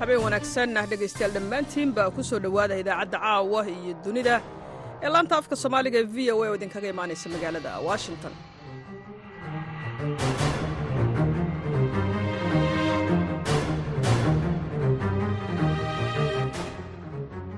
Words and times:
habeen 0.00 0.22
wanaagsan 0.26 0.76
ah 0.80 0.86
dhegaystayaal 0.90 1.32
dhammaantiinba 1.36 2.02
ku 2.16 2.20
soo 2.30 2.40
dhowaada 2.44 2.74
idaacadda 2.82 3.18
caawa 3.24 3.60
iyo 3.74 3.92
dunida 4.04 4.34
ee 5.04 5.10
laanta 5.14 5.34
afka 5.40 5.54
soomaaliga 5.62 5.98
ee 6.02 6.08
v 6.14 6.30
o 6.32 6.36
a 6.44 6.48
oo 6.50 6.56
idinkaga 6.58 6.88
imaanaysa 6.94 7.26
magaalada 7.34 7.70
washington 7.88 8.32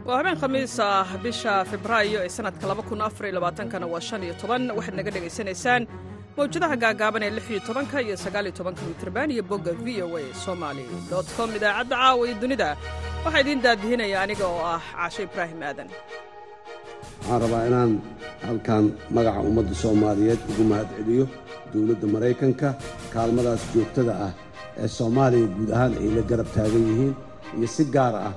waa 0.06 0.16
habeen 0.18 0.36
khamiis 0.42 0.74
ah 0.86 1.06
bisha 1.24 1.52
febraayo 1.70 2.18
ee 2.26 2.28
sanadka 2.36 2.64
kana 3.72 3.86
waa 3.92 4.00
waxaad 4.78 4.94
naga 4.98 5.10
dhegaysanaysaan 5.14 5.82
mawjadaha 6.36 6.76
gaagaaban 6.84 7.22
ee 7.26 7.30
lix 7.36 7.46
iyo 7.52 7.60
tobanka 7.68 7.96
iyo 9.34 9.42
bogga 9.50 9.72
v 9.84 10.02
o 10.02 10.16
a 10.18 10.22
somali 10.44 10.84
com. 11.36 11.48
Idaacadda 11.58 11.96
caawa 11.96 12.22
iyo 12.28 12.34
dunida. 12.42 12.68
Waxaa 13.24 13.40
idiin 13.44 13.60
daadihinaya 13.64 14.16
aniga 14.24 14.46
oo 14.54 14.62
ah 14.74 14.80
caasho 14.92 15.20
ibraahim 15.28 15.60
aadan. 15.68 15.88
Waxaan 17.20 17.40
rabaa 17.44 17.62
inaan 17.70 17.90
halkan 18.46 18.84
magaca 19.16 19.40
ummadda 19.48 19.74
soomaaliyeed 19.82 20.40
ugu 20.50 20.64
mahadceliyo 20.70 21.24
dowladda 21.72 22.06
maraykanka 22.14 22.68
kaalmadaas 23.14 23.62
joogtada 23.74 24.12
ah 24.26 24.32
ee 24.82 24.88
soomaaliya 24.98 25.46
guud 25.56 25.70
ahaan 25.76 25.92
ay 26.02 26.10
la 26.16 26.22
garab 26.30 26.48
taagan 26.56 26.84
yihiin 26.90 27.14
iyo 27.58 27.68
si 27.76 27.84
gaar 27.96 28.14
ah 28.28 28.32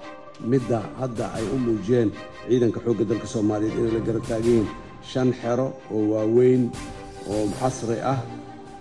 midda 0.51 0.79
hadda 0.99 1.25
ay 1.37 1.45
u 1.53 1.57
muujiyeen 1.65 2.09
ciidanka 2.47 2.79
xoogga 2.85 3.03
dalka 3.11 3.27
soomaaliyeed 3.33 3.77
inay 3.79 3.91
la 3.97 4.01
garab 4.07 4.23
taagan 4.29 4.45
yihiin 4.51 4.67
shan 5.11 5.29
xero 5.41 5.67
oo 5.95 6.01
waaweyn 6.13 6.63
oo 7.33 7.43
casri 7.59 7.97
ah 8.13 8.19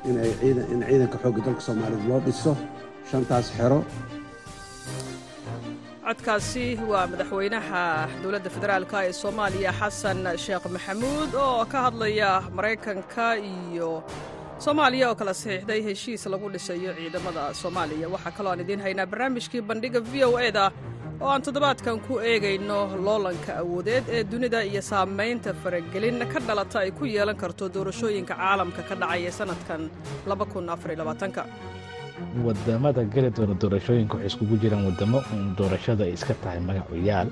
in 0.09 0.17
ciidanka 0.89 1.17
xoogga 1.23 1.41
dalka 1.47 1.61
soomaaliyeed 1.67 2.09
loo 2.11 2.21
dhiso. 2.27 2.53
Shantaas 3.11 3.47
xero. 3.57 3.79
Codkaasi 6.05 6.67
waa 6.91 7.07
madaxweynaha 7.13 7.83
dowladda 8.23 8.51
federaalka 8.57 8.99
ee 9.09 9.13
soomaaliya 9.23 9.73
xasan 9.81 10.19
sheekh 10.45 10.67
maxamuud 10.75 11.31
oo 11.47 11.65
ka 11.73 11.79
hadlaya 11.87 12.31
maraykanka 12.57 13.27
iyo 13.53 13.91
soomaaliya 14.65 15.07
oo 15.11 15.15
kala 15.21 15.33
saxiixday 15.41 15.81
heshiis 15.87 16.23
lagu 16.33 16.47
dhisayo 16.55 16.91
ciidamada 16.99 17.43
soomaaliya. 17.61 18.07
Waxaa 18.15 18.33
kaloo 18.37 18.53
aan 18.53 18.61
idiin 18.65 18.81
haynaa 18.85 19.07
barnaamijkii 19.13 19.63
bandhiga 19.71 20.01
v 20.11 20.25
o 20.29 20.39
eda 20.49 20.65
oo 21.21 21.29
aan 21.33 21.43
toddobaadkan 21.47 21.99
ku 22.07 22.15
eegayno 22.31 22.79
loolanka 23.07 23.53
awoodeed 23.63 24.05
ee 24.17 24.23
dunida 24.33 24.61
iyo 24.71 24.83
saamaynta 24.91 25.51
faragelin 25.63 26.19
ka 26.33 26.39
dhalata 26.47 26.79
ay 26.85 26.91
ku 26.99 27.05
yeelan 27.15 27.37
karto 27.43 27.65
doorashooyinka 27.75 28.35
caalamka 28.41 28.83
ka 28.89 28.95
dhacaya 29.01 29.31
sannadkan 29.39 29.83
waddamada 32.47 33.03
geli 33.15 33.31
doona 33.37 33.55
doorashooyinka 33.63 34.15
waxay 34.17 34.27
iskugu 34.31 34.57
jiraan 34.63 34.85
wadamo 34.89 35.19
doorashada 35.59 36.03
ay 36.09 36.13
iska 36.19 36.35
tahay 36.43 36.61
magacuyaal 36.69 37.29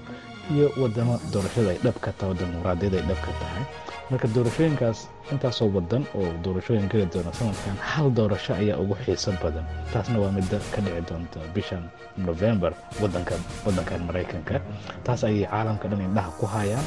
iyo 0.50 0.66
wadamo 0.82 1.14
doorashada 1.32 1.70
ay 1.74 1.78
dhab 1.84 1.96
ka 2.04 2.10
tahay 2.18 2.34
dimuqraadiyada 2.40 2.96
ay 3.00 3.06
dhab 3.10 3.20
ka 3.26 3.32
tahay. 3.40 3.62
Marka 4.10 4.26
doorashooyinkaas 4.34 4.98
intaasoo 5.32 5.68
wadan 5.76 6.02
oo 6.18 6.28
doorashooyin 6.44 6.88
geli 6.92 7.06
doona 7.12 7.32
sanadkan 7.38 7.76
hal 7.90 8.10
doorasho 8.18 8.52
ayaa 8.58 8.76
ugu 8.82 8.94
xiiso 9.04 9.32
badan. 9.42 9.64
Taasna 9.92 10.18
waa 10.22 10.32
midda 10.36 10.58
ka 10.74 10.80
dhici 10.84 11.00
doonta 11.08 11.38
bishan 11.54 11.84
novembar 12.26 12.72
wadankan 13.00 14.00
maraykanka. 14.08 14.60
Taas 15.06 15.22
ayay 15.24 15.46
caalamka 15.48 15.86
dhan 15.88 16.00
indhaha 16.08 16.30
ku 16.40 16.44
hayaan. 16.54 16.86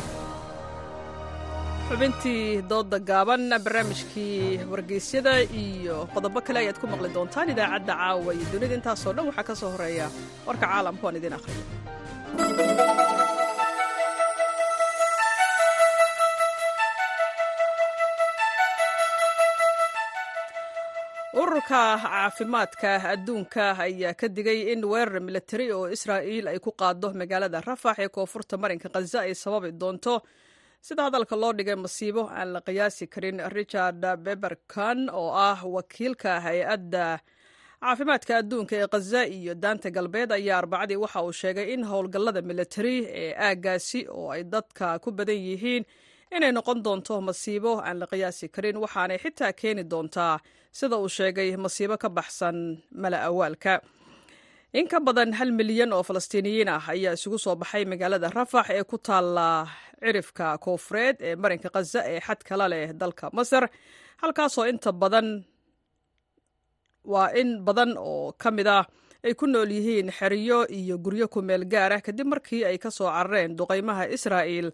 Xubintii 1.90 2.66
dooda 2.70 2.98
gaaban 3.10 3.50
barnaamijkii 3.66 4.66
wargeysyada 4.72 5.34
iyo 5.54 6.06
qodobo 6.14 6.42
kale 6.46 6.60
ayaad 6.66 6.78
ku 6.82 6.86
maqli 6.90 7.10
doontaan 7.14 7.50
idaacadda 7.54 7.94
caawa 7.94 8.30
iyo 8.38 8.46
dunida. 8.54 8.76
Intaasoo 8.78 9.14
dhan 9.16 9.26
waxaa 9.30 9.46
ka 9.50 9.54
soo 9.58 9.70
horreeya 9.74 10.08
warka 10.46 10.66
caalamka 10.70 11.02
waan 11.06 11.18
idiin 11.18 11.38
akhriyo 11.38 11.64
ururka 21.56 22.00
caafimaadka 22.04 22.92
adduunka 23.14 23.78
ayaa 23.80 24.14
ka 24.14 24.28
digay 24.28 24.72
in 24.74 24.84
weerar 24.84 25.22
militari 25.22 25.72
oo 25.72 25.88
israa'iil 25.88 26.48
ay 26.52 26.60
ku 26.60 26.72
qaado 26.76 27.14
magaalada 27.16 27.62
rafax 27.64 28.00
ee 28.04 28.10
koonfurta 28.10 28.58
marinka 28.60 28.90
khaza 28.90 29.20
ay 29.24 29.32
sababi 29.36 29.72
doonto. 29.72 30.20
Sida 30.82 31.04
hadalka 31.08 31.36
loo 31.40 31.54
dhigay 31.54 31.76
masiibo 31.80 32.28
aan 32.28 32.54
la 32.54 32.60
qiyaasi 32.62 33.08
karin 33.08 33.40
richard 33.56 34.04
beberkan 34.26 35.08
oo 35.10 35.32
ah 35.32 35.60
wakiilka 35.64 36.42
hay'adda 36.44 37.20
caafimaadka 37.82 38.34
adduunka 38.42 38.76
ee 38.76 38.88
khaza 38.92 39.22
iyo 39.28 39.54
daanta 39.56 39.90
galbeed 39.96 40.32
ayaa 40.36 40.58
arbacadii 40.60 41.00
waxa 41.04 41.24
uu 41.24 41.32
sheegay 41.32 41.72
in 41.74 41.84
howlgallada 41.88 42.42
militari 42.42 42.98
ee 43.24 43.32
aaggaasi 43.48 44.08
oo 44.12 44.28
ay 44.36 44.44
dadka 44.44 45.00
ku 45.00 45.12
badan 45.12 45.40
yihiin 45.48 45.84
inay 46.36 46.52
noqon 46.56 46.80
doonto 46.86 47.16
masiibo 47.28 47.72
aan 47.88 47.97
la 48.02 48.06
qiyaasi 48.12 48.46
karin 48.56 48.78
waxaanay 48.84 49.18
xitaa 49.24 49.52
keeni 49.59 49.84
doontaa 49.91 50.36
sida 50.78 50.96
uu 50.97 51.09
sheegay 51.18 51.50
masiibo 51.66 51.96
ka 52.03 52.09
baxsan 52.18 52.58
mala 53.02 53.18
awaalka. 53.30 53.74
In 54.80 54.88
ka 54.91 55.00
badan 55.00 55.31
hal 55.40 55.52
milyan 55.59 55.94
oo 55.96 56.03
falastiiniyiin 56.03 56.69
ah 56.75 56.84
ayaa 56.94 57.14
isugu 57.18 57.38
soo 57.44 57.56
baxay 57.62 57.84
magaalada 57.91 58.28
rafax 58.38 58.68
ee 58.75 58.84
ku 58.84 58.97
taalla 59.08 59.47
cirifka 60.03 60.58
koofureed 60.64 61.16
ee 61.28 61.35
marinka 61.41 61.69
khaza 61.75 62.02
ee 62.12 62.19
xad 62.28 62.40
kala 62.47 62.66
leh 62.74 62.90
dalka 63.02 63.25
masar. 63.38 63.64
Halkaasoo 64.22 64.66
inta 64.72 64.91
badan 65.02 65.28
waa 67.12 67.30
in 67.41 67.50
badan 67.68 67.91
oo 67.97 68.31
ka 68.41 68.50
mid 68.52 68.68
ah 68.68 68.84
ay 69.25 69.34
ku 69.40 69.46
nool 69.47 69.72
yihiin 69.78 70.12
xeriyo 70.18 70.59
iyo 70.80 70.96
guryo 71.06 71.28
ku 71.34 71.40
meel 71.47 71.64
gaar 71.74 71.91
ah 71.96 72.02
kadib 72.06 72.28
markii 72.28 72.66
ay 72.69 72.78
ka 72.84 72.90
soo 72.97 73.08
carareen 73.16 73.56
duqaymaha 73.58 74.03
israa'iil 74.16 74.68
ee 74.69 74.74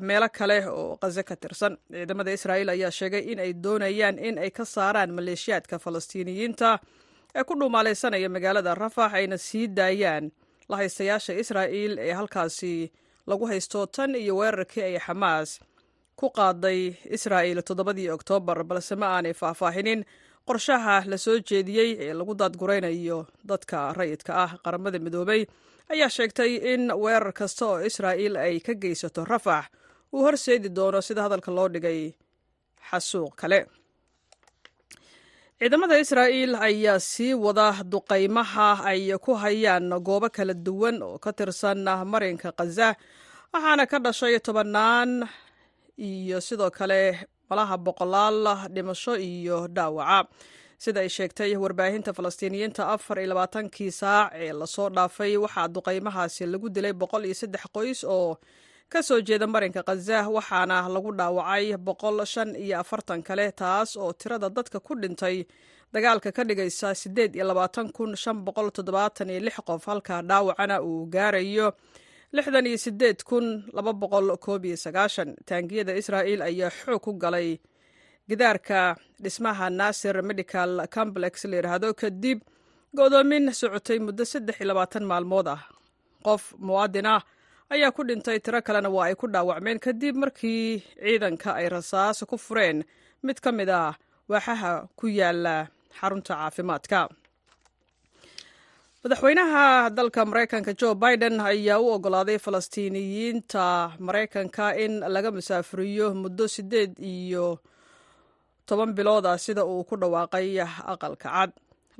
meelo 0.00 0.28
kale 0.32 0.66
oo 0.68 0.96
khaza 0.96 1.22
ka 1.22 1.36
tirsan. 1.36 1.76
Ciidamada 1.92 2.32
israa'iil 2.32 2.68
ayaa 2.68 2.90
sheegay 2.90 3.22
in 3.32 3.38
ay 3.38 3.52
doonayaan 3.64 4.18
in 4.18 4.38
ay 4.38 4.50
ka 4.50 4.64
saaraan 4.64 5.10
maleeshiyaadka 5.14 5.78
falastiiniyiinta 5.78 6.78
ee 7.34 7.44
ku 7.44 7.54
dhuumaalaysanaya 7.60 8.28
magaalada 8.28 8.74
rafax 8.74 9.12
ayna 9.14 9.36
sii 9.38 9.66
daayaan 9.68 10.30
la 10.68 10.76
haystayaasha 10.80 11.32
israa'iil 11.42 11.98
ee 11.98 12.12
halkaasi 12.12 12.92
lagu 13.26 13.46
haysto 13.50 13.86
tan 13.86 14.14
iyo 14.14 14.36
weerarkii 14.40 14.82
ay 14.82 14.98
xamaas 15.06 15.60
ku 16.16 16.26
qaaday 16.30 16.80
israa'iil 17.16 17.62
toddobadii 17.62 18.10
oktoobar. 18.10 18.64
Balse 18.64 18.96
ma 18.96 19.06
aanay 19.16 19.32
faahfaahinin 19.34 20.04
qorshaha 20.48 20.96
la 21.10 21.16
soo 21.18 21.38
jeediyey 21.50 21.90
ee 22.06 22.12
lagu 22.14 22.34
daadguraynayo 22.34 23.26
dadka 23.50 23.92
rayidka 23.98 24.32
ah 24.44 24.50
qaramada 24.64 24.98
midoobay 24.98 25.46
ayaa 25.92 26.08
sheegtay 26.16 26.52
in 26.72 26.82
weerar 27.02 27.32
kasta 27.38 27.64
oo 27.70 27.78
israa'iil 27.88 28.36
ay 28.44 28.54
ka 28.66 28.72
geysato 28.82 29.24
rafax 29.32 29.64
uu 30.14 30.22
horseedi 30.26 30.68
doono 30.76 31.00
sida 31.06 31.22
hadalka 31.26 31.50
loo 31.56 31.68
dhigay 31.74 32.00
xasuuq 32.90 33.34
kale. 33.40 33.60
Ciidamada 35.60 35.96
israa'iil 36.04 36.54
ayaa 36.68 36.98
sii 37.10 37.34
wada 37.44 37.68
duqaymaha 37.92 38.68
ay 38.90 39.12
ku 39.24 39.32
hayaan 39.42 39.90
goobo 40.06 40.28
kala 40.36 40.54
duwan 40.66 40.96
oo 41.06 41.18
ka 41.24 41.30
tirsan 41.38 41.84
marinka 42.12 42.48
khaza 42.58 42.88
waxaana 43.52 43.84
ka 43.90 43.98
dhashay 44.04 44.34
tobannaan 44.46 45.10
iyo 46.08 46.38
sidoo 46.40 46.70
kale 46.78 47.00
malaha 47.50 47.76
boqolaal 47.86 48.38
dhimasho 48.74 49.14
iyo 49.30 49.58
dhaawaca 49.76 50.28
sida 50.84 51.00
ay 51.04 51.08
sheegtay 51.16 51.52
warbaahinta 51.62 52.12
falastiiniyiinta 52.18 52.82
afar 52.94 53.16
iyo 53.20 53.28
labaatankii 53.32 53.90
saac 54.00 54.32
ee 54.44 54.52
la 54.60 54.66
soo 54.74 54.88
dhaafay 54.96 55.32
waxaa 55.44 55.68
duqaymahaasi 55.74 56.42
lagu 56.52 56.68
dilay 56.76 56.92
boqol 57.02 57.24
iyo 57.28 57.34
saddex 57.42 57.64
qoys 57.76 58.00
oo 58.16 58.30
ka 58.92 59.02
soo 59.08 59.20
jeeda 59.28 59.46
marinka 59.54 59.82
khaza 59.88 60.18
waxaana 60.36 60.76
lagu 60.94 61.10
dhaawacay 61.18 61.66
boqol 61.88 62.18
shan 62.32 62.50
iyo 62.64 62.76
afartan 62.82 63.20
kale 63.28 63.46
taas 63.60 63.90
oo 63.96 64.12
tirada 64.20 64.48
dadka 64.56 64.78
ku 64.86 64.92
dhintay 65.02 65.36
dagaalka 65.94 66.30
ka 66.36 66.42
dhigaysa 66.48 66.88
siddeed 67.02 67.32
iyo 67.36 67.44
labaatan 67.50 67.92
kun 67.96 68.16
shan 68.22 68.38
boqol 68.46 68.68
toddobaatan 68.76 69.30
iyo 69.30 69.40
lix 69.46 69.56
qof 69.68 69.84
halka 69.90 70.22
dhaawacana 70.30 70.76
uu 70.88 71.06
gaarayo 71.14 71.68
lixdan 72.36 72.66
iyo 72.70 72.78
siddeed 72.86 73.18
kun 73.28 73.46
laba 73.76 73.92
boqol 74.02 74.28
koob 74.44 74.64
iyo 74.64 74.76
sagaashan. 74.84 75.30
Taangiyada 75.48 75.92
israa'iil 76.00 76.42
ayaa 76.48 76.70
xoog 76.70 77.00
ku 77.04 77.12
galay 77.22 77.48
gidaarka 78.30 78.80
dhismaha 79.22 79.66
nasir 79.80 80.16
medical 80.30 80.70
complex 80.96 81.34
la 81.50 81.56
yidhaahdo 81.58 81.88
kadib 82.02 82.38
go'doomin 82.98 83.44
socotay 83.60 83.98
muddo 84.06 84.24
saddex 84.32 84.56
iyo 84.60 84.66
labaatan 84.70 85.04
maalmood 85.10 85.48
ah. 85.54 85.60
Qof 86.26 86.42
muwaadin 86.66 87.06
ah 87.14 87.22
ayaa 87.74 87.90
ku 87.96 88.02
dhintay 88.08 88.38
tiro 88.44 88.60
kalena 88.66 88.90
waa 88.96 89.06
ay 89.08 89.14
ku 89.20 89.26
dhaawacmeen 89.34 89.78
kadib 89.86 90.14
markii 90.22 90.64
ciidanka 91.02 91.50
ay 91.60 91.66
rasaas 91.74 92.18
ku 92.30 92.36
fureen. 92.44 92.78
Mid 93.26 93.38
ka 93.44 93.50
mid 93.58 93.68
ah 93.82 93.92
waaxaha 94.30 94.72
ku 94.98 95.06
yaalla 95.18 95.54
xarunta 95.98 96.32
caafimaadka. 96.40 97.00
Madaxweynaha 99.02 99.64
dalka 99.96 100.20
maraykanka 100.28 100.72
jo 100.80 100.88
biden 101.02 101.40
ayaa 101.40 101.78
u 101.80 101.86
ogolaaday 101.96 102.38
falastiiniyiinta 102.44 103.64
maraykanka 104.06 104.66
in 104.84 105.00
laga 105.14 105.30
masaafuriyo 105.36 106.06
muddo 106.22 106.44
siddeed 106.54 106.92
iyo 107.00 107.46
toban 108.70 108.92
bilood 108.98 109.26
ah 109.32 109.36
sida 109.46 109.62
uu 109.72 109.82
ku 109.88 109.94
dhawaaqay 110.02 110.48
aqalka 110.92 111.28
cad. 111.34 111.50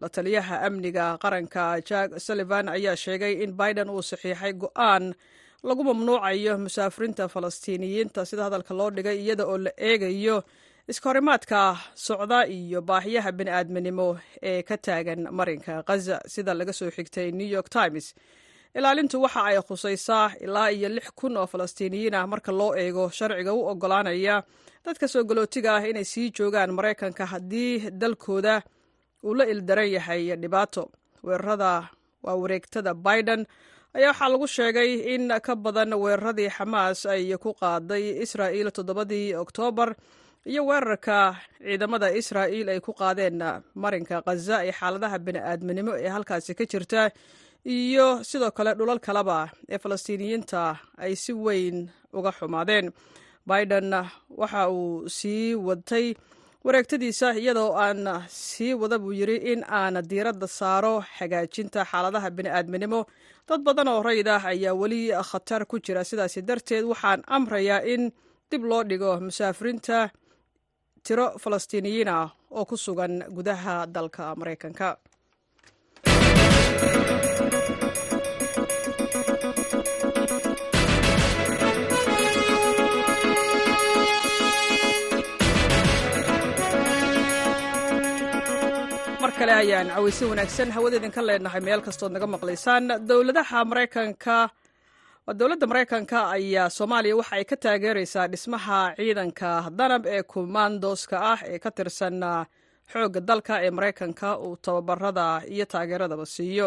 La 0.02 0.08
taliyaha 0.16 0.56
amniga 0.66 1.06
qaranka 1.22 1.64
jack 1.88 2.08
sullivan 2.26 2.66
ayaa 2.76 2.96
sheegay 3.04 3.34
in 3.44 3.52
biden 3.60 3.88
uu 3.94 4.02
saxiixay 4.10 4.52
go'aan 4.62 5.04
lagu 5.68 5.82
mamnuucayo 5.88 6.52
musaafirinta 6.64 7.24
falastiiniyiinta. 7.34 8.20
Sida 8.30 8.42
hadalka 8.48 8.72
loo 8.78 8.90
dhigay 8.96 9.16
iyada 9.24 9.44
oo 9.52 9.58
la 9.64 9.70
eegayo 9.88 10.36
iskahorimaadka 10.90 11.60
socda 12.06 12.38
iyo 12.56 12.80
baahiyaha 12.88 13.30
bini'aadminimo 13.38 14.06
ee 14.50 14.62
ka 14.68 14.76
taagan 14.86 15.20
marinka 15.38 15.74
khaza 15.88 16.16
sida 16.34 16.52
laga 16.58 16.72
soo 16.78 16.90
xigtay 16.96 17.28
new 17.38 17.46
york 17.56 17.68
times 17.78 18.06
ilaalintu 18.78 19.16
waxa 19.24 19.40
ay 19.50 19.58
khusaysaa 19.68 20.26
ilaa 20.44 20.68
iyo 20.76 20.88
lix 20.96 21.06
kun 21.18 21.36
oo 21.40 21.46
falastiiniyiin 21.52 22.14
ah 22.14 22.26
marka 22.32 22.52
loo 22.52 22.72
eego 22.82 23.04
sharciga 23.18 23.52
u 23.52 23.60
ogolaanaya 23.72 24.36
dadka 24.84 25.06
soo 25.12 25.24
galootiga 25.28 25.70
ah 25.76 25.84
inay 25.90 26.04
sii 26.12 26.30
joogaan 26.36 26.70
maraykanka 26.78 27.24
haddii 27.32 27.90
dalkooda 28.00 28.62
uu 29.26 29.34
la 29.38 29.44
ildaran 29.52 29.90
yahay 29.96 30.22
dhibaato. 30.42 30.82
Weerarada 31.26 31.72
waa 32.24 32.36
wareegtada 32.42 32.94
biden 32.94 33.42
ayaa 33.96 34.10
waxaa 34.12 34.28
lagu 34.32 34.46
sheegay 34.56 34.90
in 35.14 35.24
ka 35.46 35.52
badan 35.64 35.92
weeraradii 36.02 36.48
xamaas 36.56 36.98
ay 37.06 37.36
ku 37.42 37.50
qaaday 37.60 38.04
israa'il 38.24 38.68
toddobadii 38.76 39.34
oktoobar 39.42 39.90
iyo 40.50 40.62
weerarka 40.68 41.18
ciidamada 41.64 42.08
israa'il 42.20 42.68
ay 42.74 42.80
ku 42.86 42.92
qaadeen 43.00 43.36
marinka 43.82 44.16
khaza 44.26 44.56
ee 44.68 44.72
xaaladaha 44.78 45.16
bini'aadminimo 45.26 45.92
ee 46.04 46.08
halkaasi 46.14 46.52
ka 46.58 46.64
jirta 46.72 47.02
iyo 47.64 48.24
sidoo 48.24 48.50
kale 48.50 48.74
dhulal 48.78 49.00
kaleba 49.06 49.48
ee 49.68 49.78
falastiiniyiinta 49.78 50.62
ay 51.04 51.12
si 51.16 51.32
weyn 51.32 51.90
uga 52.12 52.32
xumaadeen. 52.38 52.86
Biden 53.48 53.90
waxa 54.40 54.68
uu 54.70 55.08
sii 55.08 55.54
watay 55.54 56.14
wareegtadiisa 56.64 57.28
iyadoo 57.40 57.72
aan 57.84 58.00
sii 58.28 58.74
wada 58.74 58.98
buu 58.98 59.12
yidhi 59.12 59.36
in 59.52 59.60
aan 59.68 59.94
diiradda 60.10 60.46
saaro 60.46 60.94
hagaajinta 61.18 61.84
xaaladaha 61.90 62.28
bini'aadminimo. 62.36 63.00
Dad 63.48 63.60
badan 63.66 63.88
oo 63.88 64.02
rayid 64.02 64.28
ah 64.28 64.44
ayaa 64.52 64.74
weli 64.80 65.00
khatar 65.30 65.62
ku 65.70 65.76
jira. 65.84 66.04
Sidaasi 66.04 66.42
darteed 66.48 66.84
waxaan 66.84 67.20
amrayaa 67.36 67.80
in 67.92 68.12
dib 68.50 68.62
loo 68.70 68.82
dhigo 68.84 69.20
musaafiriinta 69.26 69.98
tiro 71.04 71.26
falastiiniyiin 71.42 72.08
ah 72.08 72.28
oo 72.56 72.64
ku 72.64 72.76
sugan 72.76 73.24
gudaha 73.36 73.86
dalka 73.94 74.34
maraykanka 74.36 74.88
kale 89.40 89.52
ayaan 89.62 89.88
cawaysi 89.94 90.24
wanaagsan 90.30 90.70
hawadeedinka 90.74 91.20
leenahay 91.28 91.60
meel 91.66 91.80
kastood 91.86 92.12
naga 92.14 92.26
maqlaysaan. 92.34 92.84
Dowladaha 93.08 93.58
maraykanka 93.70 94.36
dowladda 95.38 95.66
maraykanka 95.70 96.18
ayaa 96.36 96.68
soomaaliya 96.76 97.16
waxa 97.20 97.34
ay 97.38 97.44
ka 97.50 97.56
taageeraysaa 97.64 98.26
dhismaha 98.32 98.78
ciidanka 98.98 99.50
danab 99.78 100.04
ee 100.14 100.22
kumaandoska 100.32 101.16
ah 101.32 101.40
ee 101.52 101.58
ka 101.64 101.70
tirsan 101.76 102.20
xoogga 102.92 103.20
dalka 103.28 103.54
ee 103.66 103.70
maraykanka 103.70 104.28
uu 104.46 104.56
tababarada 104.64 105.26
iyo 105.54 105.64
taageeradaba 105.72 106.26
siiyo. 106.26 106.66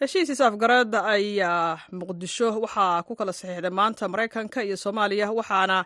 Heshiis 0.00 0.28
isaafgarad 0.34 0.92
ayaa 0.94 1.78
muqdisho 1.98 2.48
waxaa 2.64 3.02
ku 3.06 3.12
kala 3.18 3.32
saxiixday 3.32 3.70
maanta 3.78 4.04
maraykanka 4.12 4.58
iyo 4.66 4.76
soomaaliya 4.84 5.26
waxaana 5.38 5.78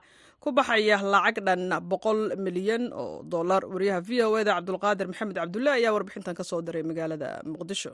ku 0.44 0.50
baxaya 0.58 0.96
lacag 1.14 1.36
dhan 1.46 1.62
boqol 1.92 2.20
milyan 2.46 2.84
oo 3.02 3.22
dollar. 3.34 3.62
Wariyaha 3.74 4.00
v 4.08 4.10
o 4.28 4.36
eda 4.42 4.52
cabdulqaadir 4.58 5.06
maxamed 5.12 5.36
cabdulle 5.40 5.70
ayaa 5.78 5.92
warbixintan 5.96 6.34
ka 6.38 6.44
soo 6.50 6.60
diray 6.66 6.82
magaalada 6.90 7.28
muqdisho. 7.52 7.92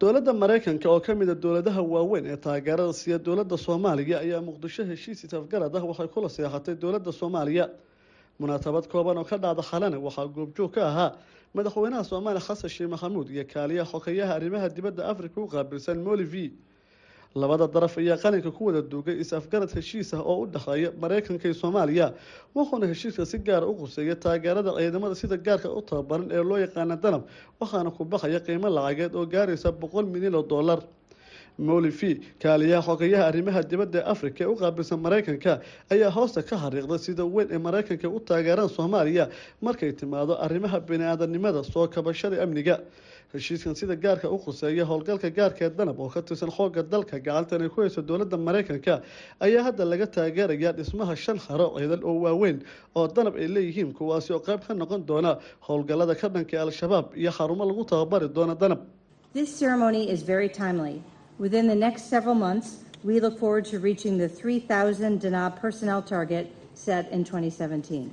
Dowladda 0.00 0.32
maraykanka 0.42 0.88
oo 0.92 1.00
ka 1.00 1.14
mid 1.14 1.28
a 1.30 1.34
dowladaha 1.34 1.80
waaweyn 1.94 2.26
ee 2.32 2.36
taageerada 2.36 2.92
siiya 2.92 3.18
dowladda 3.26 3.56
soomaaliya 3.66 4.16
ayaa 4.24 4.40
muqdisho 4.48 4.82
heshiis 4.90 5.24
isafgarad 5.24 5.72
ah 5.78 5.84
waxay 5.90 6.08
kula 6.14 6.28
seexatay 6.28 6.74
dowladda 6.82 7.12
soomaaliya. 7.20 7.66
Munaasabad 8.40 8.84
kooban 8.92 9.16
oo 9.18 9.24
ka 9.30 9.36
dhacda 9.44 9.62
xalane 9.70 9.96
waxaa 10.06 10.26
goobjoog 10.36 10.72
ka 10.76 10.82
ahaa 10.90 11.10
madaxweynaha 11.56 12.04
soomaaliya 12.10 12.44
xasan 12.48 12.68
sheekh 12.74 12.90
maxamuud 12.94 13.28
iyo 13.32 13.44
kaaliyaha 13.52 13.88
xogeyaha 13.92 14.32
arrimaha 14.38 14.68
dibadda 14.76 15.02
afrika 15.12 15.40
u 15.40 15.46
qaabilsan 15.54 15.98
molivi 16.08 16.46
labada 17.42 17.66
daraf 17.74 17.94
ayaa 18.02 18.16
qalinka 18.24 18.50
ku 18.56 18.62
wada 18.68 18.82
duugay 18.92 19.16
is-afgarad 19.22 19.70
heshiis 19.78 20.10
ah 20.18 20.22
oo 20.30 20.36
u 20.42 20.46
dhexeeya 20.54 20.90
maraykanka 21.02 21.44
iyo 21.48 21.54
soomaaliya. 21.62 22.06
Wuxuuna 22.56 22.86
heshiiska 22.92 23.26
si 23.26 23.38
gaara 23.48 23.66
u 23.66 23.74
quseeya 23.80 24.16
taageerada 24.24 24.70
ciidamada 24.78 25.14
sida 25.22 25.36
gaarka 25.46 25.68
u 25.68 25.80
tababaran 25.88 26.28
ee 26.32 26.42
loo 26.50 26.58
yaqaana 26.64 26.96
danab 27.04 27.22
waxaana 27.60 27.90
ku 27.96 28.04
baxaya 28.04 28.40
qiimo 28.46 28.68
lacageed 28.78 29.12
oo 29.14 29.26
gaaraysa 29.34 29.68
boqol 29.82 30.06
milyan 30.14 30.34
oo 30.34 30.42
dollar. 30.54 30.80
Molivi 31.58 32.20
kaaliyaha 32.42 32.82
xogeyaha 32.88 33.24
arrimaha 33.32 33.60
dibadda 33.70 33.98
ee 34.00 34.04
afrika 34.12 34.44
ee 34.44 34.46
u 34.46 34.56
qaabilsan 34.62 34.98
maraykanka 35.00 35.52
ayaa 35.94 36.10
hoosta 36.16 36.42
ka 36.48 36.56
xariiqday 36.62 36.98
sida 37.06 37.24
weyn 37.34 37.48
ee 37.52 37.58
maraykanka 37.66 38.08
u 38.08 38.18
taageeraan 38.20 38.68
soomaaliya 38.68 39.24
markay 39.66 39.92
timaado 40.00 40.36
arrimaha 40.46 40.80
bini-aadanimada 40.88 41.64
soo 41.72 41.86
kabashada 41.88 42.36
amniga 42.44 42.76
heshiiskan 43.34 43.74
sida 43.80 43.94
gaarka 44.04 44.28
u 44.34 44.38
khuseeya 44.44 44.84
howlgalka 44.90 45.28
gaarka 45.38 45.62
ee 45.66 45.70
danab 45.78 45.98
oo 46.00 46.08
ka 46.14 46.20
tirsan 46.28 46.50
xoogga 46.56 46.82
dalka 46.92 47.16
gacantan 47.18 47.62
ay 47.62 47.68
ku 47.74 47.80
hayso 47.82 48.00
dowladda 48.08 48.36
maraykanka 48.48 48.94
ayaa 49.46 49.62
hadda 49.68 49.84
laga 49.92 50.06
taageerayaa 50.16 50.72
dhismaha 50.78 51.14
shan 51.24 51.38
xaro 51.46 51.66
ciidan 51.78 52.02
oo 52.10 52.14
waaweyn 52.24 52.58
oo 52.98 53.06
danab 53.16 53.34
ay 53.42 53.48
leeyihiin 53.56 53.90
kuwaasi 53.98 54.30
oo 54.36 54.40
qayb 54.48 54.60
ka 54.68 54.74
noqon 54.82 55.00
doona 55.10 55.32
howlgallada 55.68 56.14
ka 56.20 56.28
dhanka 56.28 56.56
al-shabaab 56.66 57.06
iyo 57.20 57.30
xarumo 57.38 57.64
lagu 57.70 57.82
tababari 57.92 58.28
doona 58.38 58.54
danab 58.54 58.80
the 61.68 61.74
next 61.86 62.02
several 62.14 62.34
months, 62.34 62.68
we 63.04 63.20
look 63.20 63.38
forward 63.38 63.64
to 63.66 63.78
reaching 63.78 64.16
the 64.16 64.28
3,000 64.28 65.20
Danab 65.20 65.56
personnel 65.56 66.00
target 66.00 66.46
set 66.74 67.10
in 67.12 67.22
2017. 67.24 68.10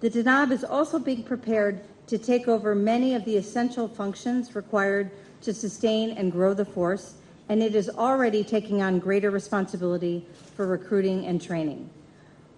The 0.00 0.08
Danab 0.10 0.50
is 0.52 0.64
also 0.64 0.98
being 0.98 1.22
prepared 1.22 1.80
to 2.12 2.18
take 2.18 2.46
over 2.46 2.74
many 2.74 3.14
of 3.14 3.24
the 3.24 3.38
essential 3.38 3.88
functions 3.88 4.54
required 4.54 5.10
to 5.40 5.54
sustain 5.54 6.10
and 6.10 6.30
grow 6.30 6.52
the 6.52 6.62
force, 6.62 7.14
and 7.48 7.62
it 7.62 7.74
is 7.74 7.88
already 7.88 8.44
taking 8.44 8.82
on 8.82 8.98
greater 8.98 9.30
responsibility 9.30 10.26
for 10.54 10.66
recruiting 10.66 11.24
and 11.24 11.40
training. 11.40 11.88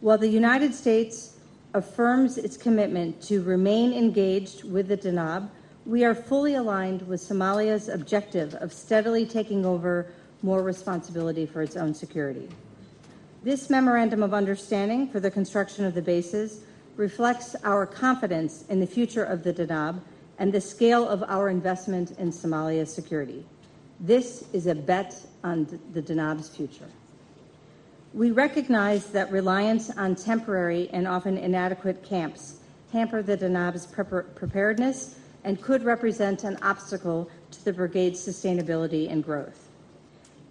While 0.00 0.18
the 0.18 0.26
United 0.26 0.75
States 0.75 1.37
affirms 1.73 2.37
its 2.37 2.56
commitment 2.56 3.23
to 3.28 3.44
remain 3.44 3.92
engaged 3.92 4.64
with 4.64 4.88
the 4.88 4.96
Danab, 4.96 5.49
we 5.87 6.04
are 6.04 6.16
fully 6.16 6.56
aligned 6.56 7.02
with 7.02 7.20
Somalia's 7.20 7.88
objective 7.88 8.56
of 8.56 8.73
steadily 8.73 9.25
taking 9.25 9.64
over 9.64 10.08
more 10.42 10.64
responsibility 10.64 11.46
for 11.46 11.62
its 11.62 11.76
own 11.76 11.94
security. 11.94 12.49
This 13.44 13.70
memorandum 13.70 14.25
of 14.25 14.34
understanding 14.34 15.08
for 15.08 15.20
the 15.20 15.30
construction 15.30 15.84
of 15.84 15.94
the 15.94 16.02
bases 16.02 16.62
reflects 16.96 17.56
our 17.64 17.86
confidence 17.86 18.64
in 18.68 18.80
the 18.80 18.86
future 18.86 19.24
of 19.24 19.42
the 19.42 19.52
Danab 19.52 20.00
and 20.38 20.52
the 20.52 20.60
scale 20.60 21.08
of 21.08 21.22
our 21.24 21.48
investment 21.48 22.12
in 22.18 22.30
Somalia's 22.30 22.92
security. 22.92 23.44
This 24.00 24.44
is 24.52 24.66
a 24.66 24.74
bet 24.74 25.14
on 25.42 25.80
the 25.92 26.02
Danab's 26.02 26.48
future. 26.48 26.88
We 28.12 28.30
recognize 28.30 29.06
that 29.06 29.30
reliance 29.32 29.90
on 29.90 30.14
temporary 30.14 30.88
and 30.92 31.06
often 31.08 31.36
inadequate 31.36 32.02
camps 32.04 32.58
hamper 32.92 33.22
the 33.22 33.36
Danab's 33.36 33.86
preparedness 33.86 35.18
and 35.42 35.60
could 35.60 35.84
represent 35.84 36.44
an 36.44 36.56
obstacle 36.62 37.28
to 37.50 37.64
the 37.64 37.72
brigade's 37.72 38.24
sustainability 38.24 39.10
and 39.10 39.24
growth. 39.24 39.68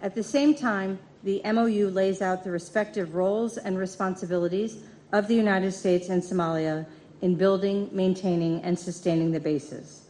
At 0.02 0.14
the 0.14 0.22
same 0.22 0.54
time, 0.54 0.98
the 1.22 1.40
MOU 1.44 1.88
lays 1.88 2.20
out 2.20 2.44
the 2.44 2.50
respective 2.50 3.14
roles 3.14 3.56
and 3.56 3.78
responsibilities 3.78 4.84
of 5.12 5.28
the 5.28 5.34
United 5.34 5.72
States 5.72 6.08
and 6.08 6.22
Somalia 6.22 6.86
in 7.22 7.34
building, 7.34 7.88
maintaining, 7.92 8.60
and 8.62 8.78
sustaining 8.78 9.32
the 9.32 9.40
bases. 9.40 10.02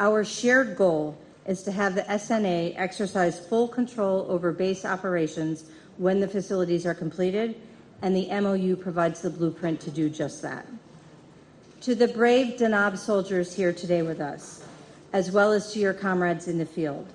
Our 0.00 0.24
shared 0.24 0.76
goal 0.76 1.16
is 1.46 1.62
to 1.62 1.72
have 1.72 1.94
the 1.94 2.02
SNA 2.02 2.74
exercise 2.76 3.40
full 3.40 3.68
control 3.68 4.26
over 4.28 4.52
base 4.52 4.84
operations 4.84 5.64
when 5.96 6.20
the 6.20 6.28
facilities 6.28 6.86
are 6.86 6.94
completed, 6.94 7.56
and 8.02 8.14
the 8.14 8.28
MOU 8.40 8.76
provides 8.76 9.22
the 9.22 9.30
blueprint 9.30 9.80
to 9.80 9.90
do 9.90 10.08
just 10.10 10.42
that. 10.42 10.66
To 11.82 11.94
the 11.94 12.08
brave 12.08 12.58
Danab 12.58 12.98
soldiers 12.98 13.54
here 13.54 13.72
today 13.72 14.02
with 14.02 14.20
us, 14.20 14.64
as 15.12 15.30
well 15.30 15.52
as 15.52 15.72
to 15.72 15.80
your 15.80 15.94
comrades 15.94 16.48
in 16.48 16.58
the 16.58 16.66
field, 16.66 17.06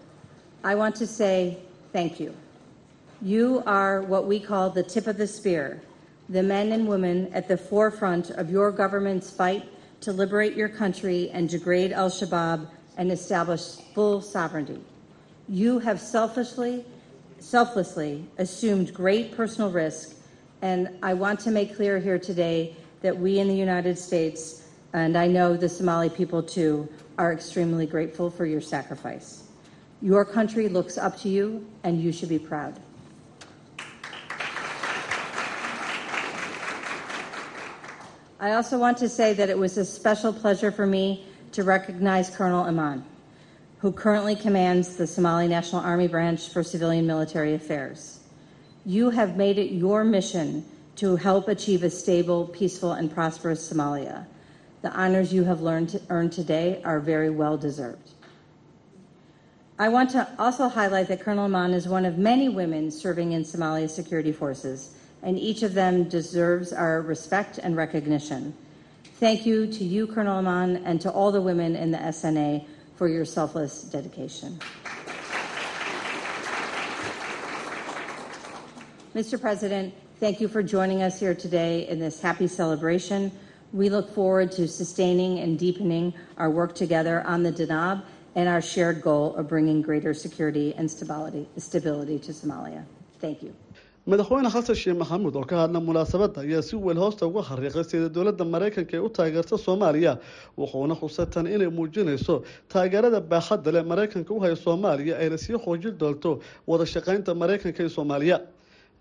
I 0.63 0.75
want 0.75 0.95
to 0.95 1.07
say 1.07 1.59
thank 1.91 2.19
you. 2.19 2.33
You 3.21 3.61
are 3.65 4.01
what 4.01 4.25
we 4.25 4.39
call 4.39 4.69
the 4.69 4.83
tip 4.83 5.07
of 5.07 5.17
the 5.17 5.27
spear, 5.27 5.81
the 6.29 6.43
men 6.43 6.71
and 6.71 6.87
women 6.87 7.31
at 7.33 7.47
the 7.47 7.57
forefront 7.57 8.29
of 8.31 8.49
your 8.49 8.71
government's 8.71 9.29
fight 9.29 9.63
to 10.01 10.11
liberate 10.11 10.55
your 10.55 10.69
country 10.69 11.29
and 11.31 11.49
degrade 11.49 11.91
Al 11.91 12.09
Shabaab 12.09 12.67
and 12.97 13.11
establish 13.11 13.77
full 13.93 14.21
sovereignty. 14.21 14.79
You 15.49 15.79
have 15.79 15.99
selfishly, 15.99 16.85
selflessly 17.39 18.25
assumed 18.37 18.93
great 18.93 19.35
personal 19.35 19.71
risk, 19.71 20.15
and 20.61 20.89
I 21.03 21.13
want 21.13 21.39
to 21.41 21.51
make 21.51 21.75
clear 21.75 21.99
here 21.99 22.19
today 22.19 22.75
that 23.01 23.17
we 23.17 23.39
in 23.39 23.47
the 23.47 23.55
United 23.55 23.97
States, 23.97 24.69
and 24.93 25.17
I 25.17 25.27
know 25.27 25.57
the 25.57 25.67
Somali 25.67 26.09
people 26.09 26.41
too, 26.41 26.87
are 27.17 27.33
extremely 27.33 27.85
grateful 27.85 28.29
for 28.29 28.45
your 28.45 28.61
sacrifice. 28.61 29.43
Your 30.01 30.23
country 30.25 30.69
looks 30.69 30.97
up 30.97 31.17
to 31.19 31.29
you, 31.29 31.65
and 31.83 32.01
you 32.01 32.11
should 32.11 32.29
be 32.29 32.39
proud. 32.39 32.79
I 38.43 38.55
also 38.55 38.77
want 38.77 38.97
to 38.97 39.07
say 39.07 39.31
that 39.35 39.49
it 39.49 39.57
was 39.57 39.77
a 39.77 39.85
special 39.85 40.33
pleasure 40.33 40.69
for 40.69 40.85
me 40.85 41.23
to 41.53 41.63
recognize 41.63 42.29
Colonel 42.29 42.65
Iman, 42.65 43.05
who 43.77 43.93
currently 43.93 44.35
commands 44.35 44.97
the 44.97 45.07
Somali 45.07 45.47
National 45.47 45.79
Army 45.79 46.09
Branch 46.09 46.49
for 46.49 46.61
Civilian 46.61 47.07
Military 47.07 47.53
Affairs. 47.53 48.19
You 48.85 49.11
have 49.11 49.37
made 49.37 49.57
it 49.57 49.71
your 49.71 50.03
mission 50.03 50.65
to 50.97 51.15
help 51.15 51.47
achieve 51.47 51.83
a 51.83 51.89
stable, 51.89 52.47
peaceful, 52.47 52.91
and 52.91 53.09
prosperous 53.09 53.71
Somalia. 53.71 54.25
The 54.81 54.91
honors 54.91 55.33
you 55.33 55.45
have 55.45 55.61
learned 55.61 55.87
to, 55.91 56.01
earned 56.09 56.33
today 56.33 56.81
are 56.83 56.99
very 56.99 57.29
well 57.29 57.55
deserved. 57.55 58.09
I 59.79 59.87
want 59.87 60.09
to 60.09 60.27
also 60.37 60.67
highlight 60.67 61.07
that 61.07 61.21
Colonel 61.21 61.45
Iman 61.45 61.73
is 61.73 61.87
one 61.87 62.03
of 62.03 62.17
many 62.17 62.49
women 62.49 62.91
serving 62.91 63.31
in 63.31 63.43
Somalia 63.43 63.89
security 63.89 64.33
forces 64.33 64.97
and 65.23 65.39
each 65.39 65.63
of 65.63 65.73
them 65.73 66.03
deserves 66.09 66.73
our 66.73 67.01
respect 67.01 67.57
and 67.57 67.75
recognition. 67.75 68.53
Thank 69.19 69.45
you 69.45 69.67
to 69.67 69.83
you, 69.83 70.05
Colonel 70.05 70.37
Aman, 70.37 70.83
and 70.85 70.99
to 71.01 71.11
all 71.11 71.31
the 71.31 71.41
women 71.41 71.75
in 71.75 71.91
the 71.91 71.97
SNA 71.97 72.65
for 72.95 73.07
your 73.07 73.25
selfless 73.25 73.83
dedication. 73.83 74.59
Mr. 79.15 79.39
President, 79.39 79.93
thank 80.19 80.41
you 80.41 80.47
for 80.47 80.61
joining 80.61 81.03
us 81.03 81.19
here 81.19 81.35
today 81.35 81.87
in 81.87 81.99
this 81.99 82.19
happy 82.19 82.47
celebration. 82.47 83.31
We 83.71 83.89
look 83.89 84.13
forward 84.13 84.51
to 84.53 84.67
sustaining 84.67 85.39
and 85.39 85.57
deepening 85.57 86.13
our 86.37 86.49
work 86.49 86.75
together 86.75 87.21
on 87.25 87.43
the 87.43 87.51
Danab 87.51 88.03
and 88.35 88.49
our 88.49 88.61
shared 88.61 89.01
goal 89.01 89.35
of 89.35 89.47
bringing 89.47 89.81
greater 89.81 90.13
security 90.13 90.73
and 90.75 90.89
stability, 90.89 91.47
stability 91.57 92.19
to 92.19 92.31
Somalia. 92.31 92.83
Thank 93.19 93.43
you. 93.43 93.53
Madaxweyne 94.07 94.49
xasan 94.51 94.75
sheekh 94.75 94.97
maxamuud 94.99 95.35
oo 95.35 95.45
ka 95.47 95.55
hadla 95.63 95.79
munaasabadda 95.79 96.41
ayaa 96.43 96.61
si 96.61 96.75
weyn 96.75 96.97
hoosta 96.99 97.23
uga 97.27 97.39
xariiqay 97.41 97.83
sida 97.87 98.09
dowladda 98.15 98.43
maraykanka 98.43 98.97
ee 98.97 98.99
u 98.99 99.07
taageerta 99.09 99.55
soomaaliya 99.57 100.19
wuxuuna 100.59 100.95
xusay 100.99 101.25
tan 101.31 101.47
inay 101.47 101.69
muujinayso 101.71 102.43
taageerada 102.67 103.21
baaxadda 103.21 103.71
leh 103.71 103.83
maraykanka 103.91 104.33
u 104.35 104.39
haya 104.43 104.55
soomaaliya 104.59 105.15
ayna 105.23 105.37
sii 105.37 105.55
xoojin 105.55 105.95
doonto 105.97 106.39
wada 106.67 106.85
shaqaynta 106.85 107.31
maraykanka 107.33 107.79
iyo 107.83 107.89
soomaaliya. 107.89 108.37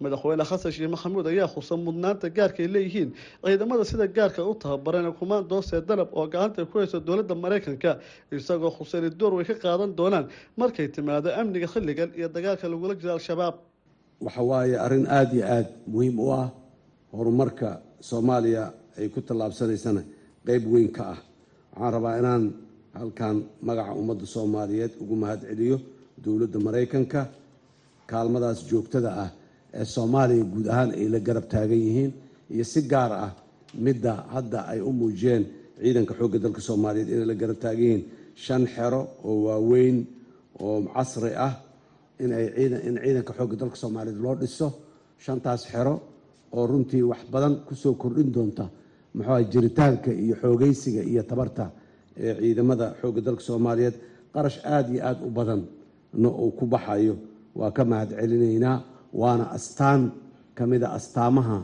Madaxweyne 0.01 0.45
xasan 0.47 0.71
sheekh 0.73 0.91
maxamuud 0.95 1.27
ayaa 1.27 1.49
xusa 1.51 1.75
mudnaanta 1.77 2.31
gaarka 2.31 2.63
ay 2.63 2.69
leeyihiin 2.75 3.11
ciidamada 3.45 3.85
sida 3.85 4.07
gaarka 4.07 4.47
u 4.47 4.55
tababaran 4.55 5.07
ee 5.11 5.15
kumaandoos 5.19 5.73
ee 5.75 5.81
dalab 5.83 6.09
oo 6.15 6.27
gacanta 6.31 6.63
ku 6.71 6.79
hayso 6.79 7.01
dowladda 7.03 7.35
maraykanka 7.35 7.99
isagoo 8.31 8.71
xuseen 8.79 9.11
door 9.19 9.35
way 9.35 9.45
ka 9.51 9.55
qaadan 9.59 9.91
doonaan 9.99 10.27
markay 10.57 10.87
timaado 10.95 11.29
amniga 11.35 11.67
xilligan 11.67 12.11
iyo 12.19 12.29
dagaalka 12.29 12.69
lagula 12.71 12.95
jiro 12.95 13.13
al-shabaab 13.19 13.55
waxa 14.25 14.43
waaye 14.50 14.75
arrin 14.85 15.07
aada 15.17 15.33
iyo 15.37 15.45
aada 15.55 15.71
muhiim 15.93 16.17
u 16.25 16.26
ah 16.41 16.47
horumarka 17.17 17.69
soomaaliya 18.09 18.64
ay 18.99 19.07
ku 19.14 19.21
tallaabsanaysana 19.29 20.02
qeyb 20.47 20.62
weyn 20.73 20.88
ka 20.97 21.02
ah. 21.14 21.19
Waxaan 21.73 21.93
rabaa 21.97 22.14
inaan 22.21 22.45
halkan 22.99 23.37
magaca 23.67 23.93
ummadda 24.00 24.26
soomaaliyeed 24.35 24.93
ugu 25.02 25.14
mahadceliyo 25.23 25.76
dowladda 26.25 26.59
maraykanka 26.67 27.21
kaalmadaas 28.11 28.59
joogtada 28.71 29.11
ah 29.25 29.31
ee 29.79 29.85
soomaaliya 29.95 30.45
guud 30.52 30.67
ahaan 30.73 30.91
ay 31.00 31.07
la 31.14 31.19
garab 31.26 31.47
taagan 31.52 31.81
yihiin 31.87 32.12
iyo 32.55 32.64
si 32.73 32.81
gaar 32.93 33.12
ah 33.26 33.31
midda 33.87 34.12
hadda 34.35 34.59
ay 34.73 34.81
u 34.88 34.91
muujiyeen 35.00 35.43
ciidanka 35.83 36.12
xoogga 36.19 36.38
dalka 36.45 36.61
soomaaliyeed 36.69 37.09
inay 37.14 37.26
la 37.33 37.35
garab 37.43 37.59
taagan 37.64 37.85
yihiin. 37.87 38.02
Shan 38.45 38.62
xero 38.75 39.00
oo 39.29 39.35
waaweyn 39.47 39.97
oo 40.64 40.76
casri 40.95 41.33
ah 41.47 41.52
in 42.21 42.31
ciidanka 43.02 43.33
xoogga 43.38 43.57
dalka 43.61 43.76
soomaaliyeed 43.83 44.21
loo 44.25 44.35
dhiso 44.42 44.66
shantaas 45.25 45.62
xero 45.73 45.95
oo 46.57 46.66
runtii 46.66 47.02
wax 47.11 47.23
badan 47.33 47.54
ku 47.66 47.75
soo 47.75 47.95
kordhin 47.95 48.31
doonta 48.35 48.64
muxuuaha 49.14 49.42
jiritaanka 49.52 50.11
iyo 50.25 50.35
xoogeysiga 50.42 51.02
iyo 51.02 51.23
tabarta 51.31 51.64
ee 52.16 52.35
ciidamada 52.40 52.87
xoogga 53.00 53.21
dalka 53.26 53.42
soomaaliyeed. 53.49 53.95
Qarash 54.35 54.59
aada 54.64 54.88
iyo 54.95 55.02
aada 55.09 55.21
u 55.26 55.31
badanna 55.31 56.28
uu 56.42 56.50
ku 56.59 56.64
baxayo. 56.66 57.14
Waa 57.59 57.71
ka 57.76 57.85
mahad 57.85 58.11
celinaynaa 58.21 58.76
waana 59.21 59.45
astaan 59.57 60.02
ka 60.57 60.66
mid 60.66 60.83
a 60.83 60.88
astaamaha 60.99 61.59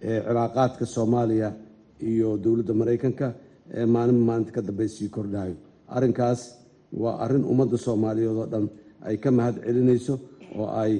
cilaaqaadka 0.00 0.84
soomaaliya 0.86 1.48
iyo 2.10 2.36
dowladda 2.44 2.74
maraykanka 2.80 3.26
ee 3.78 3.86
maalinba 3.94 4.24
maalinta 4.28 4.52
ka 4.56 4.60
dambe 4.68 4.88
sii 4.88 5.08
kordhayo 5.08 5.54
arrinkaas 5.96 6.40
waa 7.02 7.14
arrin 7.24 7.44
ummadda 7.52 7.76
soomaaliyeed 7.86 8.36
oo 8.42 8.46
dhan 8.52 8.66
ay 9.08 9.16
ka 9.24 9.30
mahad 9.38 9.56
celinayso 9.66 10.14
oo 10.60 10.68
ay 10.82 10.94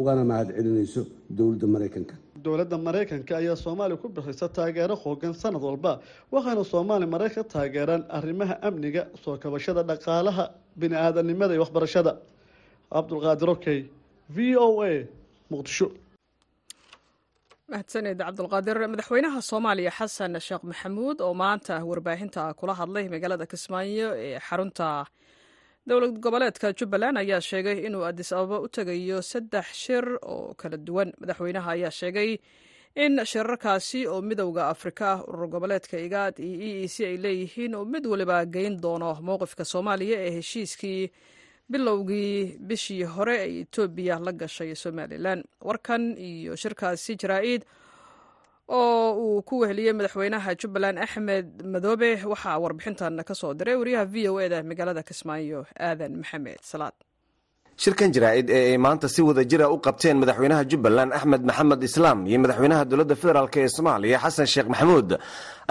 ugana 0.00 0.24
mahad 0.30 0.48
celinayso 0.56 1.02
dowladda 1.38 1.66
maraykanka 1.74 2.14
dowladda 2.44 2.76
maraykanka 2.86 3.32
ayaa 3.40 3.56
soomaaliya 3.64 3.98
ku 4.02 4.08
bixisa 4.16 4.46
taageero 4.56 4.94
xoogan 5.04 5.34
sanad 5.42 5.62
walba 5.68 5.92
waxaana 6.34 6.62
soomaaliya 6.72 7.08
maraykan 7.14 7.42
ka 7.44 7.50
taageeraan 7.54 8.02
arrimaha 8.18 8.54
amniga 8.68 9.02
soo 9.22 9.36
kabashada 9.42 9.82
dhaqaalaha 9.90 10.44
bini 10.80 10.96
aadanimada 11.04 11.52
iyo 11.54 11.62
waxbarashada. 11.64 12.12
Cabdulqaadir 12.92 13.48
okey 13.54 13.78
v 14.34 14.56
o 14.64 14.82
a 14.88 14.90
muqdisho. 15.52 15.86
Mahadsaned 17.72 18.18
cabdulqaadir 18.26 18.76
madaxweynaha 18.92 19.38
soomaaliya 19.50 19.90
xasan 19.98 20.32
sheekh 20.46 20.62
maxamuud 20.70 21.18
oo 21.26 21.34
maanta 21.42 21.74
warbaahinta 21.90 22.42
kula 22.60 22.74
hadlay 22.80 23.04
magaalada 23.14 23.46
kismaayo 23.52 24.08
ee 24.26 24.38
xarunta 24.48 24.86
dowlad 25.88 26.18
goboleedka 26.24 26.72
jubbaland 26.78 27.18
ayaa 27.18 27.40
sheegay 27.40 27.78
inuu 27.86 28.04
adis 28.08 28.32
ababa 28.32 28.60
u 28.60 28.68
tegayo 28.68 29.22
saddex 29.22 29.66
shir 29.82 30.04
oo 30.22 30.54
kala 30.54 30.76
duwan. 30.76 31.12
Madaxweynaha 31.20 31.70
ayaa 31.76 31.90
sheegay 31.90 32.38
in 33.04 33.20
shirarkaasi 33.24 34.06
oo 34.06 34.20
midowda 34.22 34.68
afrika 34.74 35.22
urur 35.28 35.48
goboleedka 35.48 35.98
igaad 36.06 36.38
iyo 36.38 36.58
e 36.66 36.84
e 36.84 36.88
c 36.88 36.96
ay 37.06 37.16
leeyihiin 37.24 37.74
oo 37.78 37.84
mid 37.84 38.06
waliba 38.06 38.44
geyn 38.46 38.80
doono. 38.82 39.14
Mowqifka 39.22 39.64
soomaaliya 39.64 40.18
ee 40.26 40.30
heshiiskii 40.38 41.10
bilowgii 41.70 42.58
bishii 42.68 43.02
hore 43.04 43.36
ee 43.46 43.60
etoobiya 43.62 44.18
la 44.18 44.32
gashay 44.32 44.74
somalilan 44.74 45.44
warkan 45.62 46.16
iyo 46.18 46.56
shirkaasi 46.56 47.14
jaraa-id 47.16 47.62
oo 48.68 49.12
uu 49.24 49.42
ku 49.48 49.54
weheliyey 49.62 49.92
madaxweynaha 49.98 50.54
jubbaland 50.60 50.98
axmed 50.98 51.46
madoobe. 51.72 52.10
Waxaa 52.32 52.58
warbixintan 52.64 53.22
ka 53.28 53.34
soo 53.34 53.54
diray 53.54 53.76
wariyaha 53.80 54.04
v 54.12 54.28
o 54.28 54.40
e 54.40 54.48
da 54.48 54.62
magaalada 54.62 55.02
kismaayo 55.02 55.66
aadan 55.78 56.12
maxamed. 56.22 56.58
Salaad. 56.62 56.94
Shirkan 57.76 58.08
jaraa-id 58.14 58.48
ee 58.50 58.72
ay 58.72 58.78
maanta 58.80 59.04
si 59.08 59.20
wada 59.22 59.44
jira 59.44 59.68
u 59.68 59.76
qabteen 59.86 60.16
madaxweynaha 60.22 60.64
jubbaland 60.70 61.12
axmed 61.12 61.42
maxamed 61.48 61.82
islaam 61.88 62.18
iyo 62.26 62.38
madaxweynaha 62.44 62.84
dowladda 62.90 63.14
federaalk 63.22 63.56
ee 63.60 63.68
soomaaliya 63.68 64.18
xasan 64.24 64.46
sheekh 64.52 64.68
maxamuud 64.72 65.08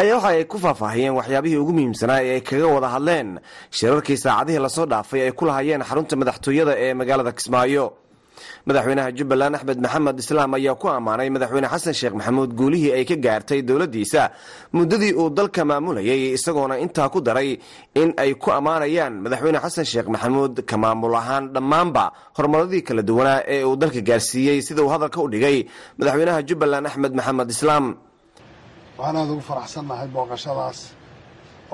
ayaa 0.01 0.15
waxa 0.21 0.29
ay 0.37 0.45
ku 0.45 0.57
faahfaahiyeen 0.65 1.17
waxyaabihii 1.19 1.57
ugu 1.63 1.73
muhiimsanaa 1.77 2.21
ee 2.27 2.33
ay 2.37 2.41
kaga 2.49 2.67
wada 2.75 2.87
hadleen. 2.95 3.29
Shirarkii 3.77 4.17
saacadihii 4.25 4.61
la 4.65 4.69
soo 4.69 4.85
dhaafay 4.85 5.21
ay 5.25 5.31
ku 5.39 5.43
lahayeen 5.49 5.81
xarunta 5.89 6.13
madaxtooyada 6.21 6.73
ee 6.85 6.93
magaalada 6.93 7.31
kismaayo 7.37 7.85
madaxweynaha 8.67 9.09
jubbaland 9.17 9.55
axmed 9.57 9.79
maxamed 9.85 10.17
islaam 10.23 10.51
ayaa 10.57 10.75
ku 10.81 10.87
ammaanay 10.97 11.29
madaxweyne 11.35 11.67
xasan 11.73 11.93
sheekh 11.99 12.13
maxamuud 12.19 12.51
guulihii 12.59 12.91
ay 12.97 13.05
ka 13.09 13.15
gaartay 13.25 13.59
dowladdiisa. 13.67 14.23
Muddadii 14.75 15.13
uu 15.21 15.29
dalka 15.37 15.61
maamulayay 15.69 16.21
isagoona 16.37 16.75
intaa 16.83 17.09
ku 17.13 17.19
daray 17.27 17.49
in 18.01 18.09
ay 18.23 18.31
ku 18.43 18.49
ammaanayaan 18.57 19.13
madaxweyne 19.23 19.59
xasan 19.65 19.85
sheekh 19.91 20.07
maxamuud 20.13 20.53
ka 20.69 20.75
maamul 20.83 21.15
ahaan 21.21 21.45
dhammaanba 21.55 22.03
horumaradii 22.37 22.81
kala 22.87 23.01
duwanaa 23.09 23.39
ee 23.53 23.63
uu 23.69 23.75
dalka 23.81 24.01
gaarsiiyey 24.09 24.59
sida 24.67 24.81
uu 24.85 24.91
hadalka 24.93 25.19
u 25.21 25.27
dhigay. 25.33 25.57
Madaxweynaha 25.99 26.39
jubbaland 26.49 26.85
axmed 26.89 27.13
maxamed 27.19 27.49
islaam. 27.55 27.85
Waxaan 28.97 29.15
aada 29.21 29.31
ugu 29.33 29.41
faraxsannahay 29.49 30.07
booqashadaas 30.15 30.79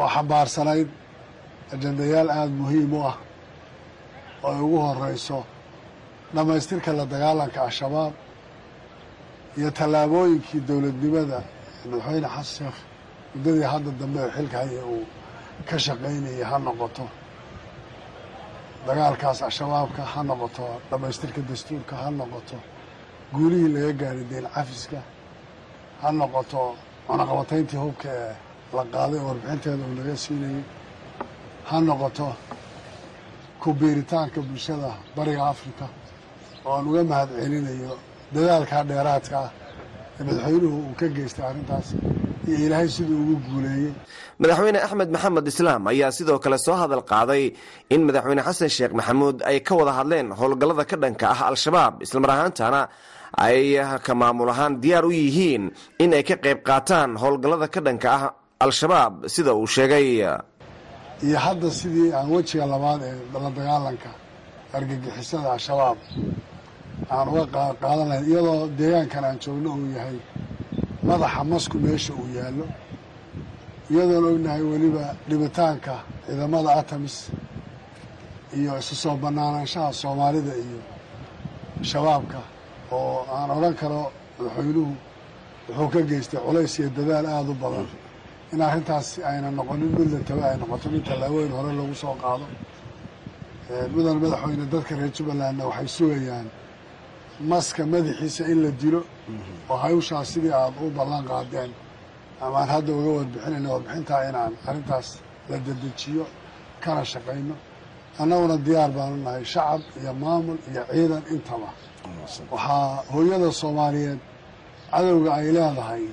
oo 0.02 0.08
xambaarsanayd 0.16 0.88
ajandayaal 1.74 2.30
aada 2.38 2.54
muhiim 2.62 2.94
u 2.94 3.00
ah 3.12 3.16
oo 4.44 4.50
ay 4.54 4.60
ugu 4.66 4.78
horeyso 4.88 5.38
dhammaystirka 6.36 6.92
la 7.00 7.06
dagaalanka 7.14 7.60
al-shabaab 7.68 8.14
iyo 9.58 9.70
tallaabooyinkii 9.80 10.62
dowladnimada 10.70 11.40
madaxweyne 11.92 12.28
xasan 12.36 12.46
sheekh 12.58 12.78
muddadii 13.34 13.68
hadda 13.74 13.92
dambe 14.02 14.22
xilka 14.36 14.58
haya 14.64 14.84
uu 14.94 15.06
ka 15.70 15.76
shaqaynayay 15.86 16.44
ha 16.50 16.58
noqoto. 16.68 17.06
Dagaalkaas 18.88 19.40
al-shabaabka 19.48 20.02
ha 20.14 20.22
noqoto 20.30 20.66
dhammaystirka 20.90 21.42
dastuurka 21.50 21.96
ha 22.02 22.10
noqoto 22.20 22.58
guulihii 23.34 23.70
laga 23.76 23.92
gaaray 24.02 24.26
deen 24.32 24.46
cafiska 24.56 25.00
ha 26.02 26.10
noqoto 26.20 26.62
cunaqabatayntii 27.08 27.80
hubka 27.86 28.10
ee 28.24 28.34
la 28.78 28.84
qaaday 28.94 29.20
oo 29.20 29.28
warbixinteeda 29.30 29.84
uu 29.88 29.96
naga 30.00 30.16
siinayay 30.24 30.64
ha 31.70 31.76
noqoto 31.90 32.28
ku 33.62 33.70
biiritaanka 33.80 34.40
bulshada 34.48 34.90
bariga 35.16 35.44
afrika 35.54 35.86
oo 36.66 36.72
aan 36.78 36.86
uga 36.90 37.02
mahad 37.12 37.30
celinayo 37.42 37.94
dadaalkaa 38.36 38.84
dheeraadka 38.90 39.38
ah 39.46 39.50
ee 40.20 40.24
madaxweynuhu 40.28 40.78
uu 40.88 40.94
ka 41.00 41.06
geystay 41.16 41.46
arrintaas 41.50 41.88
iyo 42.48 42.58
ilaahay 42.66 42.90
siduu 42.96 43.18
ugu 43.24 43.36
guuleeyey. 43.48 43.92
Madaxweyne 44.42 44.80
axmed 44.86 45.10
maxamed 45.16 45.46
islaam 45.52 45.82
ayaa 45.92 46.12
sidoo 46.18 46.38
kale 46.44 46.58
soo 46.66 46.76
hadal 46.82 47.04
qaaday 47.12 47.44
in 47.94 48.02
madaxweyne 48.08 48.42
xasan 48.48 48.70
sheekh 48.78 48.94
maxamuud 49.00 49.38
ay 49.50 49.58
ka 49.68 49.74
wada 49.80 49.94
hadleen 50.00 50.28
howlgallada 50.40 50.84
ka 50.92 50.96
dhanka 51.04 51.26
ah 51.34 51.40
al-shabaab 51.52 51.94
islamar 52.06 52.30
ahaantana 52.36 52.82
ay 53.48 53.60
ka 54.06 54.14
maamul 54.22 54.50
ahaan 54.54 54.74
diyaar 54.84 55.06
u 55.10 55.12
yihiin 55.22 55.64
in 56.04 56.12
ay 56.18 56.24
ka 56.30 56.36
qayb 56.46 56.60
qaataan 56.70 57.10
howlgallada 57.24 57.68
ka 57.76 57.80
dhanka 57.88 58.08
ah 58.18 58.24
al-shabaab 58.66 59.14
sida 59.34 59.52
uu 59.60 59.68
sheegay. 59.76 60.08
Iyo 61.28 61.38
hadda 61.46 61.68
sidii 61.80 62.10
aan 62.18 62.28
wejiga 62.36 62.66
labaad 62.74 63.02
ee 63.10 63.16
la 63.44 63.50
dagaalanka 63.58 64.10
argagixisada 64.78 65.48
al-shabaab 65.58 65.98
aan 67.10 67.28
uga 67.32 67.44
qaadan 67.82 68.08
lahayn 68.10 68.26
iyadoo 68.30 68.68
deegaankan 68.80 69.24
aan 69.30 69.38
joogno 69.44 69.70
uu 69.78 69.90
yahay 69.98 70.18
madaxa 71.08 71.42
masku 71.52 71.78
meesha 71.86 72.14
uu 72.22 72.28
yaallo. 72.38 72.66
Iyadoon 73.92 74.26
ognahay 74.32 74.62
weliba 74.72 75.06
dhibitaanka 75.30 75.94
ciidamada 76.26 76.70
atamis 76.82 77.16
iyo 78.58 78.72
isu 78.82 78.96
soo 79.04 79.16
bannaanaanshaha 79.24 79.90
soomaalida 80.02 80.54
iyo 80.66 80.80
shabaabka 81.90 82.40
oo 82.98 83.26
aan 83.36 83.50
odhan 83.58 83.76
karo 83.82 84.02
madaxweynuhu 84.38 84.94
wuxuu 85.68 85.90
ka 85.94 86.00
geystay 86.10 86.40
culays 86.46 86.74
iyo 86.80 86.90
dadaal 86.98 87.26
aada 87.36 87.52
u 87.52 87.56
badan. 87.64 87.88
In 88.54 88.60
arrintaas 88.68 89.08
ayna 89.30 89.50
noqonin 89.60 89.92
mid 89.98 90.10
la 90.14 90.20
taba 90.28 90.44
ay 90.52 90.58
noqoto 90.62 90.88
mid 90.94 91.04
tallaabooyin 91.08 91.52
hore 91.58 91.72
lagu 91.80 91.96
soo 92.04 92.16
qaado. 92.24 92.46
Mudan 93.94 94.18
madaxweyne 94.24 94.66
dadka 94.74 94.94
reer 95.00 95.12
jubbalandna 95.16 95.64
waxay 95.70 95.88
sugayaan 95.98 96.48
maska 97.50 97.86
madaxiisa 97.86 98.44
in 98.52 98.60
la 98.64 98.72
dilo 98.82 99.02
oo 99.70 99.78
hawshaas 99.84 100.28
sidii 100.34 100.54
aada 100.54 100.80
u 100.86 100.90
ballan 100.98 101.24
qaadeen. 101.32 101.72
Amaan 102.46 102.70
hadda 102.74 102.92
uga 103.00 103.10
warbixinayna 103.18 103.70
warbixintaa 103.74 104.22
inaan 104.30 104.54
arrintaas 104.68 105.08
la 105.50 105.58
dedejiyo 105.66 106.26
kana 106.84 107.04
shaqayno 107.14 107.56
annaguna 108.22 108.56
diyaar 108.66 108.92
baanu 108.98 109.18
nahay 109.26 109.46
shacab 109.54 109.82
iyo 110.02 110.14
maamul 110.24 110.58
iyo 110.72 110.84
ciidan 110.92 111.24
intaba. 111.36 111.70
Waxaa 112.52 113.04
hooyada 113.14 113.50
soomaaliyeed 113.62 114.20
cadowga 114.92 115.30
ay 115.40 115.48
leedahay 115.58 116.04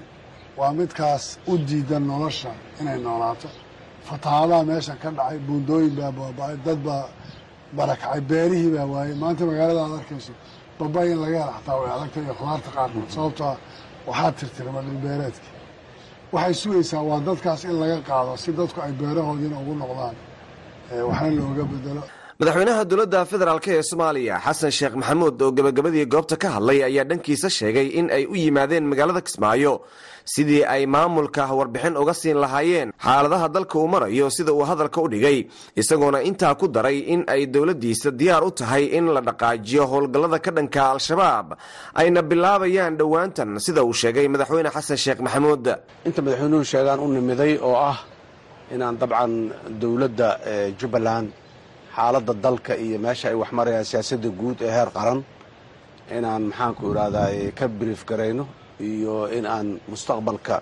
waa 0.59 0.73
midkaas 0.81 1.25
u 1.51 1.59
diidan 1.69 2.05
nolosha 2.11 2.51
inay 2.81 2.99
noolaato. 3.07 3.49
Fatahaadaha 4.09 4.63
meesha 4.71 4.95
ka 5.03 5.09
dhacay 5.17 5.39
buundooyin 5.47 5.95
baa 5.99 6.13
baaba-ay 6.19 6.57
dad 6.67 6.79
baa 6.87 7.05
barakacay 7.77 8.21
beerihii 8.31 8.71
baa 8.77 8.87
waayey 8.93 9.15
maanta 9.23 9.43
magaalada 9.51 9.81
aad 9.85 9.95
arkayso 10.01 10.33
babay 10.79 11.09
in 11.13 11.19
laga 11.25 11.39
hela 11.43 11.53
xataa 11.59 11.77
way 11.81 11.91
adagta 11.97 12.19
iyo 12.25 12.35
khudaarta 12.39 12.71
qaarkood. 12.77 13.09
Sababtoa 13.15 13.53
waxaa 14.09 14.33
tirtirma 14.39 14.81
dhulbeereedkii 14.87 15.53
waxay 16.35 16.55
sugaysaa 16.63 17.03
waa 17.09 17.21
dadkaas 17.29 17.63
in 17.71 17.77
laga 17.83 17.99
qaado 18.09 18.33
si 18.43 18.51
dadku 18.59 18.79
ay 18.87 18.93
beerahoodiina 19.01 19.57
ugu 19.63 19.75
noqdaan 19.83 20.17
waxna 21.09 21.31
looga 21.39 21.65
bedelo 21.73 22.03
madaxweynaha 22.41 22.83
dowladda 22.91 23.21
federaalk 23.31 23.67
ee 23.75 23.83
soomaaliya 23.91 24.37
xasan 24.47 24.71
sheekh 24.79 24.95
maxamuud 25.01 25.43
oo 25.45 25.51
gebagabadii 25.57 26.07
goobta 26.15 26.37
ka 26.43 26.49
hadlay 26.57 26.79
ayaa 26.89 27.05
dhankiisa 27.11 27.49
sheegay 27.59 27.87
in 27.99 28.07
ay 28.17 28.25
u 28.27 28.35
yimaadeen 28.43 28.85
magaalada 28.91 29.21
kismaayo. 29.27 29.75
Sidii 30.35 30.63
ay 30.75 30.87
maamulka 30.95 31.43
warbixin 31.59 31.97
uga 32.03 32.15
siin 32.21 32.39
lahaayeen 32.45 32.89
xaaladaha 33.07 33.49
dalka 33.55 33.75
uu 33.79 33.89
marayo 33.95 34.31
sida 34.37 34.53
uu 34.53 34.63
hadalka 34.71 34.99
u 35.05 35.09
dhigay 35.13 35.39
isagoona 35.81 36.19
intaa 36.29 36.55
ku 36.61 36.67
daray 36.69 36.99
in 37.15 37.21
ay 37.35 37.43
dowladdiisa 37.55 38.11
diyaar 38.21 38.45
u 38.47 38.51
tahay 38.59 38.85
in 38.99 39.07
la 39.15 39.21
dhaqaajiyo 39.29 39.83
howlgallada 39.93 40.39
ka 40.45 40.51
dhanka 40.57 40.81
al-shabaab. 40.95 41.47
Ayna 42.01 42.23
bilaabayaan 42.31 42.95
dhowaantan 43.01 43.51
sida 43.67 43.83
uu 43.83 43.93
sheegay 44.03 44.27
madaxweyne 44.33 44.71
xasan 44.77 44.97
sheekh 45.05 45.21
maxamuud. 45.27 45.65
Inta 46.07 46.21
madaxweynuhu 46.25 46.65
sheegaan 46.73 47.01
u 47.01 47.09
nimiday 47.17 47.53
oo 47.69 47.75
ah 47.91 47.99
inaan 48.75 48.95
dabcan 49.01 49.33
dowladda 49.83 50.29
jubbaland 50.81 51.29
xaaladda 51.99 52.33
dalka 52.45 52.73
iyo 52.85 52.97
meesha 53.05 53.27
ay 53.31 53.35
wax 53.43 53.51
marayaan 53.59 53.87
siyaasadda 53.91 54.29
guud 54.41 54.59
ee 54.67 54.71
heer 54.77 54.91
qaran 54.97 55.21
inaan 56.17 56.43
maxaanku 56.51 56.83
idhahdaa 56.93 57.29
ka 57.59 57.65
brief 57.81 58.01
garayno 58.11 58.45
iyo 58.91 59.15
in 59.37 59.45
aan 59.55 59.69
mustaqbalka 59.91 60.57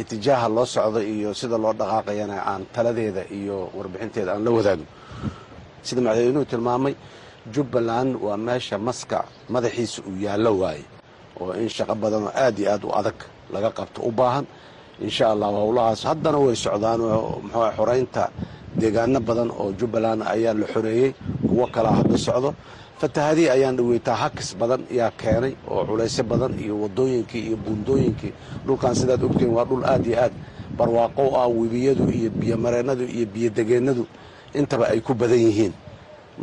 itijaaha 0.00 0.46
loo 0.56 0.66
socdo 0.74 1.00
iyo 1.14 1.30
sida 1.40 1.56
loo 1.64 1.72
dhaqaaqayana 1.80 2.36
aan 2.50 2.62
taladeeda 2.74 3.22
iyo 3.38 3.56
warbixinteeda 3.78 4.30
aan 4.34 4.42
la 4.46 4.50
wadaagno. 4.56 4.86
Sida 5.86 6.00
madaxweynuhu 6.06 6.44
tilmaamay 6.52 6.94
jubbaland 7.54 8.10
waa 8.26 8.36
meesha 8.46 8.76
maska 8.88 9.18
madaxiisa 9.54 9.98
uu 10.08 10.16
yaallo 10.26 10.52
waaye 10.62 10.84
oo 11.40 11.52
in 11.62 11.68
shaqo 11.76 11.94
badan 12.02 12.22
oo 12.28 12.32
aad 12.44 12.56
iyo 12.62 12.68
aad 12.74 12.82
u 12.84 12.90
adag 13.00 13.18
laga 13.54 13.70
qabto. 13.78 13.98
U 14.08 14.10
baahan 14.20 14.44
insha 15.06 15.24
allah 15.32 15.50
howlahaas 15.52 16.02
haddana 16.08 16.38
way 16.44 16.56
socdaan 16.56 17.00
oo 17.00 17.40
muxuu 17.44 17.70
xoraynta 17.76 18.24
deegaano 18.80 19.20
badan 19.28 19.50
oo 19.60 19.72
jubbaland 19.78 20.22
ayaa 20.34 20.54
la 20.60 20.66
xoreeyey 20.74 21.10
kuwo 21.48 21.66
kalaa 21.74 21.96
hadda 22.02 22.18
socdo. 22.18 22.50
Fatahadii 23.00 23.48
ayaan 23.54 23.76
dhaweytaa 23.78 24.14
hakis 24.22 24.48
badan 24.60 24.82
ayaa 24.90 25.10
keenay 25.20 25.54
oo 25.70 25.82
culaysyo 25.88 26.24
badan 26.30 26.52
iyo 26.58 26.74
wadooyinkii 26.82 27.42
iyo 27.48 27.56
buundooyinkii. 27.56 28.32
Dhulkan 28.66 28.94
sidaad 28.98 29.22
ogtiin 29.22 29.50
waa 29.56 29.64
dhul 29.64 29.84
aad 29.86 30.06
iyo 30.06 30.18
aad. 30.24 30.34
Barwaaqo 30.78 31.24
ah 31.38 31.46
webiyadu 31.48 32.10
iyo 32.10 32.30
biyomareennadu 32.30 33.04
iyo 33.06 33.26
biyodegeennadu 33.34 34.04
intaba 34.54 34.84
ay 34.90 35.00
ku 35.00 35.14
badan 35.14 35.38
yihiin 35.46 35.72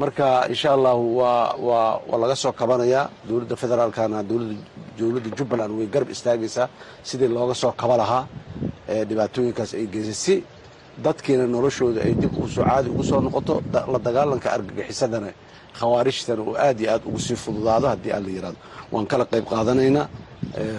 marka 0.01 0.47
insha 0.53 0.69
allahu 0.77 1.03
waa 1.17 2.17
laga 2.23 2.36
soo 2.36 2.51
kabanayaa 2.51 3.10
dowladda 3.27 3.55
federaalkana 3.63 4.17
dowladda 4.99 5.29
jubbaland 5.38 5.71
way 5.77 5.88
garab 5.93 6.10
istaagaysaa 6.15 6.67
sidii 7.10 7.27
looga 7.38 7.55
soo 7.62 7.71
kaba 7.81 7.95
lahaa 8.01 8.23
ee 8.93 9.03
dhibaatooyinkaas 9.10 9.71
ay 9.79 9.86
geysay 9.93 10.13
si 10.25 10.36
dadkiina 11.05 11.45
noloshooda 11.55 11.99
ay 12.08 12.13
dib 12.21 12.34
u 12.43 12.47
soo 12.55 12.63
caadi 12.69 12.89
ugu 12.93 13.03
soo 13.10 13.19
noqoto 13.25 13.53
la 13.93 13.99
dagaalanka 14.08 14.47
argagixisadana 14.55 15.29
khawaarijtana 15.79 16.41
uu 16.47 16.55
aad 16.65 16.77
iyo 16.81 16.89
aad 16.93 17.03
ugu 17.10 17.19
sii 17.25 17.36
fududaado 17.43 17.86
haddii 17.91 18.12
aan 18.15 18.23
la 18.27 18.31
yidhahdo 18.36 18.58
waan 18.93 19.05
kala 19.12 19.25
qayb 19.31 19.45
qaadanaynaa 19.53 20.05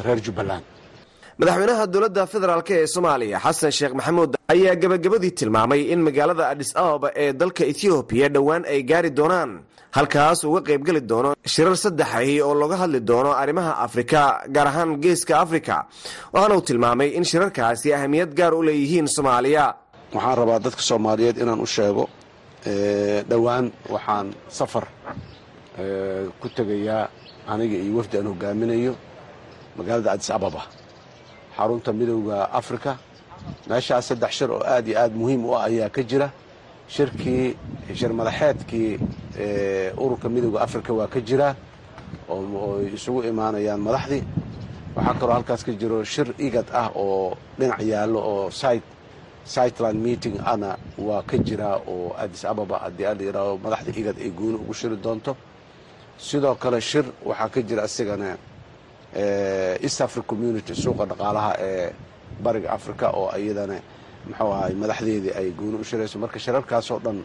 reer 0.07 0.21
jubbaland 0.27 0.65
madaxweynaha 1.41 1.85
dowladda 1.95 2.23
federaalk 2.33 2.71
ee 2.77 2.87
soomaaliya 2.95 3.39
xasan 3.47 3.71
sheekh 3.79 3.95
maxamuud 3.99 4.33
ayaa 4.55 4.75
gebagabadii 4.83 5.33
tilmaamay 5.41 5.81
in 5.93 6.01
magaalada 6.09 6.45
adis 6.53 6.71
ababa 6.83 7.09
ee 7.23 7.31
dalka 7.41 7.63
ethoobiya 7.73 8.27
dhowaan 8.35 8.63
ay 8.73 8.81
gaari 8.91 9.11
doonaan 9.19 9.51
halkaas 9.97 10.39
uga 10.49 10.61
qaybgeli 10.69 11.01
doono 11.11 11.31
shirar 11.55 11.77
saddexahi 11.85 12.35
oo 12.47 12.55
looga 12.63 12.77
hadli 12.83 13.01
doono 13.11 13.31
arrimaha 13.43 13.73
afrika 13.87 14.21
gaar 14.55 14.67
ahaan 14.73 14.91
geeska 15.05 15.35
afrika 15.45 15.77
waxaana 16.35 16.55
uu 16.59 16.65
tilmaamay 16.69 17.09
in 17.19 17.25
shirarkaasi 17.31 17.89
ahamiyad 17.97 18.31
gaar 18.39 18.53
u 18.59 18.61
leeyihiin 18.69 19.07
soomaaliya. 19.17 19.65
Waxaan 20.15 20.37
rabaa 20.41 20.59
dadka 20.67 20.83
soomaaliyeed 20.91 21.37
inaan 21.43 21.61
u 21.67 21.69
sheego 21.77 22.05
dhowaan 23.31 23.65
waxaan 23.95 24.27
safar 24.59 24.85
ku 26.41 26.47
tegayaa 26.57 27.03
aniga 27.53 27.77
iyo 27.85 27.93
wafdi 27.99 28.15
aan 28.19 28.27
hogaaminayo 28.33 28.93
magaalada 29.79 30.09
adis 30.15 30.31
ababa 30.39 30.63
xarunta 31.57 31.93
midowda 31.93 32.51
afrika. 32.53 32.99
Meeshaas 33.69 34.07
saddex 34.09 34.31
shir 34.39 34.51
oo 34.51 34.63
aad 34.65 34.87
iyo 34.89 34.99
aad 34.99 35.13
muhiim 35.15 35.45
u 35.45 35.55
ah 35.55 35.65
ayaa 35.69 35.89
ka 35.89 36.03
jira. 36.03 36.31
Shirkii 36.89 37.57
shir 37.95 38.13
madaxeedkii 38.13 38.99
ururka 39.99 40.29
midowda 40.29 40.61
afrika 40.67 40.93
waa 40.93 41.07
ka 41.07 41.21
jiraa 41.21 41.55
oo 42.29 42.81
isugu 42.95 43.23
imaanayaan 43.31 43.81
madaxdii. 43.81 44.23
Waxaa 44.97 45.15
kaloo 45.21 45.35
halkaas 45.35 45.65
ka 45.65 45.73
jiro 45.73 46.05
shir 46.05 46.29
igad 46.39 46.67
ah 46.73 46.91
oo 46.95 47.37
dhinac 47.59 47.81
yaallo 47.83 48.19
oo 48.21 48.51
sightland 49.45 49.99
meeting 50.03 50.37
ana 50.45 50.77
waa 50.99 51.23
ka 51.23 51.37
jiraa 51.39 51.77
oo 51.87 52.15
adis 52.19 52.45
ababa 52.45 52.79
haddii 52.79 53.07
aan 53.07 53.19
la 53.19 53.25
yidhaaho 53.25 53.59
madaxda 53.65 53.91
igad 54.01 54.17
ay 54.19 54.31
gooni 54.31 54.55
ugu 54.59 54.75
shiri 54.75 54.97
doonto. 54.97 55.37
Sidoo 56.19 56.55
kale 56.55 56.81
shir 56.81 57.05
waxaa 57.25 57.49
ka 57.49 57.61
jira 57.63 57.83
asigana 57.83 58.37
east 59.87 60.01
africa 60.01 60.27
community 60.31 60.75
suuqa 60.75 61.05
dhaqaalaha 61.11 61.53
ee 61.69 61.91
bariga 62.45 62.69
africa 62.77 63.07
oo 63.19 63.31
iyadana 63.39 63.79
muxuu 64.29 64.53
ahay 64.53 64.75
madaxdeedii 64.83 65.33
ay 65.39 65.49
gooni 65.59 65.77
u 65.81 65.85
shirayso 65.85 66.19
marka 66.19 66.39
shirarkaasoo 66.39 66.99
dhan 67.05 67.19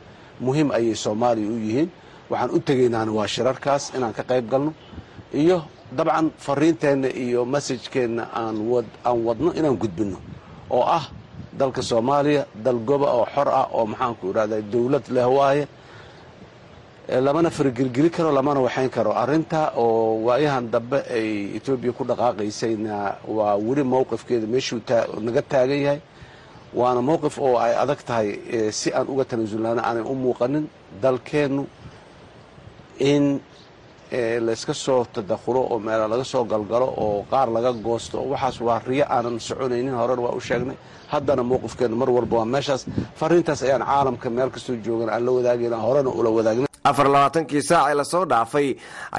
muhiim 0.46 0.72
ayay 0.72 0.96
soomaaliya 0.96 1.50
u 1.52 1.58
yihiin. 1.68 1.90
Waxaan 2.32 2.52
u 2.56 2.60
tegaynaana 2.60 3.12
waa 3.12 3.28
shirarkaas 3.28 3.84
inaan 3.98 4.14
ka 4.14 4.24
qayb 4.24 4.46
galno 4.52 4.72
iyo 5.34 5.58
dabcan 5.98 6.32
fariinteenna 6.46 7.10
iyo 7.26 7.46
masajkeenna 7.46 8.24
aan 8.34 8.58
wadno 9.28 9.50
inaan 9.60 9.76
gudbinno 9.82 10.18
oo 10.70 10.84
ah 10.98 11.06
dalka 11.60 11.82
soomaaliya 11.82 12.46
dal 12.66 12.80
goba 12.90 13.08
oo 13.18 13.26
xor 13.36 13.48
ah 13.50 13.68
oo 13.76 13.86
maxaanku 13.86 14.24
idhahda 14.32 14.62
dowlad 14.74 15.04
leh 15.16 15.28
waaye 15.38 15.68
lamana 17.20 17.50
fargelgeli 17.50 18.10
karo 18.12 18.32
lamana 18.32 18.60
waxayn 18.62 18.90
karo. 18.90 19.12
Arinta 19.14 19.74
oo 19.76 20.24
waayahan 20.26 20.70
dambe 20.72 21.00
ay 21.10 21.56
etoobiya 21.58 21.94
ku 21.94 22.04
dhaqaaqaysayna 22.06 23.16
waa 23.28 23.56
weli 23.58 23.84
mowqifkeeda 23.84 24.48
meeshuu 24.48 24.80
naga 25.22 25.42
taagan 25.42 25.82
yahay. 25.86 26.02
Waana 26.74 27.02
mowqif 27.02 27.38
oo 27.40 27.58
ay 27.58 27.74
adag 27.76 28.00
tahay 28.06 28.72
si 28.72 28.92
aan 28.94 29.08
uga 29.08 29.26
tanasulnaana 29.26 29.82
aanay 29.84 30.04
u 30.04 30.16
muuqanin 30.16 30.66
dalkeennu 31.02 31.68
in 33.00 33.42
layska 34.48 34.74
soo 34.74 35.04
tadakhulo 35.14 35.62
oo 35.72 35.80
meela 35.80 36.08
laga 36.08 36.24
soo 36.24 36.44
galgalo 36.46 36.88
oo 36.98 37.26
qaar 37.32 37.50
laga 37.50 37.72
goosto. 37.74 38.18
Waxaas 38.32 38.62
waa 38.62 38.80
riyo 38.88 39.06
aanan 39.10 39.40
soconaynin 39.40 39.94
horena 40.00 40.22
waa 40.22 40.36
u 40.36 40.40
sheegnay 40.40 40.78
haddana 41.14 41.44
mowqifkeennu 41.52 41.96
mar 42.02 42.10
walba 42.18 42.36
waa 42.40 42.46
meeshaas. 42.54 42.82
Fariintaas 43.20 43.62
ayaan 43.68 43.84
caalamka 43.90 44.28
meel 44.36 44.50
kastoo 44.56 44.76
joogan 44.86 45.10
aan 45.14 45.24
la 45.26 45.32
wadaagayna 45.38 45.78
horena 45.86 46.10
ula 46.20 46.30
wadaagna 46.38 46.68
afar 46.90 47.08
labaatankii 47.14 47.62
saac 47.70 47.86
ee 47.92 47.96
la 48.00 48.04
soo 48.12 48.24
dhaafay 48.32 48.68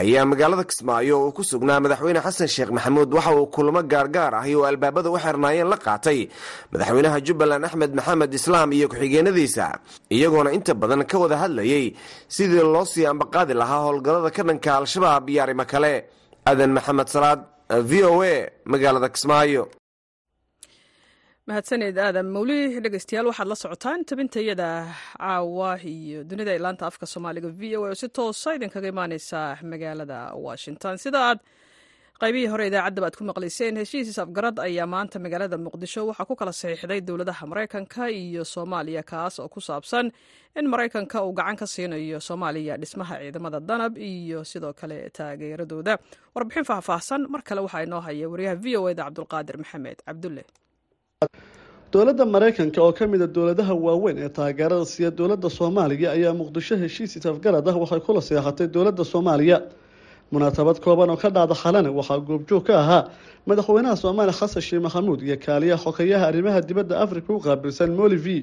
ayaa 0.00 0.24
magaalada 0.30 0.64
kismaayo 0.70 1.14
oo 1.24 1.30
ku 1.36 1.42
sugnaa 1.50 1.78
madaxweyne 1.84 2.20
xasan 2.26 2.48
sheekh 2.54 2.70
maxamuud. 2.76 3.08
Waxa 3.16 3.30
uu 3.38 3.46
kulamo 3.54 3.80
gaargaar 3.92 4.32
ahi 4.40 4.52
oo 4.58 4.64
albaabada 4.70 5.08
u 5.14 5.18
xirnaayeen 5.24 5.68
la 5.72 5.76
qaatay. 5.86 6.20
Madaxweynaha 6.72 7.18
jubbaland 7.26 7.64
axmed 7.68 7.92
maxamed 7.98 8.32
islaam 8.38 8.68
iyo 8.76 8.86
ku-xigeenadiisa 8.92 9.66
iyagoona 10.16 10.50
inta 10.56 10.72
badan 10.80 11.02
ka 11.10 11.16
wada 11.22 11.36
hadlayey 11.42 11.84
sidii 12.36 12.64
loo 12.74 12.84
sii 12.92 13.06
ambaqaadi 13.12 13.54
lahaa 13.60 13.80
howlgallada 13.86 14.30
ka 14.36 14.42
dhanka 14.48 14.70
al-shabaab 14.80 15.24
iyo 15.32 15.40
arrimo 15.44 15.64
kale. 15.72 15.92
Adan 16.50 16.70
maxamed 16.76 17.08
salaad 17.14 17.40
v 17.90 17.92
o 18.10 18.22
a 18.22 18.50
magaalada 18.72 19.08
kismaayo 19.14 19.62
mahadsaned 21.52 21.96
aadam 22.06 22.26
mawli 22.34 22.58
dhegeystayaal 22.84 23.26
waxaad 23.30 23.48
la 23.52 23.56
socotaan 23.62 24.00
tabintayada 24.10 24.68
caawa 25.20 25.70
iyo 25.94 26.20
dunida 26.30 26.52
ilaanta 26.58 26.84
afka 26.90 27.06
soomaaliga. 27.12 27.48
V 27.58 27.76
o 27.76 27.80
oo 27.88 27.94
si 28.00 28.08
toosa 28.16 28.54
idinkaga 28.56 28.88
imaaneysa 28.94 29.40
magaalada 29.72 30.18
washington. 30.46 30.94
Sida 31.04 31.18
aad 31.28 31.38
qaybihii 32.22 32.48
hore 32.52 32.64
idaacaddaba 32.70 33.06
aad 33.08 33.16
ku 33.20 33.24
maqlayseen 33.30 33.76
heshiis 33.82 34.18
afgarad 34.24 34.56
ayaa 34.66 34.86
maanta 34.94 35.18
magaalada 35.24 35.56
muqdisho. 35.66 36.00
Waxaa 36.10 36.24
ku 36.30 36.34
kala 36.40 36.52
saxiixday 36.60 37.00
dowladaha 37.08 37.44
maraykanka 37.52 38.08
iyo 38.22 38.44
soomaaliya 38.54 39.02
kaas 39.12 39.34
oo 39.42 39.48
ku 39.54 39.60
saabsan 39.68 40.06
in 40.58 40.66
maraykanka 40.72 41.20
uu 41.26 41.32
gacan 41.40 41.56
ka 41.60 41.66
siinayo 41.74 42.20
soomaaliya 42.28 42.76
dhismaha 42.80 43.14
ciidamada 43.20 43.60
danab 43.60 43.98
iyo 43.98 44.40
sidoo 44.44 44.72
kale 44.72 45.10
taageeradooda. 45.16 45.98
Warbixin 46.34 46.64
faahfaahsan 46.70 47.20
mar 47.32 47.42
kale 47.48 47.60
waxaa 47.66 47.84
inoo 47.86 48.00
haya 48.06 48.26
wariyaha 48.32 48.56
v 48.64 48.66
o 48.80 48.88
eda 48.92 49.02
cabdulqaadir 49.08 49.56
maxamed. 49.62 49.98
Cabdulle 50.08 50.44
dowladda 51.92 52.24
maraykanka 52.34 52.80
oo 52.82 52.92
ka 52.92 53.06
mid 53.06 53.22
a 53.22 53.26
dowladaha 53.26 53.74
waaweyn 53.74 54.18
ee 54.18 54.28
taageerada 54.28 54.84
siiya 54.84 55.10
dowladda 55.10 55.50
soomaaliya 55.50 56.08
ayaa 56.16 56.32
muqdisho 56.40 56.76
heshiis 56.82 57.16
isafgarad 57.16 57.68
ah 57.68 57.76
waxay 57.82 58.00
kula 58.00 58.20
seexatay 58.28 58.66
dowladda 58.66 59.04
soomaaliya. 59.04 59.58
Munaasabad 60.32 60.80
kooban 60.80 61.10
oo 61.12 61.16
ka 61.22 61.28
dhacda 61.30 61.54
xalane 61.54 61.88
waxaa 61.98 62.18
goobjoog 62.28 62.64
ka 62.66 62.74
ahaa 62.82 63.02
madaxweynaha 63.46 63.96
soomaaliya 64.02 64.32
xasan 64.40 64.62
sheekh 64.62 64.82
maxamuud 64.86 65.20
iyo 65.22 65.36
kaaliyaha 65.36 65.82
xogeyaha 65.84 66.24
arrimaha 66.30 66.60
dibadda 66.68 66.94
afrika 67.04 67.32
u 67.36 67.40
qaabilsan 67.46 67.90
molivi 68.00 68.38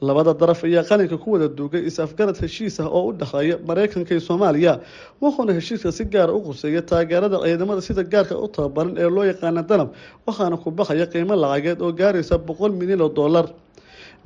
labada 0.00 0.34
daraf 0.34 0.64
ayaa 0.64 0.84
qalinka 0.84 1.16
ku 1.18 1.32
wada 1.32 1.48
duugay 1.48 1.82
is-afgarad 1.88 2.36
heshiis 2.36 2.80
ah 2.80 2.88
oo 2.88 3.08
u 3.08 3.12
dhexeeya 3.12 3.56
maraykanka 3.68 4.10
iyo 4.14 4.20
soomaaliya 4.20 4.80
wuxuuna 5.22 5.52
heshiiska 5.56 5.92
si 5.92 6.04
gaara 6.04 6.32
u 6.36 6.40
quseeya 6.44 6.82
taageerada 6.82 7.38
ciidamada 7.44 7.80
sida 7.80 8.02
gaarka 8.04 8.36
u 8.36 8.48
tababaran 8.48 8.92
ee 8.98 9.08
loo 9.16 9.24
yaqaana 9.24 9.62
danab 9.70 9.88
waxaana 10.26 10.56
ku 10.62 10.70
baxaya 10.70 11.06
qiimo 11.12 11.32
lacageed 11.44 11.80
oo 11.80 11.92
gaaraysa 11.92 12.36
boqol 12.48 12.72
milyan 12.80 13.00
oo 13.00 13.08
dollar 13.08 13.46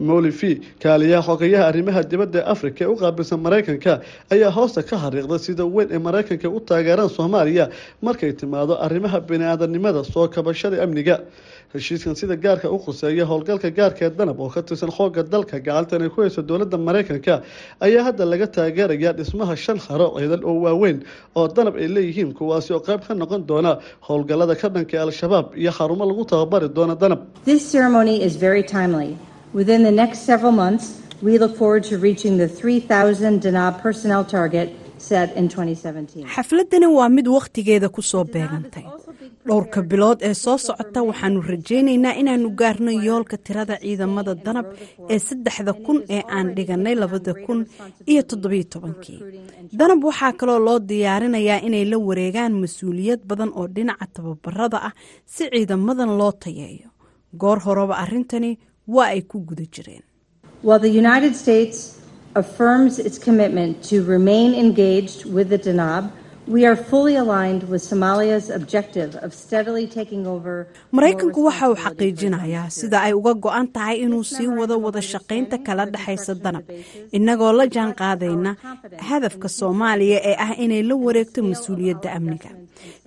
molivi 0.08 0.52
kaaliyaha 0.82 1.22
xogeyaha 1.28 1.64
arrimaha 1.70 2.00
dibadda 2.10 2.38
ee 2.42 2.46
afrika 2.54 2.80
ee 2.84 2.90
u 2.92 2.96
qaabilsan 3.02 3.38
maraykanka 3.46 3.92
ayaa 4.34 4.50
hoosta 4.58 4.80
ka 4.90 4.96
xariiqday 5.04 5.38
sida 5.46 5.64
weyn 5.76 5.88
ee 5.96 5.98
maraykanka 6.08 6.46
u 6.48 6.58
taageeraan 6.70 7.10
soomaaliya 7.18 7.64
markay 8.06 8.32
timaado 8.40 8.74
arrimaha 8.86 9.18
bini-aadanimada 9.28 10.00
soo 10.14 10.26
kabashada 10.36 10.76
amniga. 10.84 11.16
Heshiiskan 11.74 12.14
sida 12.20 12.34
gaarka 12.44 12.66
u 12.74 12.78
khuseeya 12.84 13.24
howlgalka 13.30 13.68
gaarka 13.78 14.02
ee 14.06 14.10
danab 14.18 14.38
oo 14.44 14.48
ka 14.54 14.60
tirsan 14.68 14.90
xoogga 14.96 15.22
dalka 15.34 15.56
gacantan 15.66 16.02
ay 16.02 16.08
ku 16.14 16.18
hayso 16.24 16.40
dowladda 16.48 16.78
maraykanka 16.88 17.34
ayaa 17.86 18.02
hadda 18.08 18.24
laga 18.32 18.46
taageerayaa 18.56 19.12
dhismaha 19.18 19.54
shan 19.64 19.78
xaro 19.86 20.06
ciidan 20.18 20.42
oo 20.50 20.56
waaweyn 20.66 20.98
oo 21.38 21.46
danab 21.56 21.74
ay 21.82 21.88
leeyihiin 21.96 22.30
kuwaasi 22.38 22.70
oo 22.76 22.80
qayb 22.88 23.00
ka 23.06 23.12
noqon 23.22 23.42
doona 23.50 23.72
howlgallada 24.08 24.54
ka 24.62 24.68
dhanka 24.74 24.94
ee 24.98 25.02
al-shabaab 25.06 25.46
iyo 25.62 25.70
xarumo 25.78 26.04
lagu 26.10 26.22
tababari 26.32 26.68
doona 26.78 26.94
danab 27.02 27.20
Within 29.52 29.82
the 29.82 29.90
next 29.90 30.20
several 30.30 30.52
months, 30.52 30.86
we 31.22 31.38
look 31.38 31.56
forward 31.56 31.84
to 31.84 31.98
reaching 31.98 32.36
the 32.38 32.48
3,000 32.48 33.40
Danab 33.42 33.80
personnel 33.82 34.24
target 34.24 34.68
set 34.98 35.34
in 35.36 35.48
2017. 35.48 36.24
xafladani 36.36 36.86
waa 36.98 37.08
mid 37.08 37.26
wakhtigeeda 37.26 37.88
ku 37.92 38.02
soo 38.02 38.24
beegantay. 38.24 38.84
Dhowrka 39.48 39.80
bilood 39.90 40.18
ee 40.28 40.34
soo 40.34 40.56
socota 40.66 41.00
waxaanu 41.08 41.40
rajaynaynaa 41.50 42.14
inaannu 42.22 42.50
gaarno 42.60 42.92
yoolka 43.08 43.36
tirada 43.46 43.74
ciidamada 43.82 44.34
danab 44.46 44.66
ee 45.14 45.18
saddexda 45.28 45.72
kun 45.86 45.98
ee 46.16 46.22
aan 46.36 46.46
dhiganay 46.56 46.94
labada 47.02 47.32
kun 47.46 47.58
iyo 48.12 48.22
toddobiyo 48.30 48.64
tobankii. 48.74 49.18
Danab 49.80 50.00
waxaa 50.08 50.32
kaloo 50.40 50.58
loo 50.66 50.78
diyaarinayaa 50.90 51.60
inay 51.66 51.84
la 51.92 51.98
wareegaan 52.08 52.52
mas'uuliyad 52.62 53.20
badan 53.30 53.50
oo 53.58 53.66
dhinaca 53.76 54.06
tababarada 54.14 54.78
ah 54.88 54.92
si 55.34 55.42
ciidamadan 55.52 56.10
loo 56.20 56.32
tayeeyo. 56.44 56.88
Goor 57.40 57.58
horeba 57.66 57.94
arrintani 58.04 58.50
waa 58.94 59.08
ay 59.14 59.20
ku 59.30 59.36
guda 59.48 59.64
jireen 59.74 60.02
Maraykanku 70.92 71.40
waxa 71.46 71.68
uu 71.70 71.76
xaqiijinayaa 71.84 72.70
sida 72.78 72.98
ay 73.06 73.12
uga 73.14 73.34
go-an 73.34 73.66
tahay 73.74 73.96
inuu 74.04 74.24
sii 74.24 74.48
wado 74.58 74.74
wada 74.84 75.00
shaqaynta 75.12 75.58
kala 75.66 75.84
dhexaysa 75.86 76.34
danab 76.44 76.64
innagoo 77.16 77.52
la 77.58 77.66
jaan 77.74 77.92
qaadayna 78.00 78.56
hadafka 79.08 79.48
soomaaliya 79.48 80.18
ee 80.30 80.36
ah 80.46 80.52
inay 80.64 80.82
la 80.82 80.94
wareegto 81.04 81.40
mas'uuliyadda 81.50 82.08
amniga. 82.18 82.50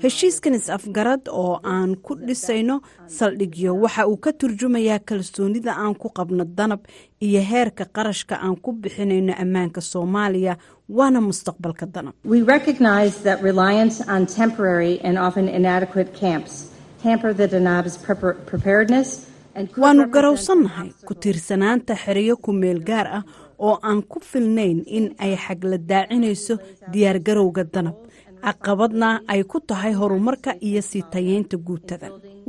heshiiskan 0.03 0.53
is-afgarad 0.59 1.23
oo 1.41 1.59
aan 1.73 1.95
ku 2.05 2.15
dhisayno 2.15 2.75
saldhigyo. 3.17 3.71
waxa 3.83 4.07
uu 4.07 4.17
ka 4.23 4.31
turjumayaa 4.39 4.99
kalsoonida 5.09 5.71
aan 5.83 5.95
ku 6.01 6.07
qabno 6.17 6.43
danab 6.57 6.81
iyo 7.27 7.41
heerka 7.51 7.85
qarashka 7.95 8.35
aan 8.45 8.55
ku 8.63 8.69
bixinayno 8.71 9.33
ammaanka 9.43 9.81
soomaaliya 9.81 10.53
waana 10.97 11.19
mustaqbalka 11.29 11.85
danab 11.95 12.15
represent 19.83 20.05
garowsannahay 20.15 20.89
ku 21.07 21.13
tiirsanaanta 21.23 21.93
xeriyo 22.03 22.35
ku 22.45 22.51
meel 22.61 22.79
gaar 22.89 23.07
ah 23.19 23.23
oo 23.67 23.75
aan 23.89 23.99
ku 24.11 24.17
filnayn 24.31 24.79
in 24.97 25.05
ay 25.25 25.33
xagla 25.45 25.77
daacinayso 25.91 26.55
diyaargarowga 26.93 27.63
danab 27.75 27.95
caqabadna 28.45 29.09
ay 29.33 29.41
ku 29.51 29.57
tahay 29.69 29.93
horumarka 29.99 30.51
iyo 30.67 30.81
sii 30.81 31.03
tayeynta 31.13 31.57
guutada. 31.67 32.07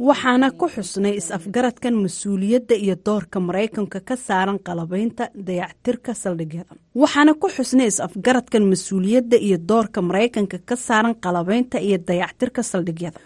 Waxaana 0.09 0.50
ku 0.61 0.66
xusnay 0.74 1.14
is-afgaradkan 1.20 1.94
mas'uuliyadda 2.04 2.74
iyo 2.85 2.94
doorka 3.07 3.38
maraykanka 3.48 3.98
ka 4.09 4.16
saaran 4.26 4.59
qalabaynta 4.66 5.24
dayactirka 5.48 6.12
saldhigyada. 6.22 6.72
Waxaana 7.02 7.33
ku 7.42 7.46
xusnay 7.57 7.87
is-afgaradkan 7.92 8.62
mas'uuliyadda 8.72 9.37
iyo 9.46 9.59
doorka 9.70 10.00
maraykanka 10.09 10.59
ka 10.68 10.76
saaran 10.87 11.14
qalabaynta 11.24 11.78
iyo 11.88 11.98
dayactirka 12.09 12.62
saldhigyada 12.62 13.18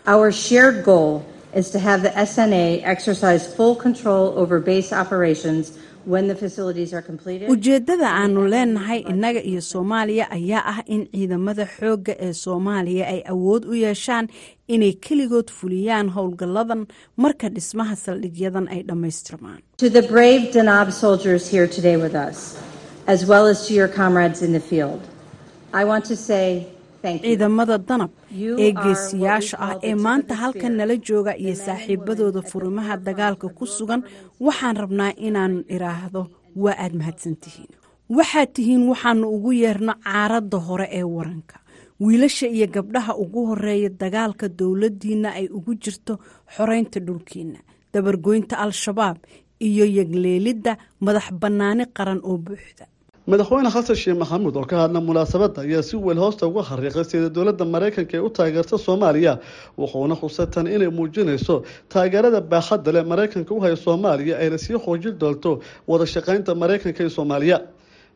Ujeeddada 7.55 8.09
aanu 8.21 8.47
leenahay 8.49 9.01
innaga 9.13 9.41
iyo 9.43 9.61
soomaaliya 9.61 10.31
ayaa 10.31 10.63
ah 10.73 10.79
in 10.87 11.03
ciidamada 11.13 11.65
xoogga 11.79 12.15
ee 12.27 12.33
soomaaliya 12.33 13.05
ay 13.15 13.21
awood 13.33 13.65
u 13.65 13.75
yeeshaan 13.75 14.29
inay 14.69 14.93
keligood 14.93 15.49
fuliyaan 15.59 16.09
howlgalladan 16.17 16.87
marka 17.17 17.49
dhismaha 17.57 17.97
saldhigyadan 17.97 18.67
ay 18.75 18.81
dhammaystirmaan 18.89 19.61
To 19.77 19.89
the 19.99 20.03
brave 20.15 20.43
Danab 20.57 20.89
soldiers 20.93 21.45
here 21.55 21.67
today 21.77 21.97
with 22.05 22.15
us, 22.29 22.39
as 23.15 23.21
well 23.31 23.47
ciidamada 27.03 27.77
danab 27.89 28.11
You 28.43 28.53
ee 28.65 28.73
geesiyaasha 28.83 29.57
ah 29.67 29.75
ee 29.89 29.95
maanta 30.07 30.35
halkan 30.43 30.73
nala 30.79 30.95
jooga 31.09 31.33
iyo 31.43 31.55
saaxiibadooda 31.67 32.43
furimaha 32.51 32.95
dagaalka 33.07 33.47
ku 33.59 33.65
sugan 33.77 34.01
waxaan 34.47 34.77
rabnaa 34.83 35.13
inaan 35.27 35.55
idhaahdo 35.75 36.23
waa 36.63 36.77
aad 36.85 36.95
mahadsantihiin 37.01 37.71
waxaad 38.19 38.49
tihiin 38.57 38.83
waxaanu 38.91 39.25
ugu 39.37 39.51
yeerno 39.63 39.93
caaradda 40.05 40.59
hore 40.67 40.87
ee 40.99 41.03
waranka. 41.17 41.57
Wiilasha 42.05 42.47
iyo 42.57 42.67
gabdhaha 42.75 43.13
ugu 43.23 43.41
horreeya 43.49 43.89
dagaalka 44.03 44.47
dowladdiinna 44.59 45.29
ay 45.39 45.47
ugu 45.59 45.73
jirto 45.83 46.15
xoreynta 46.55 46.99
dhulkiinna. 47.07 47.59
Dabargoynta 47.93 48.55
al-shabaab 48.65 49.17
iyo 49.69 49.85
yegleelidda 49.97 50.73
madax 51.05 51.27
bannaani 51.43 51.85
qaran 51.97 52.21
oo 52.29 52.37
buuxda 52.47 52.85
madaxweyne 53.31 53.69
xasan 53.75 53.97
sheekh 54.01 54.17
maxamuud 54.23 54.57
oo 54.57 54.65
ka 54.71 54.77
hadla 54.89 55.01
munaasabadda 55.05 55.61
ayaa 55.67 55.83
si 55.83 55.97
weyn 55.97 56.17
hoosta 56.19 56.47
uga 56.49 56.63
xariiqay 56.71 57.05
sida 57.05 57.29
dowladda 57.37 57.65
maraykanka 57.75 58.15
ee 58.17 58.25
u 58.25 58.31
taageerta 58.31 58.79
soomaaliya 58.87 59.33
wuxuuna 59.79 60.17
xusay 60.23 60.47
tan 60.55 60.67
inay 60.67 60.89
muujinayso 60.89 61.63
taageerada 61.93 62.41
baaxadda 62.41 62.91
leh 62.97 63.05
maraykanka 63.05 63.53
u 63.55 63.61
haya 63.61 63.77
soomaaliya 63.77 64.35
ayna 64.43 64.57
sii 64.59 64.79
xoojin 64.85 65.15
doonto 65.21 65.61
wada 65.91 66.07
shaqaynta 66.07 66.55
maraykanka 66.63 67.01
iyo 67.05 67.11
soomaaliya. 67.19 67.59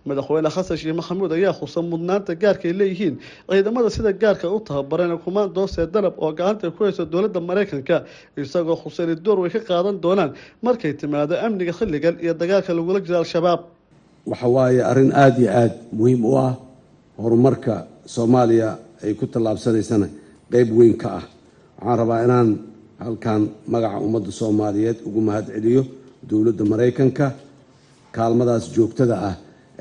Madaxweyne 0.09 0.49
xasan 0.57 0.77
sheekh 0.81 0.97
maxamuud 0.97 1.33
ayaa 1.37 1.53
xusan 1.61 1.85
mudnaanta 1.93 2.33
gaarka 2.43 2.65
ay 2.69 2.73
leeyihiin 2.81 3.15
ciidamada 3.51 3.91
sida 3.97 4.13
gaarka 4.23 4.49
u 4.49 4.59
tababaran 4.65 5.19
kumaandoosee 5.25 5.87
dalab 5.93 6.15
oo 6.25 6.33
gacanta 6.33 6.71
ku 6.73 6.85
hayso 6.85 7.05
dowladda 7.05 7.41
maraykanka 7.41 7.97
isagoo 8.37 8.77
xusani 8.81 9.15
door 9.25 9.39
way 9.45 9.51
ka 9.51 9.61
qaadan 9.61 10.01
doonaan 10.01 10.33
markay 10.63 10.93
timaado 10.97 11.35
amniga 11.47 11.73
xilligan 11.79 12.17
iyo 12.25 12.33
dagaalka 12.35 12.73
lagula 12.75 12.99
jiro 13.05 13.19
al-shabaab 13.23 13.61
waxa 14.31 14.49
waaye 14.57 14.81
arrin 14.91 15.11
aada 15.23 15.39
iyo 15.43 15.51
aada 15.61 15.75
muhiim 15.99 16.23
u 16.25 16.33
ah 16.47 16.53
horumarka 17.23 17.75
soomaaliya 18.15 18.69
ay 19.05 19.13
ku 19.19 19.25
tallaabsanaysana 19.33 20.07
qeyb 20.53 20.69
weyn 20.79 20.97
ka 21.03 21.09
ah. 21.21 21.25
Waxaan 21.83 21.99
rabaa 22.01 22.21
inaan 22.27 22.49
halkan 23.05 23.43
magaca 23.73 23.99
ummadda 24.07 24.31
soomaaliyeed 24.41 24.99
ugu 25.09 25.21
mahad 25.29 25.47
celiyo 25.55 25.83
dowladda 26.29 26.65
maraykanka 26.73 27.27
kaalmadaas 28.17 28.65
joogtada 28.75 29.17
ah 29.31 29.35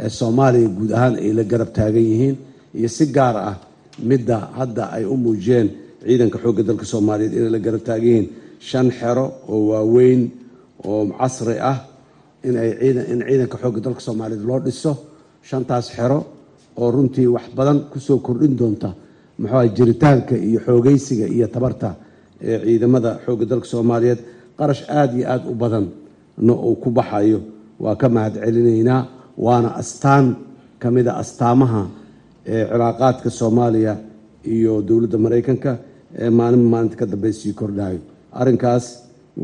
ee 0.04 0.10
soomaaliya 0.20 0.70
guud 0.78 0.92
ahaan 0.98 1.16
ay 1.24 1.32
la 1.38 1.44
garab 1.52 1.70
taagan 1.78 2.06
yihiin 2.12 2.36
iyo 2.80 2.90
si 2.98 3.06
gaar 3.18 3.36
ah 3.50 3.56
midda 4.10 4.38
hadda 4.58 4.84
ay 4.98 5.04
u 5.06 5.16
muujiyeen 5.26 5.68
ciidanka 6.04 6.38
xoogga 6.44 6.64
dalka 6.70 6.86
soomaaliyeed 6.94 7.34
inay 7.38 7.52
la 7.56 7.60
garab 7.66 7.84
taagan 7.90 8.08
yihiin. 8.12 8.28
Shan 8.70 8.88
xero 9.00 9.26
oo 9.54 9.60
waaweyn 9.72 10.22
oo 10.90 11.02
casri 11.20 11.58
ah 11.72 11.78
in 12.44 12.54
ciidanka 13.28 13.58
xoogga 13.62 13.80
dalka 13.86 14.02
soomaaliyeed 14.08 14.44
loo 14.50 14.60
dhiso 14.66 14.92
shantaas 15.50 15.86
xero 15.96 16.20
oo 16.82 16.90
runtii 16.96 17.28
wax 17.36 17.46
badan 17.58 17.78
ku 17.92 17.98
soo 18.00 18.18
kordhin 18.26 18.54
doonta 18.60 18.90
muxuuha 19.40 19.68
jiritaanka 19.78 20.36
iyo 20.48 20.60
xoogaysiga 20.68 21.26
iyo 21.36 21.48
tabarta 21.56 21.90
ee 22.50 22.58
ciidamada 22.66 23.10
xoogga 23.26 23.46
dalka 23.52 23.68
soomaaliyeed. 23.74 24.20
Qarash 24.60 24.84
aada 24.98 25.14
iyo 25.18 25.26
aada 25.34 25.46
u 25.52 25.56
badanna 25.64 26.54
uu 26.68 26.76
ku 26.84 26.90
baxayo. 26.98 27.40
Waa 27.84 27.96
ka 28.02 28.08
mahad 28.16 28.34
celinaynaa 28.44 29.02
waana 29.46 29.70
astaan 29.82 30.26
ka 30.82 30.88
mida 30.96 31.12
astaamaha 31.22 31.82
ee 32.54 32.64
cilaaqaadka 32.72 33.30
soomaaliya 33.40 33.94
iyo 34.56 34.74
dowladda 34.88 35.18
maraykanka 35.26 35.72
ee 36.22 36.30
maalin 36.40 36.64
maalinta 36.72 36.96
ka 37.02 37.06
dambe 37.12 37.30
sii 37.40 37.54
kordhayo 37.60 38.00
arrinkaas 38.40 38.86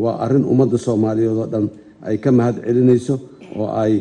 waa 0.02 0.16
arrin 0.24 0.46
ummadda 0.52 0.78
soomaaliyeed 0.88 1.38
oo 1.42 1.48
dhan 1.54 1.66
ay 2.10 2.18
ka 2.24 2.32
mahad 2.32 2.56
celinayso 2.68 3.16
oo 3.60 3.68
ay 3.84 3.94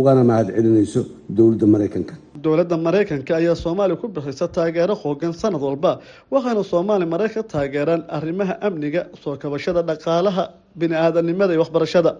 ugana 0.00 0.22
mahad 0.30 0.48
celinayso 0.56 1.00
dowladda 1.36 1.66
maraykanka 1.74 2.14
dowladda 2.44 2.76
maraykanka 2.86 3.32
ayaa 3.40 3.54
soomaaliya 3.64 4.00
ku 4.00 4.08
bixisa 4.08 4.46
taageero 4.56 4.94
xoogan 5.02 5.32
sanad 5.42 5.62
walba 5.68 5.92
waxaana 6.32 6.62
soomaaliya 6.72 7.08
maraykan 7.14 7.44
taageeraan 7.54 8.02
arrimaha 8.16 8.54
amniga 8.66 9.02
soo 9.22 9.36
kabashada 9.42 9.82
dhaqaalaha 9.90 10.44
bini 10.80 10.94
aadanimada 10.94 11.52
iyo 11.52 11.60
waxbarashada. 11.64 12.12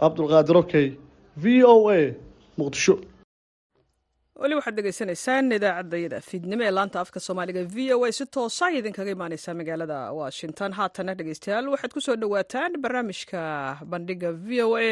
Cabdulqaadir 0.00 0.56
okey 0.62 0.86
v 1.42 1.44
o 1.64 1.88
a 1.90 2.14
muqdisho 2.58 2.94
weli 4.42 4.54
waxaad 4.58 4.76
dhegaysanaysaan 4.78 5.52
idaacadayada 5.58 6.18
fiidnimo 6.28 6.62
ee 6.66 6.72
laanta 6.78 6.98
afka 7.04 7.20
soomaaliga 7.26 7.62
v 7.74 7.76
o 7.96 8.04
a. 8.06 8.12
Si 8.18 8.24
toosa 8.36 8.66
idinkaga 8.78 9.10
imaaneysaa 9.16 9.54
magaalada 9.60 9.98
washington. 10.20 10.70
Haatana 10.78 11.12
dhegeystayaal 11.18 11.66
waxaad 11.74 11.92
ku 11.96 12.00
soo 12.06 12.16
dhowaataan 12.22 12.72
barnaamijka 12.84 13.40
bandhiga 13.92 14.30
v 14.48 14.50
o 14.66 14.70
a 14.76 14.88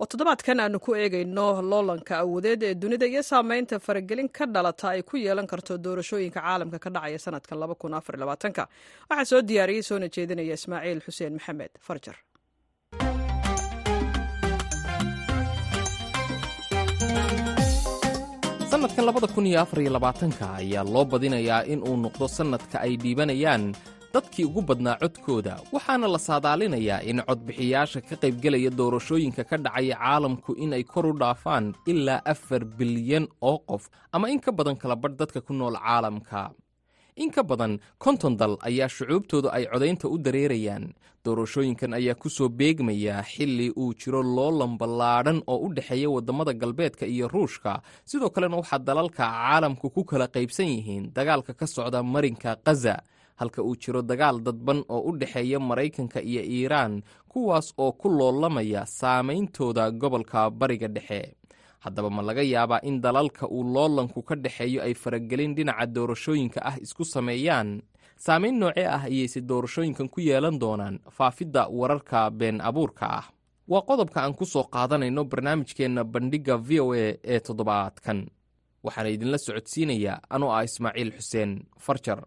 oo 0.00 0.06
toddobaadkan 0.10 0.60
aanu 0.64 0.78
ku 0.86 0.90
eegayno 1.02 1.46
loolanka 1.70 2.14
awoodeed 2.24 2.62
ee 2.68 2.74
dunida 2.82 3.06
iyo 3.12 3.22
saameynta 3.30 3.78
faragelin 3.86 4.28
ka 4.38 4.44
dhalata 4.54 4.86
ay 4.94 5.02
ku 5.02 5.16
yeelan 5.24 5.46
karto 5.52 5.72
doorashooyinka 5.84 6.40
caalamka 6.40 6.78
ka 6.84 6.90
dhacaya 6.96 7.18
sanadkan 7.26 7.58
waxaa 9.10 9.24
soo 9.30 9.40
diyaariyey 9.50 9.82
soona 9.90 10.08
jeedinaya 10.16 10.54
ismaaciil 10.60 11.00
xuseen 11.06 11.32
maxamed 11.38 11.72
farjar 11.86 12.16
sannadkan 18.98 19.06
labada 19.14 19.28
kun 19.34 19.46
iyo 19.46 19.60
afar 19.62 19.78
iyo 19.80 19.90
labaatanka 19.94 20.46
ayaa 20.58 20.82
loo 20.84 21.04
badinayaa 21.04 21.62
in 21.72 21.80
uu 21.86 21.96
noqdo 22.04 22.26
sannadka 22.28 22.76
ay 22.82 22.96
dhiibanayaan 23.02 23.74
dadkii 24.14 24.44
ugu 24.48 24.62
badnaa 24.68 24.98
codkooda 25.02 25.54
waxaana 25.72 26.06
la 26.14 26.18
saadaalinayaa 26.18 27.00
in 27.10 27.18
codbixiyaasha 27.28 28.00
ka 28.08 28.14
qaybgelaya 28.22 28.70
doorashooyinka 28.78 29.42
ka 29.50 29.56
dhacaya 29.64 29.94
caalamku 30.02 30.50
in 30.64 30.72
ay 30.74 30.82
kor 30.92 31.06
u 31.06 31.12
dhaafaan 31.22 31.74
ilaa 31.86 32.22
afar 32.32 32.62
bilyan 32.78 33.28
oo 33.50 33.58
qof 33.70 33.84
ama 34.12 34.26
in 34.34 34.40
ka 34.40 34.50
badan 34.58 34.76
kala 34.82 34.96
badh 35.02 35.14
dadka 35.20 35.40
ku 35.46 35.52
nool 35.54 35.76
caalamka 35.78 36.50
in 37.24 37.30
ka 37.30 37.42
badan 37.42 37.78
konton 37.98 38.36
dal 38.40 38.54
ayaa 38.68 38.88
shucuubtoodu 38.88 39.48
ay 39.56 39.64
codaynta 39.72 40.08
u 40.08 40.16
dareerayaan. 40.18 40.94
Doorashooyinkan 41.24 41.92
ayaa 41.98 42.14
ku 42.14 42.30
soo 42.30 42.48
beegmaya 42.48 43.22
xilli 43.22 43.68
uu 43.76 43.92
jiro 44.00 44.22
loolan 44.22 44.78
ballaadhan 44.80 45.42
oo 45.46 45.58
u 45.66 45.74
dhexeeya 45.76 46.08
waddamada 46.10 46.52
galbeedka 46.54 47.06
iyo 47.06 47.28
ruushka. 47.28 47.82
Sidoo 48.04 48.30
kalena 48.30 48.56
waxaa 48.56 48.78
dalalka 48.78 49.24
caalamku 49.28 49.90
ku 49.90 50.04
kala 50.04 50.26
qaybsan 50.34 50.66
yihiin 50.74 51.04
dagaalka 51.16 51.52
ka 51.58 51.66
socda 51.66 52.02
marinka 52.02 52.56
khaza 52.64 52.96
halka 53.36 53.60
uu 53.62 53.76
jiro 53.82 54.00
dagaal 54.02 54.40
dadban 54.46 54.80
oo 54.88 55.00
u 55.10 55.16
dhexeeya 55.20 55.58
maraykanka 55.60 56.20
iyo 56.22 56.42
iiraan 56.42 57.02
kuwaas 57.28 57.74
oo 57.78 57.92
ku 57.92 58.08
loolamaya 58.08 58.86
saameyntooda 58.86 59.90
gobolka 59.90 60.50
bariga 60.50 60.88
dhexe 60.88 61.34
haddaba 61.84 62.10
ma 62.10 62.22
laga 62.22 62.42
yaabaa 62.42 62.80
in 62.82 63.00
dalalka 63.00 63.46
uu 63.48 63.64
loolanku 63.74 64.22
ka 64.22 64.34
dhexeeyo 64.36 64.82
ay 64.82 64.94
faragelin 64.94 65.54
dhinaca 65.56 65.86
doorashooyinka 65.86 66.60
ah 66.70 66.76
isku 66.84 67.04
sameeyaan. 67.04 67.82
Saamayn 68.16 68.58
noocee 68.60 68.86
ah 68.86 69.02
ayayse 69.08 69.40
doorashooyinkan 69.48 70.08
ku 70.08 70.20
yeelan 70.20 70.58
doonaan 70.58 70.98
faafidda 71.16 71.68
wararka 71.70 72.30
been 72.30 72.60
abuurka 72.60 73.06
ah. 73.20 73.26
Waa 73.68 73.82
qodobka 73.88 74.22
aan 74.24 74.34
ku 74.34 74.44
soo 74.46 74.64
qaadanayno 74.74 75.24
barnaamijkeenna 75.24 76.04
bandhigga 76.04 76.56
v 76.56 76.80
o 76.80 76.92
a 76.94 77.14
ee 77.22 77.40
toddobaadkan. 77.40 78.26
Waxaana 78.84 79.08
idinla 79.14 79.38
socodsiinayaa 79.38 80.18
anoo 80.34 80.50
ah 80.56 80.64
ismaaciil 80.64 81.10
xuseen 81.18 81.50
farjar 81.78 82.20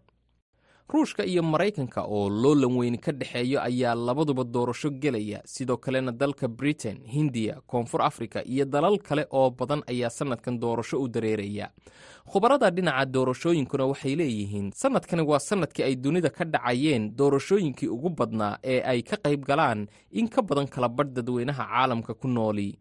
ruushka 0.92 1.24
iyo 1.24 1.42
maraykanka 1.42 2.02
oo 2.04 2.28
loolan 2.28 2.76
weyni 2.76 2.98
ka 2.98 3.12
dhexeeyo 3.12 3.62
ayaa 3.62 3.94
labaduba 3.94 4.44
doorasho 4.44 4.90
gelaya. 4.90 5.40
Sidoo 5.44 5.76
kalena 5.76 6.12
dalka 6.12 6.48
britain 6.48 7.00
hindiya 7.06 7.60
koonfur 7.66 8.02
afrika 8.02 8.44
iyo 8.44 8.64
dalal 8.64 8.98
kale 8.98 9.26
oo 9.30 9.50
badan 9.50 9.82
ayaa 9.88 10.10
sannadkan 10.10 10.58
doorasho 10.60 11.00
u 11.00 11.08
dareeraya. 11.08 11.70
Khubarada 12.28 12.70
dhinaca 12.70 13.06
doorashooyinkuna 13.06 13.86
waxay 13.86 14.14
leeyihiin 14.16 14.72
sannadkani 14.74 15.22
waa 15.22 15.38
sannadkii 15.38 15.82
ay 15.82 15.96
dunida 15.96 16.30
ka 16.30 16.44
dhacayeen. 16.44 17.16
Doorashooyinkii 17.16 17.88
ugu 17.88 18.10
badnaa 18.10 18.58
ee 18.64 18.80
ay 18.84 19.02
ka 19.02 19.16
qayb 19.16 19.44
galaan 19.48 19.88
in 20.10 20.28
ka 20.28 20.42
badan 20.42 20.68
kala 20.68 20.88
badh 20.88 21.12
dadweynaha 21.16 21.64
caalamka 21.72 22.14
ku 22.14 22.28
nooli. 22.28 22.76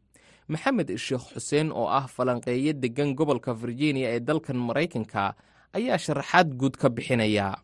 Maxamed 0.51 0.91
sheekh 0.99 1.31
xuseen 1.33 1.71
oo 1.71 1.87
ah 1.87 2.07
falanqeeyo 2.11 2.73
deggan 2.73 3.15
gobolka 3.15 3.53
virginia 3.53 4.11
ee 4.11 4.19
dalkan 4.19 4.57
maraykanka 4.59 5.33
ayaa 5.73 5.97
sharaxaad 5.97 6.51
guud 6.59 6.75
ka 6.75 6.89
bixinaya 6.89 7.55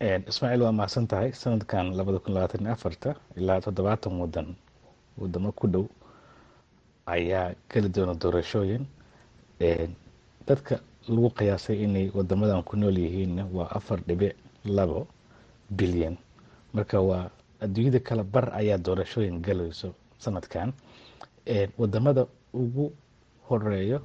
ismaaciil 0.00 0.62
waa 0.62 0.72
mahadsan 0.72 1.06
tahay 1.10 1.32
sanadkan 1.32 1.96
labada 1.96 2.18
kun 2.22 2.34
labaatan 2.34 2.62
iyo 2.66 2.72
afarta 2.72 3.10
ilaa 3.36 3.60
toddobaatan 3.60 4.14
wadan 4.20 4.48
wadamo 5.18 5.50
ku 5.52 5.66
dhow 5.66 5.84
ayaa 7.06 7.54
geli 7.70 7.88
doona 7.88 8.14
doorashooyin. 8.14 8.86
Dadka 10.46 10.78
lagu 11.08 11.30
qiyaasay 11.30 11.82
inay 11.84 12.10
wadamadan 12.14 12.62
ku 12.62 12.76
nool 12.76 12.94
yihiinna 12.98 13.46
waa 13.52 13.68
afar 13.74 13.98
dhibic 14.06 14.36
labo 14.64 15.06
bilyan. 15.70 16.16
Marka 16.72 17.00
waa 17.02 17.30
adduunyada 17.60 17.98
kala 18.00 18.22
bar 18.24 18.54
ayaa 18.54 18.78
doorashooyin 18.78 19.42
galayso 19.42 19.94
sanadkan. 20.18 20.72
Wadamada 21.78 22.26
ugu 22.54 22.92
horeeyo 23.50 23.98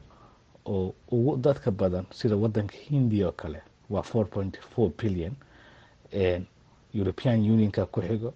oo 0.66 0.94
ugu 1.12 1.38
dadka 1.38 1.72
badan 1.72 2.06
sida 2.12 2.36
wadanka 2.36 2.74
hindiya 2.90 3.28
oo 3.30 3.32
kale 3.38 3.62
waa 3.90 4.02
four 4.02 4.26
point 4.26 4.58
four 4.74 4.90
billion 4.98 5.36
european 6.94 7.40
unionka 7.54 7.86
ku 7.86 8.02
xigo 8.02 8.34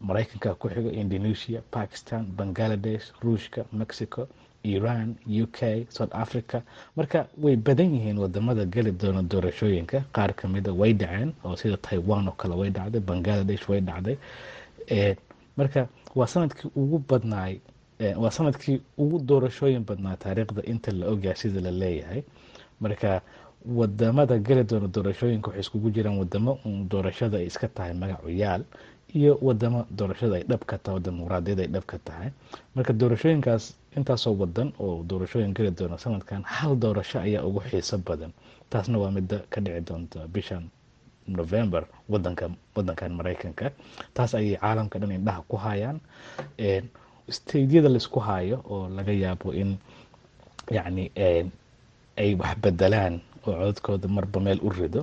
maraykanka 0.00 0.54
ku 0.54 0.68
xigo 0.68 0.90
indonesia 0.90 1.60
pakistan 1.70 2.26
bangaladesh 2.38 3.12
ruushka 3.22 3.64
mexico 3.72 4.28
iran 4.64 5.14
u 5.26 5.46
k 5.50 5.86
south 5.90 6.14
africa. 6.14 6.62
Marka 6.96 7.26
way 7.42 7.56
badan 7.56 7.94
yihiin 7.94 8.18
waddamada 8.18 8.64
geli 8.64 8.92
doona 8.92 9.22
doorashooyinka. 9.22 10.04
Qaar 10.14 10.34
kamida 10.34 10.72
way 10.72 10.92
dhaceen 10.94 11.32
oo 11.44 11.56
sida 11.56 11.76
taiwan 11.76 12.28
oo 12.28 12.32
kale 12.38 12.54
way 12.54 12.70
dhacday 12.70 13.00
bangaladesh 13.00 13.68
way 13.68 13.80
dhacday. 13.80 14.16
Marka 15.56 15.88
waa 16.14 16.26
sannadkii 16.26 16.70
ugu 16.76 16.98
badnaay 17.08 17.58
waa 18.16 18.30
sannadkii 18.30 18.80
ugu 18.98 19.18
doorashooyin 19.18 19.84
badnaa 19.84 20.16
taariikhda 20.16 20.62
inta 20.62 20.92
la 20.92 21.06
ogyahay 21.10 21.36
sida 21.36 21.60
la 21.60 21.70
leeyahay. 21.70 22.22
Marka 22.80 23.20
waddamada 23.66 24.38
geli 24.38 24.64
doona 24.64 24.88
doorashooyinka 24.88 25.48
waxay 25.50 25.60
iskugu 25.62 25.90
jiraan 25.94 26.18
wadamo 26.18 26.58
doorashada 26.90 27.38
ay 27.38 27.46
iska 27.46 27.68
tahay 27.68 27.94
magacu 27.94 28.28
yaal 28.30 28.62
iyo 29.14 29.38
wadamo 29.42 29.86
doorashada 29.90 30.34
ay 30.40 30.44
dhab 30.50 30.62
ka 30.66 30.78
tahay 30.78 31.00
dimuqraadiyada 31.00 31.62
ay 31.62 31.70
dhab 31.70 31.84
tahay. 32.04 32.28
Marka 32.74 32.92
doorashooyinkaas 32.92 33.74
intaasoo 33.96 34.34
wadan 34.34 34.72
oo 34.80 35.04
doorashooyin 35.06 35.54
geli 35.54 35.70
doona 35.70 35.98
sanadkan 35.98 36.42
hal 36.42 36.74
doorasho 36.76 37.20
ayaa 37.20 37.44
ugu 37.46 37.60
xiiso 37.70 37.98
badan. 38.02 38.32
Taasna 38.70 38.98
waa 38.98 39.10
midda 39.14 39.38
ka 39.52 39.60
dhici 39.60 39.80
doonta 39.84 40.26
bishan 40.32 40.66
november 41.28 41.84
wadanka 42.08 42.50
wadankan 42.74 43.12
maraykanka. 43.14 43.70
Taas 44.14 44.34
ayay 44.34 44.56
caalamka 44.58 44.98
dhan 44.98 45.12
indhaha 45.12 45.42
ku 45.48 45.56
hayaan. 45.56 46.00
Steydyada 47.30 47.88
la 47.88 47.96
isku 48.02 48.18
hayo 48.20 48.58
oo 48.66 48.88
laga 48.90 49.12
yaabo 49.12 49.52
in 49.54 49.76
yacni 50.70 51.12
ay 52.18 52.34
wax 52.34 52.56
bedelaan 52.60 53.20
oo 53.46 53.52
codadkooda 53.54 54.08
marba 54.08 54.40
meel 54.40 54.60
u 54.62 54.70
rido 54.70 55.02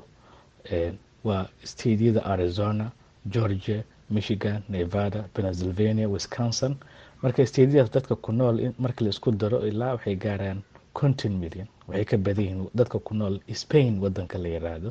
waa 1.23 1.47
steydyada 1.63 2.21
arizona 2.25 2.91
georgia 3.33 3.83
michigan 4.09 4.61
nevada 4.69 5.23
pennsylvania 5.33 6.07
wisconsin. 6.09 6.75
Marka 7.21 7.45
steydyadaas 7.45 7.91
dadka 7.93 8.15
ku 8.15 8.31
nool 8.31 8.71
marka 8.79 9.03
la 9.03 9.09
isku 9.09 9.31
daro 9.31 9.59
ilaa 9.67 9.91
waxay 9.95 10.15
gaaraan 10.15 10.61
conton 10.93 11.31
million 11.37 11.67
waxay 11.87 12.05
ka 12.05 12.17
badan 12.17 12.43
yihiin 12.45 12.67
dadka 12.75 12.99
ku 12.99 13.13
nool 13.13 13.39
spain 13.53 13.99
wadanka 13.99 14.37
la 14.37 14.47
yiraahdo. 14.49 14.89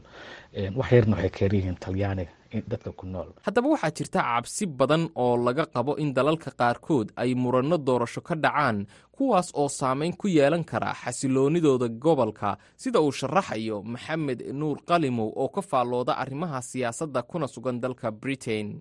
Wax 0.76 0.92
yarna 0.92 1.16
waxay 1.16 1.30
ka 1.30 1.40
yaryihiin 1.44 1.76
talyaaniga 1.84 2.30
dadka 2.52 2.92
ku 2.92 3.06
nool. 3.06 3.32
Haddaba 3.44 3.68
waxaa 3.74 3.90
jirta 3.96 4.20
cabsi 4.22 4.66
badan 4.66 5.08
oo 5.14 5.36
laga 5.36 5.66
qabo 5.66 5.96
in 5.98 6.14
dalalka 6.14 6.50
qaarkood 6.50 7.12
ay 7.16 7.34
muranno 7.34 7.76
doorasho 7.78 8.20
ka 8.20 8.34
dhacaan 8.34 8.86
kuwaas 9.12 9.52
oo 9.54 9.68
saameyn 9.68 10.16
ku 10.16 10.28
yeelan 10.28 10.64
kara 10.64 10.94
xasiloonidooda 10.94 11.88
gobolka. 11.88 12.56
Sida 12.76 13.00
uu 13.00 13.12
sharaxayo 13.12 13.82
maxamed 13.82 14.40
nuur 14.52 14.78
qalimow 14.88 15.28
oo 15.36 15.48
ka 15.48 15.62
faallooda 15.62 16.12
arrimaha 16.16 16.60
siyaasadda 16.62 17.22
kuna 17.22 17.46
sugan 17.46 17.80
dalka 17.80 18.10
britain. 18.10 18.80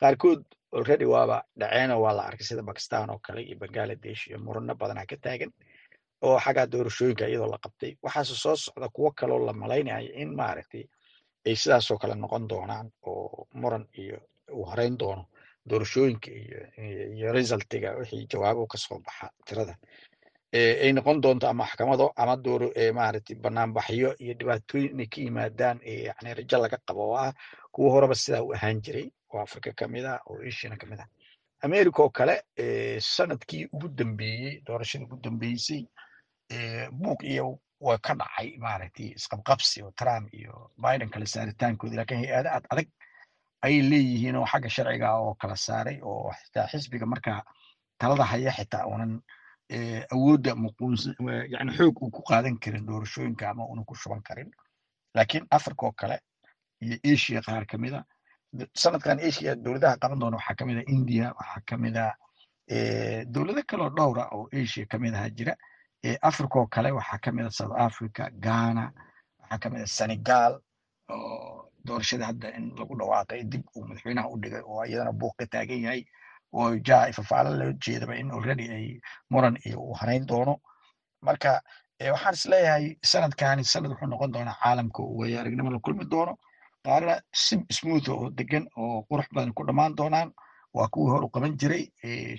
Qaarkood 0.00 0.42
already 0.72 1.04
waaba 1.04 1.42
dhaceenoo 1.58 2.00
waa 2.04 2.12
la 2.12 2.22
arkay 2.28 2.46
sida 2.46 2.62
bakistan 2.62 3.10
oo 3.10 3.18
kale 3.18 3.40
iyo 3.42 3.56
bangaladesh 3.58 4.28
iyo 4.28 4.38
murano 4.38 4.74
badanaa 4.74 5.06
ka 5.10 5.16
taagan 5.16 5.50
oo 6.22 6.38
xaggaa 6.38 6.66
doorashooyinka 6.66 7.24
iyadoo 7.28 7.50
la 7.50 7.58
qabtay. 7.58 7.96
Waxaase 8.02 8.34
soo 8.34 8.56
socda 8.56 8.88
kuwo 8.88 9.10
kaloo 9.16 9.46
la 9.46 9.52
malaynayo 9.52 10.10
in 10.14 10.34
maaragtay 10.36 10.84
ay 11.46 11.56
sidaasoo 11.56 11.98
kale 11.98 12.14
noqon 12.14 12.48
doonaan 12.48 12.90
oo 13.02 13.46
muran 13.54 13.84
iyo 14.02 14.18
uu 14.52 14.64
horeyn 14.70 14.96
doono 14.98 15.24
doorashooyinka 15.68 16.30
iyo 17.16 17.32
resultiga 17.32 17.96
wixii 17.98 18.26
jawaabo 18.30 18.66
ka 18.66 18.78
soo 18.78 18.98
baxa 18.98 19.30
tirada 19.46 19.74
ay 20.52 20.92
noqon 20.92 21.20
doonto 21.20 21.46
ama 21.48 21.64
maxkamado 21.64 22.12
ama 22.16 22.36
dooro 22.36 22.68
maaragtay 22.94 23.36
banaanbaxyo 23.36 24.10
iyo 24.22 24.34
dhibaatooyin 24.38 24.90
inay 24.94 25.06
ka 25.12 25.20
yimaadaan 25.20 25.78
yani 25.84 26.34
rajo 26.38 26.58
laga 26.62 26.78
qabo 26.86 27.02
oo 27.10 27.16
ah 27.16 27.32
kuwo 27.72 27.90
horeba 27.92 28.14
sidaa 28.14 28.42
u 28.42 28.52
ahaan 28.54 28.80
jiray 28.84 29.06
oo 29.32 29.40
africa 29.40 29.70
ka 29.76 29.88
mid 29.88 30.04
ah 30.04 30.20
oo 30.26 30.40
asiana 30.48 30.76
ka 30.76 30.86
mid 30.86 31.00
ah 31.00 31.08
america 31.60 31.98
oo 32.02 32.10
kale 32.10 32.34
sannadkii 33.00 33.64
ugu 33.72 33.88
dambeeyey 33.88 34.60
doorashadii 34.66 35.04
ugu 35.06 35.16
dambeysay 35.22 35.82
buuq 36.92 37.22
iyo 37.24 37.58
waa 37.86 37.98
ka 38.06 38.14
dhacay 38.20 38.48
maaragtay 38.64 39.08
isqabqabsi 39.18 39.82
oo 39.82 39.90
trump 40.00 40.26
iyo 40.34 40.70
biden 40.84 41.10
kala 41.10 41.26
saaritaankooda 41.26 41.96
laakiin 41.96 42.20
hay'ada 42.24 42.50
ad 42.56 42.64
adag 42.72 42.88
ayay 43.66 43.82
leeyihiin 43.90 44.36
oo 44.36 44.46
xagga 44.52 44.68
sharciga 44.76 45.08
oo 45.22 45.34
kala 45.40 45.56
saaray 45.56 45.98
oo 46.02 46.32
xitaa 46.40 46.66
xisbiga 46.72 47.06
markaa 47.06 47.40
talada 48.00 48.24
haya 48.32 48.50
xitaa 48.58 48.84
unan 48.94 49.12
awoodda 50.14 50.54
muquunsan 50.54 51.14
xoog 51.76 51.96
uu 52.02 52.10
ku 52.10 52.22
qaadan 52.30 52.58
karin 52.62 52.86
doorashooyinka 52.88 53.44
ama 53.50 53.64
unan 53.72 53.84
ku 53.84 53.94
shuban 53.94 54.22
karin 54.28 54.50
laakiin 55.14 55.46
africa 55.50 55.82
oo 55.86 55.92
kale 56.00 56.16
iyo 56.82 56.96
asia 57.14 57.40
qaar 57.46 57.64
kamida 57.66 58.04
sanadkan 58.82 59.18
asia 59.28 59.54
dowladaha 59.64 59.96
qaban 60.02 60.18
doona 60.20 60.36
waxaa 60.36 60.54
ka 60.58 60.64
mid 60.66 60.78
a 60.78 60.84
india 60.96 61.26
waxaa 61.38 61.62
ka 61.68 61.76
mid 61.76 61.96
a 61.96 62.06
dowlado 63.34 63.62
kaloo 63.70 63.90
dhowra 63.96 64.24
oo 64.36 64.48
asia 64.52 64.86
ka 64.90 64.98
mid 64.98 65.14
aha 65.14 65.28
jira 65.30 65.54
africa 66.22 66.56
oo 66.58 66.66
kale 66.66 66.90
waxaa 66.92 67.18
ka 67.24 67.32
mid 67.32 67.46
a 67.46 67.50
south 67.50 67.74
africa 67.86 68.30
ghana 68.46 68.92
waxaa 69.40 69.58
ka 69.62 69.70
mid 69.70 69.82
a 69.82 69.86
senegal 69.86 70.60
oo 71.10 71.70
doorashada 71.84 72.26
hadda 72.26 72.48
in 72.56 72.64
lagu 72.78 72.94
dhawaaqay 72.98 73.42
dib 73.44 73.62
uu 73.76 73.84
madaxweynaha 73.88 74.28
u 74.28 74.36
dhigay 74.42 74.62
oo 74.66 74.84
iyadana 74.84 75.12
buuq 75.12 75.34
ka 75.38 75.46
taagan 75.46 75.82
yahay 75.82 76.02
oo 76.52 76.76
ja 76.86 77.12
fafaalo 77.12 77.50
loo 77.60 77.72
jeedaba 77.84 78.14
in 78.16 78.30
already 78.30 78.66
ay 78.70 79.00
muran 79.30 79.56
iyo 79.66 79.78
uu 79.80 79.94
harayn 80.00 80.26
doono. 80.26 80.54
Marka 81.22 81.60
waxaan 82.12 82.34
is 82.34 82.44
leeyahay 82.46 82.86
sanadkani 83.10 83.64
sanad 83.64 83.90
wuxuu 83.92 84.06
noqon 84.12 84.32
doonaa 84.32 84.56
caalamka 84.62 85.02
way 85.18 85.36
aragnimo 85.38 85.70
la 85.70 85.78
kulmi 85.78 86.04
doono. 86.04 86.38
Qaarna 86.84 87.14
si 87.32 87.56
smooth 87.70 88.08
oo 88.08 88.30
degan 88.30 88.64
oo 88.76 89.02
qurux 89.10 89.26
badan 89.34 89.52
ku 89.52 89.64
dhammaan 89.66 89.94
doonaan 89.98 90.30
waa 90.74 90.88
kuwii 90.92 91.10
hor 91.12 91.24
u 91.24 91.28
qaban 91.34 91.56
jiray 91.60 91.84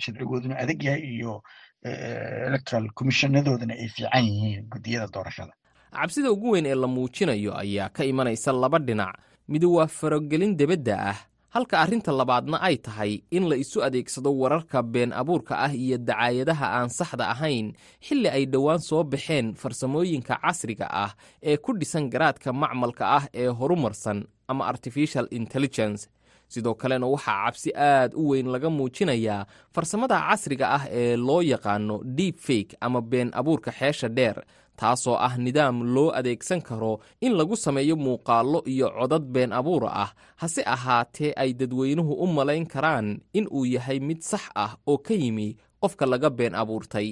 sharcigooduna 0.03 0.55
adag 0.63 0.83
yahay 0.83 1.03
iyo 1.15 1.41
electoral 1.83 2.89
commissionadoodana 2.93 3.73
ay 3.73 3.87
fiican 3.87 4.23
yihiin 4.25 4.65
guddiyada 4.71 5.07
doorashada. 5.13 5.53
Cabsida 5.91 6.31
ugu 6.31 6.51
weyn 6.51 6.65
ee 6.65 6.75
la 6.75 6.87
muujinayo 6.87 7.57
ayaa 7.57 7.89
ka 7.89 8.03
imanaysa 8.05 8.51
laba 8.53 8.79
dhinac. 8.79 9.15
Mid 9.47 9.63
waa 9.63 9.87
farogelin 9.87 10.55
debadda 10.57 10.95
ah 11.11 11.17
halka 11.49 11.79
arrinta 11.81 12.11
labaadna 12.11 12.61
ay 12.61 12.77
tahay 12.77 13.23
in 13.31 13.49
la 13.49 13.55
isu 13.55 13.81
adeegsado 13.83 14.29
wararka 14.37 14.83
been 14.83 15.11
abuurka 15.13 15.57
ah 15.57 15.73
iyo 15.73 15.97
dacaayadaha 15.97 16.65
aan 16.77 16.89
saxda 16.89 17.25
ahayn 17.33 17.73
xilli 18.05 18.29
ay 18.29 18.45
dhowaan 18.45 18.79
soo 18.79 19.03
baxeen 19.03 19.55
farsamooyinka 19.55 20.37
casriga 20.45 20.85
ah 20.91 21.11
ee 21.41 21.57
ku 21.57 21.73
dhisan 21.73 22.09
garaadka 22.13 22.53
macmalka 22.53 23.05
ah 23.17 23.25
ee 23.33 23.47
horumarsan 23.49 24.27
ama 24.47 24.67
artificial 24.69 25.25
intelligence 25.31 26.05
sidoo 26.53 26.75
kalena 26.81 27.07
waxaa 27.13 27.37
cabsi 27.45 27.69
aad 27.75 28.11
u 28.21 28.23
weyn 28.29 28.47
laga 28.53 28.69
muujinayaa 28.77 29.41
farsamada 29.75 30.17
casriga 30.27 30.65
ah 30.77 30.83
ee 31.01 31.15
loo 31.27 31.41
yaqaano 31.51 31.95
deep 32.17 32.37
fake 32.47 32.73
ama 32.85 33.01
been 33.11 33.29
abuurka 33.39 33.71
xeesha 33.79 34.07
dheer 34.17 34.37
taasoo 34.79 35.15
ah 35.27 35.33
nidaam 35.45 35.77
loo 35.95 36.09
adeegsan 36.19 36.61
karo 36.67 36.93
in 37.25 37.33
lagu 37.39 37.55
sameeyo 37.65 37.95
muuqaallo 38.05 38.59
iyo 38.73 38.87
codad 38.99 39.25
been 39.35 39.51
abuura 39.59 39.89
ah 40.03 40.11
hase 40.41 40.61
ahaatee 40.75 41.31
ay 41.43 41.49
dadweynuhu 41.59 42.13
u 42.23 42.27
malayn 42.37 42.65
karaan 42.73 43.07
in 43.37 43.45
uu 43.57 43.65
yahay 43.75 43.99
mid 44.09 44.21
sax 44.31 44.43
ah 44.63 44.71
oo 44.91 44.97
ka 45.07 45.13
yimi 45.21 45.47
qofka 45.81 46.05
laga 46.11 46.29
been 46.39 46.55
abuurtay. 46.61 47.09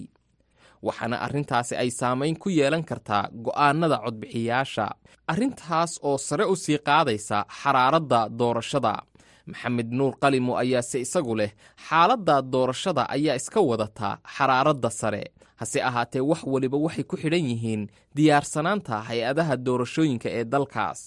Waxaana 0.86 1.18
arrintaasi 1.26 1.74
ay 1.82 1.90
saamayn 2.00 2.36
ku 2.42 2.50
yeelan 2.58 2.84
kartaa 2.90 3.24
go'aannada 3.46 3.98
codbixiyaasha 4.06 4.86
arrintaas 5.32 5.92
oo 6.08 6.18
sare 6.28 6.46
u 6.46 6.56
sii 6.64 6.78
qaadaysa 6.88 7.38
xaraaradda 7.60 8.20
doorashada 8.40 8.94
maxamed 9.52 9.90
nuur 9.98 10.14
qalimo 10.24 10.52
ayaase 10.64 10.98
isagu 11.06 11.34
leh 11.40 11.52
xaaladda 11.88 12.36
doorashada 12.54 13.04
ayaa 13.16 13.36
iska 13.42 13.60
wadata 13.70 14.10
xaraaradda 14.36 14.90
sare. 15.00 15.24
Hase 15.62 15.80
ahaatee 15.90 16.22
wax 16.30 16.42
waliba 16.54 16.78
waxay 16.86 17.04
ku 17.10 17.16
xidhan 17.22 17.46
yihiin 17.52 17.82
diyaarsanaanta 18.18 18.96
hay'adaha 19.10 19.54
doorashooyinka 19.66 20.28
ee 20.40 20.44
dalkaas. 20.54 21.02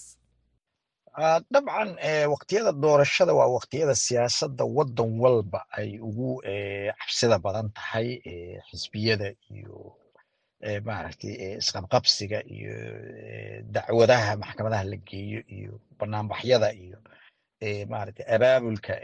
Dabcan 1.55 1.91
waqtiyada 2.33 2.73
doorashada 2.85 3.33
waa 3.39 3.49
waqtiyada 3.57 3.95
siyaasadda 4.07 4.65
waddan 4.77 5.11
walba 5.23 5.61
ay 5.79 5.91
ugu 6.09 6.31
cabsida 6.99 7.37
badan 7.45 7.69
tahay 7.77 8.09
xisbiyada 8.71 9.29
iyo 9.55 9.77
maaragtay 10.87 11.33
isqabqabsiga 11.63 12.39
iyo 12.57 12.75
dacwadaha 13.75 14.31
maxkamadaha 14.43 14.85
la 14.93 14.97
geeyo 15.09 15.41
iyo 15.57 15.73
banaanbaxyada 15.99 16.69
iyo 16.85 16.99
maaragtay 17.93 18.27
abaabulka 18.35 18.95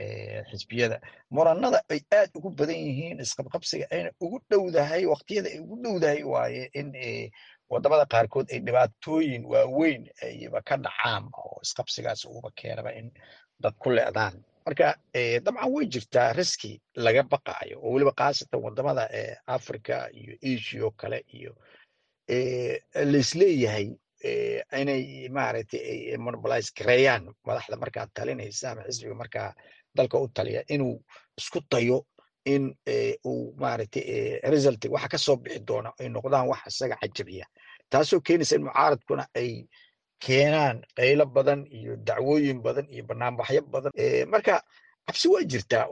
xisbiyada 0.50 0.96
muranada 1.30 1.78
ay 1.92 2.00
aad 2.18 2.30
ugu 2.38 2.50
badan 2.58 2.76
yihiin 2.86 3.20
isqabqabsiga 3.24 3.86
ayna 3.94 4.10
ugu 4.24 4.38
dhowdahay 4.50 5.02
waqtiyada 5.12 5.48
ay 5.54 5.60
ugu 5.64 5.76
dhowdahay 5.84 6.22
waaye 6.32 6.62
in 6.80 6.88
waddamada 7.72 8.04
qaarkood 8.14 8.46
ay 8.54 8.60
dhibaatooyin 8.66 9.42
waaweyn 9.52 10.02
ayba 10.28 10.60
ka 10.68 10.76
dhacaan 10.84 11.24
oo 11.42 11.58
isqabsigaas 11.66 12.24
uba 12.24 12.50
keenaba 12.58 12.90
in 13.00 13.08
dad 13.62 13.74
ku 13.82 13.90
leedaan 13.96 14.34
marka 14.66 14.88
dabcan 15.44 15.70
way 15.74 15.84
jirtaa 15.94 16.32
riski 16.38 16.72
laga 17.04 17.22
baqaayo 17.32 17.76
oo 17.84 17.90
weliba 17.94 18.12
khaasatan 18.20 18.60
waddamada 18.66 19.04
africa 19.56 19.96
iyo 20.20 20.32
asia 20.50 20.84
oo 20.86 20.90
kale 21.00 21.18
iyo 21.38 21.52
laisleeyahay 23.12 23.86
inay 24.80 25.28
maaragtay 25.36 26.16
monopolize 26.18 26.70
gareeyaan 26.78 27.24
madaxda 27.46 27.76
markaa 27.76 28.06
talinaysa 28.16 28.70
ama 28.72 28.82
xisbiga 28.88 29.14
markaa 29.14 29.54
dalka 29.96 30.18
u 30.18 30.28
taliya 30.36 30.62
inuu 30.74 30.94
isku 31.38 31.60
dayo 31.72 32.06
in 32.44 32.74
uu 33.30 33.54
maaragtay 33.62 34.40
result 34.52 34.84
waxa 34.94 35.08
ka 35.08 35.18
soo 35.18 35.36
bixi 35.36 35.60
doona 35.68 35.90
ay 36.00 36.08
noqdaan 36.08 36.46
wax 36.50 36.62
isaga 36.70 36.96
cajabiya. 37.02 37.46
Taasoo 37.90 38.20
keenaysa 38.26 38.54
in 38.56 38.64
mucaaradkuna 38.64 39.24
ay 39.40 39.50
keenaan 40.24 40.76
qaylo 40.98 41.24
badan 41.26 41.66
iyo 41.78 41.96
dacwooyin 42.08 42.58
badan 42.62 42.86
iyo 42.94 43.04
banaanbaxyo 43.08 43.62
badan. 43.72 43.92
Marka 44.32 44.54
cabsi 45.06 45.28
waa 45.32 45.44
jirtaa 45.50 45.84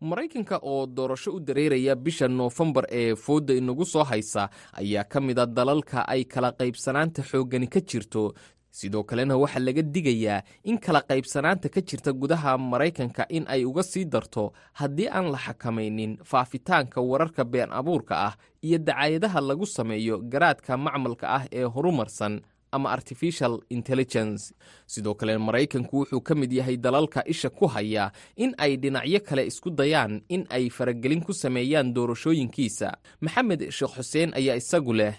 maraykanka 0.00 0.58
oo 0.62 0.86
doorasho 0.86 1.32
u 1.32 1.40
dareeraya 1.40 1.94
bisha 1.96 2.28
noofembar 2.28 2.84
ee 2.90 3.14
foodda 3.14 3.54
inagu 3.54 3.84
soo 3.84 4.04
haysa 4.04 4.48
ayaa 4.72 5.04
ka 5.04 5.20
mid 5.20 5.38
a 5.38 5.46
dalalka 5.46 6.04
ay 6.08 6.24
kala 6.24 6.52
qaybsanaanta 6.52 7.22
xooggani 7.22 7.66
ka 7.68 7.80
jirto. 7.80 8.32
Sidoo 8.70 9.02
kalena 9.02 9.34
waxaa 9.36 9.58
laga 9.64 9.82
digayaa 9.82 10.42
in 10.64 10.78
kala 10.78 11.00
qaybsanaanta 11.02 11.68
ka 11.68 11.80
jirta 11.80 12.12
gudaha 12.12 12.58
maraykanka 12.58 13.26
in 13.30 13.44
ay 13.48 13.64
uga 13.64 13.82
sii 13.82 14.04
darto 14.04 14.52
haddii 14.78 15.08
aan 15.08 15.32
la 15.32 15.38
xakamaynin 15.38 16.18
faafitaanka 16.24 17.00
wararka 17.00 17.44
been 17.44 17.72
abuurka 17.72 18.14
ah 18.26 18.34
iyo 18.62 18.78
dacaayadaha 18.78 19.40
lagu 19.40 19.66
sameeyo 19.66 20.18
garaadka 20.22 20.76
macmalka 20.76 21.26
ah 21.28 21.44
ee 21.52 21.64
horumarsan 21.64 22.40
ama 22.72 22.90
artificial 22.90 23.60
intelligence. 23.70 24.54
Sidoo 24.86 25.14
kale 25.14 25.38
maraykanku 25.38 25.96
wuxuu 25.98 26.20
ka 26.20 26.34
mid 26.34 26.52
yahay 26.52 26.76
dalalka 26.76 27.22
isha 27.26 27.50
ku 27.50 27.66
haya 27.66 28.12
in 28.36 28.54
ay 28.58 28.76
dhinacyo 28.76 29.20
kale 29.20 29.46
isku 29.46 29.70
dayaan 29.70 30.22
in 30.28 30.46
ay 30.50 30.68
faragelin 30.70 31.20
ku 31.24 31.32
sameeyaan 31.32 31.94
doorashooyinkiisa. 31.94 32.92
Maxamed 33.20 33.70
sheekh 33.70 33.94
xuseen 33.96 34.34
ayaa 34.34 34.56
isagu 34.56 34.92
leh. 34.92 35.14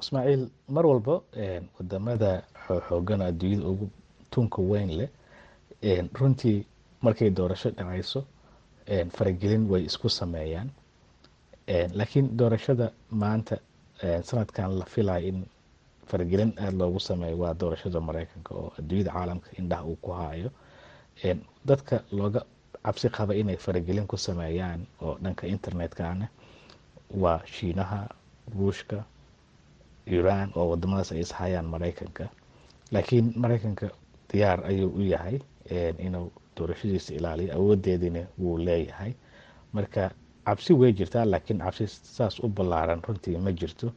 Ismaaciil 0.00 0.50
mar 0.68 0.86
walba 0.86 1.20
waddamada 1.78 2.42
xoogan 2.88 3.20
adduunyada 3.22 3.66
ugu 3.68 3.86
tunka 4.30 4.62
weyn 4.62 4.90
leh 4.98 5.08
runtii 6.18 6.64
markay 7.02 7.30
doorasho 7.30 7.70
dhacayso 7.70 8.24
faragelin 9.16 9.68
way 9.70 9.82
isku 9.84 10.08
sameeyaan. 10.08 10.70
Laakiin 11.98 12.36
doorashada 12.36 12.92
maanta 13.10 13.56
sanadkan 14.22 14.78
la 14.78 14.84
filaya 14.84 15.26
in 15.28 15.44
faragelin 16.10 16.50
aada 16.58 16.76
loogu 16.80 17.00
sameeyo 17.08 17.36
waa 17.42 17.54
doorashada 17.60 18.00
mareykanka 18.08 18.50
oo 18.60 18.68
adduunyada 18.78 19.10
caalamka 19.16 19.48
indhaha 19.60 19.84
uu 19.90 19.96
ku 20.04 20.10
haayo. 20.18 20.50
Dadka 21.68 21.96
looga 22.18 22.40
cabsi 22.84 23.08
qaba 23.16 23.32
inay 23.40 23.56
faragelin 23.56 24.06
ku 24.10 24.16
sameeyaan 24.16 24.80
oo 25.04 25.14
dhanka 25.22 25.44
internetkana 25.54 26.26
waa 27.22 27.40
shiinaha 27.54 27.98
ruushka 28.56 28.98
iran 30.16 30.48
oo 30.56 30.66
wadamadaas 30.72 31.10
ay 31.12 31.20
ishayaan 31.26 31.66
mareykanka 31.74 32.24
laakiin 32.92 33.26
mareykanka 33.42 33.86
diyaar 34.32 34.60
ayuu 34.70 34.90
u 34.98 35.00
yahay 35.12 35.36
inuu 36.06 36.26
doorashadiisa 36.56 37.10
ilaaliyo 37.18 37.52
awoodeedina 37.56 38.22
wuu 38.42 38.58
leeyahay. 38.66 39.12
Marka 39.72 40.10
cabsi 40.46 40.72
way 40.80 40.92
jirtaa 40.98 41.24
laakiin 41.32 41.58
cabsi 41.64 41.86
saas 42.16 42.34
u 42.40 42.48
ballaaran 42.48 43.02
runtii 43.06 43.36
ma 43.38 43.52
jirto 43.60 43.92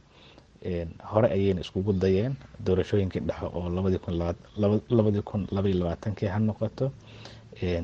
hore 1.10 1.28
ayayna 1.36 1.60
iskugu 1.60 1.92
dayeen 1.92 2.34
doorashooyinkii 2.66 3.20
dhexo 3.28 3.46
oo 3.54 3.68
labadii 4.96 5.22
kun 5.22 5.46
labaiyo 5.50 5.78
labaatankii 5.78 6.28
ha 6.28 6.38
noqoto. 6.38 6.92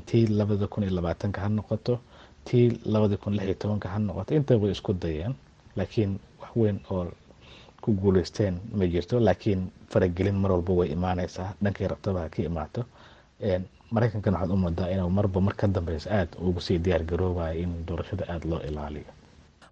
Tii 0.06 0.26
labada 0.26 0.66
kun 0.66 0.82
iyo 0.82 0.92
labaatanka 0.98 1.40
ha 1.40 1.48
noqoto. 1.48 1.98
Tii 2.44 2.80
labadii 2.84 3.16
kun 3.22 3.34
lix 3.36 3.58
tobanka 3.58 3.88
ha 3.88 3.98
noqoto. 3.98 4.34
Inta 4.34 4.56
way 4.56 4.70
isku 4.72 4.92
dayeen 4.92 5.34
laakiin 5.76 6.18
wax 6.40 6.50
weyn 6.56 6.80
oo 6.90 7.06
ku 7.82 7.92
guuleysteen 7.92 8.60
ma 8.72 8.86
jirto. 8.86 9.20
Laakiin 9.20 9.70
faragelin 9.90 10.34
mar 10.42 10.52
walba 10.52 10.72
way 10.72 10.88
imaaneysaa 10.96 11.54
dhankay 11.62 11.86
rabtaba 11.88 12.28
ka 12.28 12.42
imaato. 12.42 12.84
Mareykankana 13.90 14.38
waxaad 14.38 14.52
u 14.54 14.56
moodaa 14.56 14.88
inuu 14.94 15.10
marba 15.10 15.40
mar 15.40 15.54
ka 15.56 15.66
dambeysa 15.68 16.10
aada 16.10 16.38
ugu 16.40 16.60
sii 16.60 16.78
diyaar 16.78 17.02
garoobayo 17.04 17.60
in 17.62 17.86
doorashada 17.86 18.24
aada 18.28 18.48
loo 18.50 18.60
ilaaliyo 18.68 19.10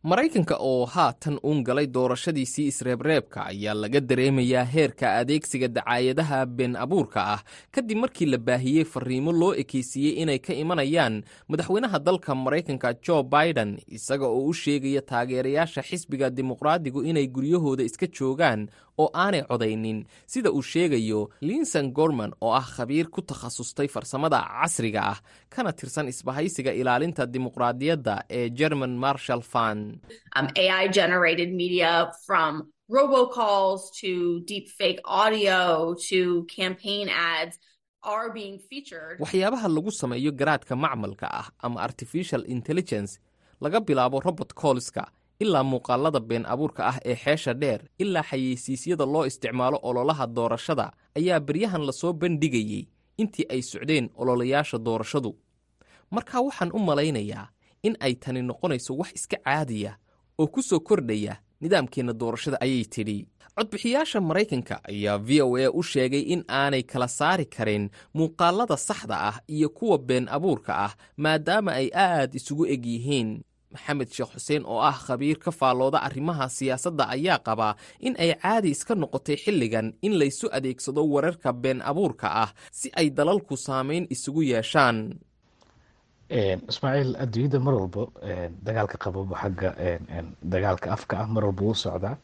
maraykanka 0.03 0.57
oo 0.61 0.87
haatan 0.87 1.39
uun 1.43 1.63
galay 1.65 1.87
doorashadiisii 1.87 2.67
isreebreebka 2.71 3.47
ayaa 3.47 3.75
laga 3.75 4.01
dareemayaa 4.01 4.65
heerka 4.65 5.15
adeegsiga 5.19 5.69
dacaayadaha 5.69 6.47
been 6.47 6.77
abuurka 6.77 7.21
ah. 7.35 7.41
Kadib 7.73 7.99
markii 7.99 8.27
la 8.27 8.39
baahiyey 8.39 8.85
fariimo 8.85 9.33
loo 9.33 9.55
ekeysiiyey 9.55 10.23
inay 10.23 10.39
ka 10.39 10.55
imanayaan 10.55 11.23
madaxweynaha 11.49 11.99
dalka 11.99 12.35
maraykanka 12.35 12.95
jo 13.03 13.23
biden 13.23 13.79
isaga 13.89 14.27
oo 14.27 14.47
u 14.47 14.55
sheegaya 14.55 15.03
taageerayaasha 15.03 15.83
xisbiga 15.83 16.31
dimuqraadigu 16.31 17.03
inay 17.03 17.27
guryahooda 17.27 17.83
iska 17.85 18.07
joogaan 18.07 18.69
oo 19.03 19.09
aanay 19.23 19.43
codaynin 19.51 19.99
sida 20.33 20.51
uu 20.57 20.63
sheegayo 20.73 21.21
linson 21.49 21.87
gorman 21.99 22.33
oo 22.45 22.53
ah 22.61 22.67
khabiir 22.77 23.07
ku 23.15 23.21
takhasustay 23.31 23.89
farsamada 23.95 24.39
casriga 24.61 25.01
ah 25.13 25.19
kana 25.55 25.71
tirsan 25.79 26.09
isbahaysiga 26.13 26.73
ilaalinta 26.81 27.23
dimuqraadiyadda 27.35 28.15
ee 28.39 28.47
german 28.61 28.93
marshall 29.05 29.43
fund 29.53 29.83
um, 30.39 30.47
AI 30.65 30.85
generated 30.99 31.51
media 31.63 31.93
from 32.27 32.53
robocalls 32.99 33.83
to 34.01 34.41
deep 34.51 34.67
fake 34.79 35.01
audio 35.23 35.95
to 36.09 36.21
campaign 36.59 37.07
ads 37.09 37.57
are 38.15 38.29
being 38.39 38.57
featured. 38.69 39.17
waxyaabaha 39.25 39.69
lagu 39.77 39.91
sameeyo 40.01 40.31
garaadka 40.41 40.75
macmalka 40.85 41.27
ah 41.41 41.47
ama 41.67 41.79
artificial 41.89 42.43
intelligence 42.57 43.13
laga 43.65 43.79
bilaabo 43.89 44.21
robot 44.27 44.51
collska 44.63 45.05
ilaa 45.41 45.63
muuqaalada 45.63 46.21
been 46.21 46.47
abuurka 46.47 46.87
ah 46.87 46.99
ee 47.05 47.15
xeesha 47.15 47.55
dheer 47.55 47.81
ilaa 47.99 48.23
xayeysiisyada 48.23 49.07
loo 49.07 49.25
isticmaalo 49.27 49.79
ololaha 49.83 50.27
doorashada 50.27 50.93
ayaa 51.19 51.41
beryahan 51.41 51.83
la 51.87 51.93
soo 51.93 52.13
bandhigayey 52.13 52.85
intii 53.19 53.47
ay 53.51 53.63
socdeen 53.63 54.11
ololayaasha 54.17 54.79
doorashadu. 54.79 55.37
Marka 56.11 56.41
waxaan 56.41 56.71
u 56.75 56.79
malaynayaa 56.79 57.49
in 57.83 57.97
ay 58.01 58.15
tani 58.15 58.43
noqonayso 58.43 58.93
wax 59.01 59.11
iska 59.15 59.37
caadiya 59.45 59.93
oo 60.39 60.47
ku 60.47 60.63
soo 60.63 60.81
kordhaya 60.81 61.37
nidaamkeenna 61.61 62.13
doorashada 62.13 62.59
ayay 62.61 62.85
tidhi. 62.85 63.27
Codbixiyaasha 63.59 64.21
maraykanka 64.21 64.81
ayaa 64.91 65.19
v 65.19 65.43
o 65.43 65.57
a 65.57 65.67
u 65.71 65.83
sheegay 65.83 66.21
in 66.35 66.45
aanay 66.49 66.83
kala 66.83 67.09
saari 67.09 67.47
karin 67.47 67.91
muuqaalada 68.15 68.77
saxda 68.77 69.17
ah 69.31 69.37
iyo 69.49 69.69
kuwa 69.71 69.99
been 69.99 70.29
abuurka 70.29 70.73
ah 70.87 70.93
maadaama 71.17 71.73
ay 71.73 71.91
aad 71.95 72.35
isugu 72.35 72.67
eg 72.67 72.87
yihiin 72.87 73.43
maxamed 73.73 74.09
sheekh 74.17 74.33
xuseen 74.35 74.63
oo 74.73 74.81
ah 74.91 74.97
khabiir 75.07 75.39
ka 75.45 75.51
faallooda 75.61 75.99
arrimaha 76.09 76.49
siyaasadda 76.49 77.05
ayaa 77.17 77.39
qabaa 77.49 77.75
in 78.07 78.15
ay 78.25 78.31
caadi 78.43 78.71
iska 78.77 78.95
noqotay 79.03 79.37
xilligan 79.45 79.87
in 80.07 80.13
laysu 80.21 80.47
adeegsado 80.57 81.03
wararka 81.15 81.53
been 81.53 81.81
abuurka 81.91 82.29
ah 82.45 82.51
si 82.79 82.89
ay 83.01 83.07
dalalku 83.19 83.55
saamayn 83.57 84.05
isugu 84.15 84.43
yeeshaan. 84.53 84.99
Ismaaciil 86.71 87.17
adduunyada 87.25 87.59
mar 87.67 87.75
walba 87.81 88.03
dagaalka 88.67 88.97
qababo 89.05 89.35
xagga 89.43 89.71
dagaalka 90.53 90.89
afka 90.97 91.15
ah 91.23 91.27
mar 91.35 91.45
walba 91.49 91.63
wuu 91.67 91.75
socdaa. 91.85 92.17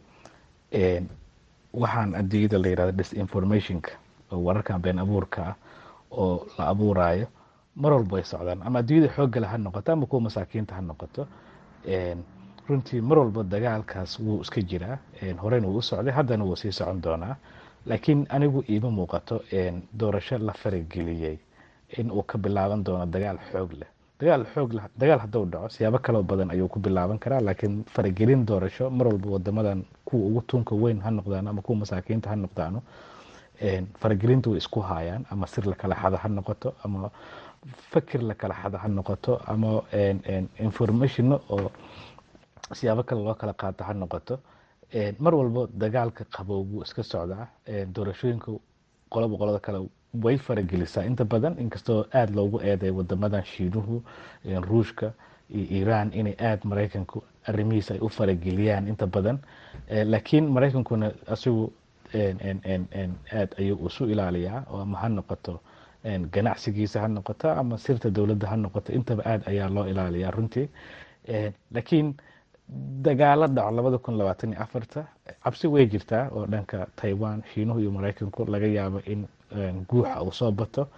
Waxaan 1.83 2.11
adduunyada 2.21 2.59
la 2.63 2.69
yiraahdo 2.73 2.93
disinformationka 2.99 3.91
oo 4.33 4.39
wararkan 4.47 4.79
been 4.85 4.99
abuurka 5.05 5.41
ah 5.51 5.55
oo 6.11 6.47
la 6.59 6.65
abuurayo 6.73 7.27
mar 7.77 7.93
walba 7.93 8.16
ay 8.18 8.25
socdaan. 8.25 8.62
Ama 8.66 8.79
adduunyada 8.79 9.12
xooggale 9.16 9.47
ha 9.47 9.57
noqoto 9.59 9.93
ama 9.93 10.07
kuwa 10.07 10.20
masaakiinta 10.29 10.75
ha 10.75 10.81
noqoto 10.83 11.27
runtii 12.68 13.01
mar 13.01 13.18
walba 13.18 13.43
dagaalkaas 13.43 14.18
wuu 14.20 14.41
iska 14.43 14.61
jiraa. 14.62 14.99
Horeyna 15.43 15.68
wuu 15.68 15.79
u 15.79 15.83
socday 15.83 16.12
haddana 16.14 16.45
wuu 16.45 16.57
sii 16.57 16.72
socon 16.72 17.01
doonaa. 17.03 17.37
Laakiin 17.87 18.27
anigu 18.29 18.64
iima 18.68 18.91
muuqato 18.91 19.43
doorasho 19.99 20.39
la 20.39 20.53
farageliyey 20.53 21.39
in 21.99 22.11
uu 22.11 22.22
ka 22.22 22.39
bilaaban 22.39 22.85
doono 22.85 23.07
dagaal 23.07 23.39
xoog 23.53 23.72
leh. 23.72 23.89
Dagaal 24.20 24.45
xoog 24.55 24.72
leh 24.72 24.85
dagaal 24.99 25.18
hadduu 25.20 25.45
dhaco 25.47 25.68
siyaabo 25.68 25.99
kaloo 25.99 26.22
badan 26.22 26.51
ayuu 26.51 26.68
ku 26.68 26.79
bilaaban 26.81 27.18
karaa 27.18 27.41
laakiin 27.41 27.85
faragelin 27.85 28.47
doorasho 28.47 28.91
mar 28.91 29.07
walba 29.09 29.29
wadamadan 29.31 29.85
kuwa 30.05 30.27
ugu 30.29 30.41
tunka 30.47 30.75
weyn 30.75 31.01
ha 31.01 31.11
noqdaan 31.11 31.49
ama 31.49 31.62
kuwa 31.62 31.79
masaakiinta 31.79 32.31
ha 32.31 32.37
noqdaano 32.37 32.83
faragelinta 34.01 34.51
way 34.51 34.59
isku 34.59 34.81
haayaan 34.81 35.25
ama 35.31 35.47
sir 35.47 35.64
la 35.66 35.75
xada 35.77 36.16
ha 36.16 36.29
noqoto 36.29 36.75
ama 36.85 37.11
fakir 37.93 38.23
la 38.23 38.35
kala 38.35 38.55
xada 38.55 38.79
ha 38.79 38.89
noqoto 38.89 39.41
ama 39.47 39.83
informationo 40.59 41.41
oo 41.51 41.71
siyaabo 42.73 43.03
kale 43.03 43.21
loo 43.25 43.35
kala 43.35 43.53
qaato 43.53 43.85
ha 43.85 43.93
noqoto. 43.95 44.39
Mar 45.19 45.35
walba 45.35 45.67
dagaalka 45.73 46.25
qabow 46.25 46.65
buu 46.65 46.83
iska 46.83 47.03
socdaa 47.03 47.49
doorashooyinka 47.95 48.53
qoloba 49.11 49.37
qolada 49.41 49.59
kale 49.61 49.79
way 50.23 50.37
faragelisaa 50.39 51.05
inta 51.05 51.25
badan 51.25 51.59
inkastoo 51.59 52.05
aada 52.12 52.33
loogu 52.35 52.61
eeday 52.62 52.91
wadamadan 52.91 53.45
shiinuhu 53.45 54.03
ruushka 54.71 55.12
iyo 55.51 55.65
iiraan 55.77 56.12
inay 56.15 56.35
aada 56.39 56.62
maraykanku 56.65 57.23
arrimihiisa 57.49 57.95
ay 57.95 58.01
u 58.01 58.09
farageliyaan 58.09 58.89
inta 58.89 59.07
badan 59.07 59.39
laakiin 60.12 60.47
maraykankuna 60.57 61.11
asigu 61.35 61.73
aad 62.15 63.51
ayuu 63.59 63.87
isu 63.87 64.05
ilaaliyaa 64.12 64.62
oo 64.71 64.81
ama 64.81 64.99
ha 64.99 65.09
noqoto 65.09 65.61
ganacsigiisa 66.35 67.01
ha 67.01 67.09
noqoto 67.09 67.49
ama 67.51 67.79
sirta 67.79 68.11
dowladda 68.11 68.47
ha 68.51 68.57
noqoto 68.57 68.93
intaba 68.93 69.23
aada 69.27 69.45
ayaa 69.53 69.69
loo 69.69 69.87
ilaaliyaa 69.93 70.31
runtii 70.31 70.67
laakiin 71.75 72.15
dagaalo 73.07 73.47
dhaco 73.57 73.71
labada 73.77 73.99
kun 73.99 74.19
labaatan 74.19 74.53
iyo 74.53 74.63
afarta 74.63 75.05
cabsi 75.45 75.67
way 75.69 75.87
jirtaa 75.87 76.29
oo 76.37 76.47
dhanka 76.47 76.87
taiwan 76.97 77.43
shiinuhu 77.55 77.81
iyo 77.81 77.91
maraykanku 77.91 78.45
laga 78.53 78.67
yaabo 78.67 79.01
in 79.07 79.27
guuxa 79.89 80.23
uu 80.23 80.33
soo 80.33 80.51
bato. 80.53 80.89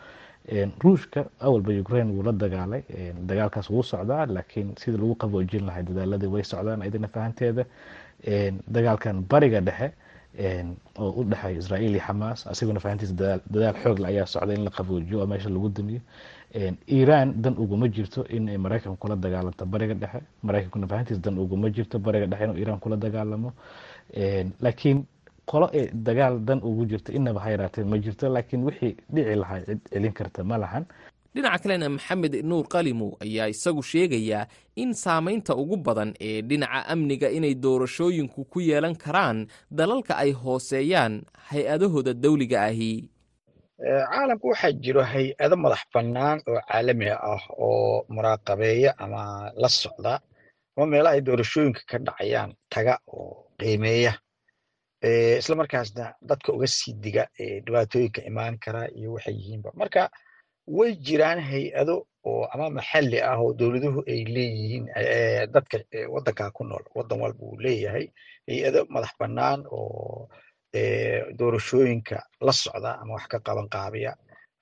Ruushka 0.82 1.24
awalba 1.40 1.72
ukraine 1.80 2.10
wuu 2.12 2.22
la 2.22 2.32
dagaalay. 2.32 2.82
Dagaalkaas 3.26 3.70
wuu 3.70 3.82
socdaa 3.82 4.26
laakiin 4.26 4.68
sida 4.78 4.96
lagu 4.98 5.14
qaboojin 5.14 5.66
lahay 5.66 5.82
dadaaladii 5.82 6.26
way 6.34 6.44
socdaan 6.44 6.82
idina 6.86 7.08
fahanteeda. 7.08 7.64
Dagaalkan 8.76 9.24
bariga 9.30 9.60
dhexe 9.60 9.92
oo 10.98 11.10
u 11.20 11.24
dhexeeya 11.24 11.58
israa'iil 11.62 11.94
iyo 11.96 12.00
xamaas 12.06 12.46
asiguna 12.46 12.80
fahantiisa 12.80 13.14
dadaal 13.52 13.76
xoogle 13.82 14.06
ayaa 14.12 14.26
socda 14.26 14.54
in 14.54 14.64
la 14.64 14.70
qaboojiyo 14.70 15.20
oo 15.20 15.26
meesha 15.26 15.48
lagu 15.48 15.68
damiyo. 15.68 16.00
Iiraan 16.88 17.42
dan 17.42 17.54
uguma 17.58 17.88
jirto 17.88 18.24
inay 18.36 18.56
maraykan 18.58 18.96
kula 18.96 19.16
dagaalanto 19.16 19.66
bariga 19.66 19.94
dhexe. 19.94 20.20
Maraykankuna 20.42 20.86
fahantiisa 20.86 21.20
dan 21.20 21.38
uguma 21.38 21.68
jirto 21.70 21.98
bariga 21.98 22.26
dhexe 22.26 22.44
inuu 22.44 22.56
iiraan 22.60 22.80
kula 22.80 22.96
dagaalamo. 22.96 23.52
Laakiin 24.60 24.98
qolo 25.46 25.70
ee 25.72 25.90
dagaal 26.06 26.34
dan 26.48 26.58
ugu 26.68 26.86
jirto 26.90 27.12
inaba 27.12 27.40
ha 27.40 27.84
ma 27.84 27.96
jirto 27.98 28.28
laakiin 28.28 28.64
wixii 28.66 28.96
dhici 29.14 29.34
lahaa 29.42 29.60
cid 29.66 29.80
celin 29.92 30.12
karta 30.12 30.44
ma 30.44 30.56
lahan 30.58 30.84
dhinaca 31.36 31.58
kalena 31.62 31.88
maxamed 31.94 32.34
nuur 32.50 32.64
qalimow 32.74 33.10
ayaa 33.24 33.48
isagu 33.54 33.82
sheegayaa 33.90 34.48
in 34.82 34.90
saamaynta 35.04 35.52
ugu 35.62 35.76
badan 35.86 36.10
ee 36.28 36.40
dhinaca 36.48 36.80
amniga 36.92 37.28
inay 37.38 37.54
doorashooyinku 37.64 38.40
ku 38.52 38.58
yeelan 38.68 38.96
karaan 39.04 39.38
dalalka 39.78 40.12
ay 40.24 40.32
hooseeyaan 40.42 41.14
hay'adahooda 41.50 42.12
dawliga 42.24 42.58
ahi. 42.70 42.92
Caalamka 44.10 44.46
waxaa 44.50 44.72
jiro 44.84 45.02
hay'ado 45.12 45.56
madax 45.64 45.82
bannaan 45.94 46.38
oo 46.48 46.58
caalami 46.68 47.08
ah 47.32 47.42
oo 47.66 48.04
muraaqabeeya 48.14 48.90
ama 49.04 49.22
la 49.62 49.68
socda 49.68 50.14
ama 50.76 50.86
meelaha 50.92 51.14
ay 51.16 51.20
doorashooyinka 51.26 51.80
ka 51.90 51.96
dhacayaan 52.06 52.50
taga 52.72 52.94
oo 53.16 53.52
qiimeeya. 53.60 54.12
Isla 55.40 55.54
markaasna 55.60 56.04
dadka 56.28 56.48
uga 56.56 56.66
sii 56.66 56.92
diga 57.04 57.24
dhibaatooyinka 57.64 58.20
imaan 58.30 58.56
kara 58.64 58.88
iyo 58.98 59.12
waxay 59.16 59.34
yihiinba. 59.40 59.70
Marka 59.80 60.02
way 60.66 60.94
jiraan 61.06 61.40
hay'ado 61.50 62.06
oo 62.26 62.44
ama 62.52 62.70
maxalli 62.70 63.18
ah 63.22 63.38
oo 63.42 63.52
dowladuhu 63.58 64.00
ay 64.12 64.20
leeyihiin 64.34 64.84
dadka 65.54 65.78
waddankaa 66.14 66.50
ku 66.56 66.64
nool. 66.64 66.84
Waddan 66.94 67.20
walba 67.22 67.42
uu 67.46 67.56
leeyahay. 67.64 68.06
Hay'ado 68.48 68.80
madax 68.94 69.12
bannaan 69.20 69.60
oo 69.70 70.28
doorashooyinka 71.38 72.16
la 72.40 72.52
socda 72.52 72.98
ama 73.00 73.14
wax 73.14 73.26
ka 73.28 73.38
qaban 73.40 73.68
qaabiya. 73.68 74.12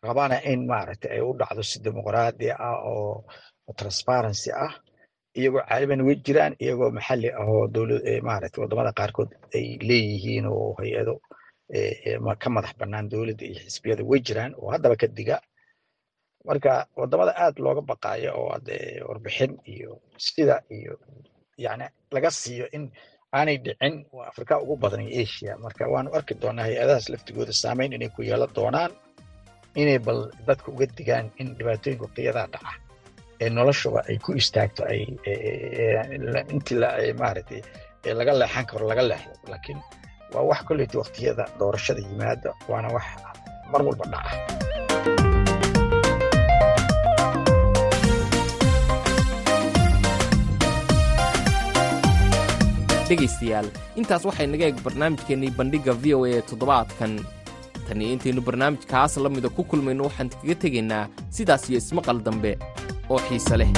Rabana 0.05 0.36
in 0.44 0.66
maaragtay 0.68 1.11
ay 1.16 1.20
u 1.20 1.32
dhacdo 1.38 1.62
si 1.62 1.78
dimuqraadi 1.80 2.50
ah 2.52 2.78
oo 2.84 3.24
transparency 3.76 4.50
ah 4.52 4.74
iyagoo 5.36 5.62
caaliman 5.68 6.00
way 6.07 6.16
jiraan 6.26 6.55
iyagoo 6.61 6.90
maxalli 6.92 7.28
ah 7.32 7.46
oo 7.48 7.68
maaragtay 8.22 8.61
waddamada 8.62 8.92
qaarkood 8.92 9.30
ay 9.57 9.78
leeyihiin 9.88 10.46
oo 10.46 10.74
hay'ado 10.78 11.14
ka 12.42 12.48
madax 12.50 12.72
bannaan 12.78 13.09
dowladda 13.09 13.44
iyo 13.46 13.61
xisbiyada 13.66 14.05
way 14.05 14.20
jiraan. 14.20 14.52
Oo 14.61 14.68
haddaba 14.70 14.96
ka 14.96 15.07
diga 15.07 15.40
marka 16.49 16.72
waddamada 17.01 17.32
aad 17.45 17.57
looga 17.64 17.82
baqaayo 17.90 18.30
oo 18.40 18.49
ade 18.57 18.76
warbixin 19.09 19.53
iyo 19.74 19.90
sida 20.26 20.57
iyo 20.78 20.95
yani 21.64 21.86
laga 22.14 22.30
siiyo 22.40 22.66
in 22.76 22.84
aanay 23.36 23.57
dhicin 23.64 23.95
waa 24.16 24.26
afrika 24.30 24.55
ugu 24.62 24.76
badan 24.82 25.01
iyo 25.09 25.22
asia. 25.26 25.53
Marka 25.64 25.84
waanu 25.92 26.09
arki 26.18 26.34
doonaa 26.42 26.64
hay'adahaas 26.68 27.07
laftigooda 27.12 27.53
saameyn 27.62 27.92
inay 27.97 28.11
ku 28.16 28.20
yeelan 28.28 28.51
doonaan 28.57 28.92
inay 29.80 29.99
bal 30.07 30.20
dadka 30.47 30.68
uga 30.74 30.86
digaan 30.99 31.26
in 31.40 31.49
dhibaatooyinka 31.59 32.07
qiyadaa 32.16 32.47
dhaca 32.55 32.72
ee 33.42 33.49
noloshaba 33.57 34.01
ay 34.11 34.16
ku 34.24 34.30
istaagto 34.40 34.82
ay 34.92 35.01
intii 36.55 36.78
maaragtay 37.20 37.61
laga 38.18 38.32
leexan 38.40 38.64
karo 38.70 38.84
laga 38.90 39.03
leexdo. 39.11 39.32
Laakiin 39.51 39.80
waa 40.34 40.45
wax 40.51 40.61
kolleyta 40.68 40.97
waqtiyada 41.03 41.45
doorashada 41.59 42.01
yimaada 42.07 42.51
waana 42.70 42.88
wax 42.97 43.07
mar 43.72 43.80
walba 43.86 44.05
dhaca 44.12 44.84
dhegaystayaal. 53.14 53.68
Intaas 54.00 54.24
waxay 54.28 54.46
naga 54.50 54.66
eeg 54.68 54.78
barnaamijkeennii 54.86 55.54
bandhigga 55.58 55.94
v 56.02 56.14
o 56.18 56.20
a 56.26 56.42
toddobaadkan. 56.50 57.12
Tan 57.86 58.00
iyo 58.02 58.12
intaynu 58.16 58.42
barnaamijkaas 58.48 59.16
la 59.22 59.28
mida 59.30 59.48
ku 59.56 59.62
kulmayno 59.70 60.08
waxaan 60.08 60.30
kaga 60.34 60.54
tegaynaa 60.64 61.04
sidaas 61.36 61.68
iyo 61.70 61.78
ismaqal 61.78 62.18
dambe 62.26 62.52
oo 63.12 63.18
xiise 63.28 63.54
leh. 63.60 63.70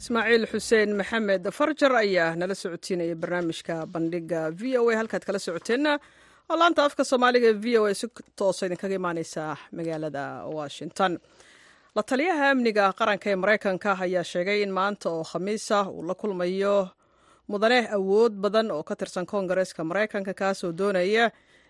Ismaaciil 0.00 0.44
xuseen 0.50 0.90
maxamed 1.00 1.44
farjar 1.58 1.92
ayaa 2.02 2.34
nala 2.40 2.54
socodsiinaya 2.62 3.14
barnaamijka 3.22 3.74
bandhigga 3.94 4.40
v 4.60 4.62
o 4.80 4.88
a. 4.90 4.96
Halkaad 5.00 5.24
kala 5.28 5.38
socoteenna 5.38 5.92
laanta 6.58 6.84
afka 6.84 7.04
soomaaliga 7.04 7.52
v 7.62 7.78
o 7.78 7.84
a 7.86 7.94
si 7.94 8.06
toosa 8.38 8.66
idinkaga 8.66 8.94
imaaneysa 9.00 9.56
magaalada 9.76 10.24
washington. 10.58 11.12
La 11.96 12.02
taliyaha 12.02 12.44
amniga 12.52 12.84
qaranka 12.98 13.26
ee 13.32 13.36
maraykanka 13.42 13.90
ayaa 14.04 14.24
sheegay 14.32 14.58
in 14.64 14.72
maanta 14.78 15.06
oo 15.10 15.24
khamiis 15.30 15.66
ah 15.78 15.86
uu 15.90 16.02
la 16.08 16.14
kulmayo 16.20 16.76
mudane 17.50 17.78
awood 17.96 18.32
badan 18.44 18.70
oo 18.70 18.82
ka 18.88 18.94
tirsan 19.00 19.26
koongareeska 19.26 19.80
maraykanka 19.90 20.32
kaasoo 20.40 20.72
doonaya 20.80 21.24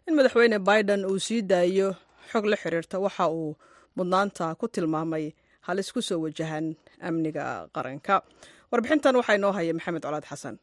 in 0.09 0.15
madaxweyne 0.19 0.59
biden 0.69 1.03
uu 1.11 1.19
sii 1.27 1.43
daayo 1.43 1.89
xog 2.33 2.45
la 2.53 2.57
xiriirta 2.63 2.97
waxa 3.05 3.25
uu 3.29 3.57
mudnaanta 3.97 4.55
ku 4.61 4.69
tilmaamay 4.69 5.25
halis 5.67 5.89
ku 5.93 6.01
soo 6.03 6.19
wajahan 6.25 6.67
amniga 7.09 7.45
qaranka. 7.75 8.15
Warbixintan 8.73 9.17
waxaa 9.21 9.35
inoo 9.39 9.53
haya 9.57 9.73
maxamed 9.75 10.03
colaad 10.07 10.25
xasan 10.31 10.57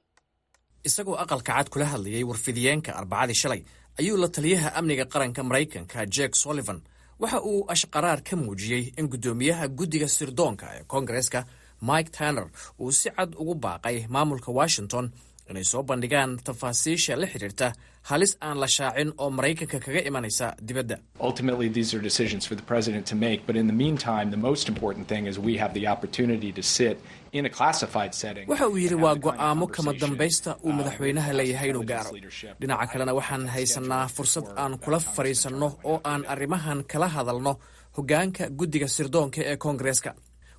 isagoo 0.87 1.17
aqalka 1.23 1.51
cad 1.57 1.67
kula 1.73 1.85
hadlayay 1.93 2.23
warfidiyeenka 2.29 2.91
arbacadii 2.99 3.39
shalay 3.41 3.61
ayuu 3.99 4.17
la 4.17 4.27
taliyaha 4.27 4.69
amniga 4.79 5.05
qaranka 5.05 5.41
maraykanka 5.43 6.05
jek 6.15 6.35
sullivan. 6.35 6.79
Waxa 7.19 7.39
uu 7.41 7.65
ashqaraar 7.73 8.19
ka 8.27 8.35
muujiyey 8.35 8.93
in 8.97 9.07
guddoomiyaha 9.11 9.67
guddiga 9.67 10.07
sirdoonka 10.07 10.65
ee 10.77 10.83
koongareeska 10.91 11.45
mike 11.81 12.09
tanner 12.17 12.47
uu 12.79 12.91
si 12.91 13.09
cad 13.09 13.31
ugu 13.41 13.55
baaqay 13.55 13.97
maamulka 14.09 14.51
washington 14.51 15.11
inay 15.51 15.63
soo 15.71 15.83
bandhigaan 15.89 16.31
tafaasiisha 16.47 17.13
la 17.21 17.27
xidhiirta 17.33 17.67
halis 18.09 18.33
aan 18.45 18.57
la 18.63 18.67
shaacin 18.75 19.09
oo 19.21 19.29
maraykanka 19.37 19.77
kaga 19.85 20.01
imanaysa 20.09 20.47
dibadda. 20.67 20.97
Waxa 28.47 28.67
uu 28.69 28.77
yidhi 28.77 28.95
waa 28.95 29.15
go'aamo 29.15 29.67
kama 29.67 29.93
dambaysta 29.93 30.55
uu 30.65 30.71
madaxweynaha 30.73 31.33
leeyahay 31.33 31.69
inuu 31.69 31.83
gaaro. 31.91 32.11
Dhinaca 32.59 32.87
kalena 32.91 33.13
waxaan 33.13 33.47
haysannaa 33.47 34.07
fursad 34.15 34.45
aan 34.61 34.73
kula 34.83 34.99
fadhiisanno 34.99 35.67
oo 35.83 35.97
aan 36.03 36.25
arrimahan 36.33 36.83
kala 36.91 37.07
hadalno 37.15 37.53
hoggaanka 37.97 38.43
guddiga 38.59 38.87
sirdoonka 38.87 39.41
ee 39.51 39.57
koongareeska. 39.57 40.11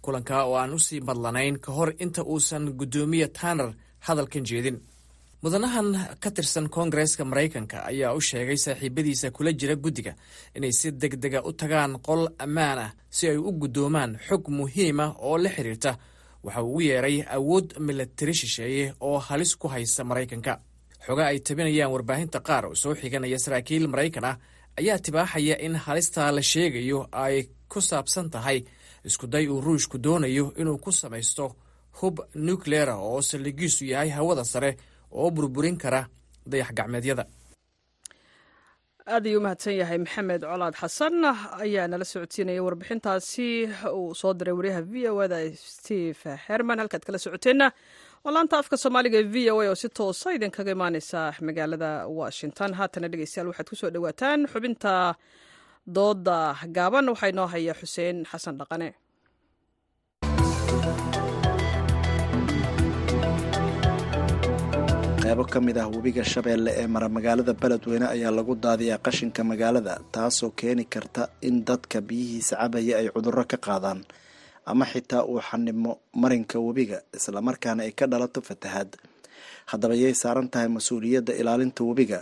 Kulanka 0.02 0.44
oo 0.44 0.54
aan 0.56 0.74
u 0.74 0.78
sii 0.78 1.00
madlanayn 1.00 1.58
ka 1.64 1.70
hor 1.72 1.90
inta 1.98 2.22
uusan 2.24 2.64
guddoomiye 2.78 3.28
tanner 3.28 3.70
hadalkan 4.06 4.44
jeedin. 4.44 4.78
Mudanahan 5.42 5.88
ka 6.20 6.30
tirsan 6.30 6.66
koongareeska 6.68 7.24
maraykanka 7.24 7.76
ayaa 7.90 8.14
u 8.14 8.20
sheegay 8.20 8.56
saaxiibadiisa 8.56 9.30
kula 9.30 9.52
jira 9.52 9.74
guddiga 9.76 10.12
inay 10.56 10.72
si 10.72 10.90
deg 10.92 11.14
dega 11.22 11.40
u 11.48 11.52
tagaan 11.52 11.92
qol 12.06 12.22
ammaan 12.44 12.78
ah 12.78 12.90
si 13.10 13.28
ay 13.30 13.36
u 13.36 13.52
guddoomaan 13.60 14.18
xog 14.28 14.48
muhiim 14.58 15.00
ah 15.00 15.14
oo 15.18 15.38
la 15.38 15.50
xidhiirta 15.50 15.92
waxa 16.44 16.62
uu 16.62 16.76
u 16.76 16.80
yeeray 16.80 17.22
awood 17.36 17.78
milatari 17.78 18.34
shisheeye 18.34 18.94
oo 19.00 19.18
halis 19.18 19.54
ku 19.56 19.68
haysa 19.68 20.04
maraykanka. 20.04 20.58
Xoga 21.06 21.26
ay 21.30 21.38
tabinayaan 21.40 21.92
warbaahinta 21.94 22.40
qaar 22.40 22.66
oo 22.66 22.74
soo 22.74 22.94
xiganaya 22.94 23.38
saraakiil 23.38 23.86
maraykan 23.88 24.24
ah 24.24 24.36
ayaa 24.80 24.98
tibaaxaya 24.98 25.54
in 25.66 25.74
halistaa 25.84 26.30
la 26.36 26.42
sheegayo 26.42 27.06
ay 27.12 27.46
ku 27.68 27.80
saabsan 27.80 28.30
tahay. 28.30 28.58
Iskuday 29.06 29.46
uu 29.48 29.60
ruushku 29.60 29.98
doonayo 30.02 30.52
inuu 30.60 30.78
ku 30.82 30.90
samaysto 30.92 31.54
hub 32.00 32.16
nucleera 32.48 32.94
oo 33.08 33.20
saldhigiisu 33.30 33.82
yahay 33.92 34.10
hawada 34.16 34.44
sare 34.52 34.70
oo 35.20 35.28
burburin 35.36 35.76
kara 35.82 36.00
dayax 36.50 36.70
gacmeedyada. 36.78 37.24
Aad 39.14 39.24
ayuu 39.28 39.40
mahadsan 39.44 39.74
yahay 39.80 39.98
maxamed 40.04 40.42
colaad 40.50 40.74
xasan 40.82 41.14
ayaa 41.64 41.86
nala 41.92 42.04
socodsiinaya 42.12 42.62
warbixintaasi. 42.66 43.48
Uu 43.98 44.14
soo 44.20 44.32
diray 44.38 44.54
wariyaha 44.58 44.82
v 44.92 44.94
o 45.08 45.28
da 45.32 45.38
steve 45.74 46.28
herman. 46.46 46.78
Halkaad 46.82 47.04
kala 47.06 47.18
socoteenna 47.24 47.66
waa 48.24 48.32
laanta 48.36 48.54
afka 48.60 48.76
soomaaliga 48.82 49.18
ee 49.22 49.28
v 49.34 49.36
o 49.54 49.60
a 49.64 49.68
oo 49.72 49.74
si 49.82 49.88
toosa 49.98 50.28
idinkaga 50.36 50.72
imaaneysa 50.76 51.20
magaalada 51.46 51.90
washington. 52.20 52.70
Haatana 52.78 53.08
dhegeystayaal 53.12 53.48
waxaad 53.50 53.68
ku 53.72 53.76
soo 53.80 53.90
dhawaataan 53.94 54.40
xubinta 54.52 54.92
dooda 55.96 56.38
gaaban. 56.76 57.08
Waxaa 57.12 57.30
inoo 57.32 57.46
haya 57.52 57.72
xuseen 57.80 58.16
xasan 58.30 58.54
dhaqane 58.60 58.88
qaybo 65.28 65.44
ka 65.52 65.60
mid 65.60 65.76
ah 65.78 65.88
webiga 65.94 66.24
shabeelle 66.32 66.70
ee 66.80 66.86
mara 66.94 67.08
magaalada 67.16 67.52
beledweyne 67.62 68.06
ayaa 68.14 68.30
lagu 68.38 68.54
daadiyaa 68.64 68.98
qashinka 69.06 69.40
magaalada 69.50 69.94
taasoo 70.14 70.50
keeni 70.60 70.84
karta 70.94 71.22
in 71.48 71.56
dadka 71.68 71.98
biyihiisa 72.08 72.54
cabaya 72.60 72.94
ay 73.00 73.08
cudurro 73.14 73.44
ka 73.52 73.56
qaadaan 73.66 74.00
ama 74.70 74.84
xitaa 74.92 75.22
uu 75.32 75.40
xanimo 75.48 75.92
marinka 76.22 76.56
webiga 76.66 76.98
islamarkaana 77.16 77.80
ay 77.86 77.92
ka 77.98 78.04
dhalato 78.12 78.40
fatahaad. 78.48 78.90
Haddaba 79.70 79.94
yay 80.02 80.14
saaran 80.22 80.48
tahay 80.52 80.68
mas'uuliyadda 80.76 81.32
ilaalinta 81.40 81.80
webiga. 81.88 82.20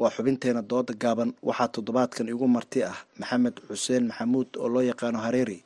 Waa 0.00 0.10
xubinteena 0.16 0.62
dooda 0.70 0.94
gaaban 1.02 1.30
waxaa 1.48 1.68
toddobaadkan 1.74 2.26
igu 2.34 2.46
marti 2.56 2.78
ah 2.90 2.98
maxamed 3.20 3.56
xuseen 3.68 4.04
maxamuud 4.10 4.50
oo 4.62 4.68
loo 4.74 4.82
yaqaano 4.90 5.18
hareeri 5.26 5.58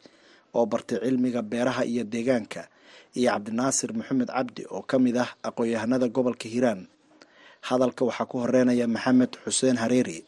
oo 0.57 0.65
bartay 0.73 0.99
cilmiga 1.05 1.41
beeraha 1.51 1.83
iyo 1.93 2.05
deegaanka 2.13 2.63
iyo 3.19 3.31
cabdinaasir 3.35 3.91
maxamed 3.99 4.29
cabdi 4.37 4.63
oo 4.75 4.83
ka 4.91 4.97
mid 5.05 5.17
ah 5.25 5.31
aqoon-yahanada 5.49 6.07
gobolka 6.17 6.47
hiiraan. 6.53 6.81
Hadalka 7.69 8.03
waxaa 8.09 8.27
ku 8.31 8.37
horeynaya 8.43 8.87
maxamed 8.97 9.33
xuseen 9.45 9.77
hareeri 9.83 10.19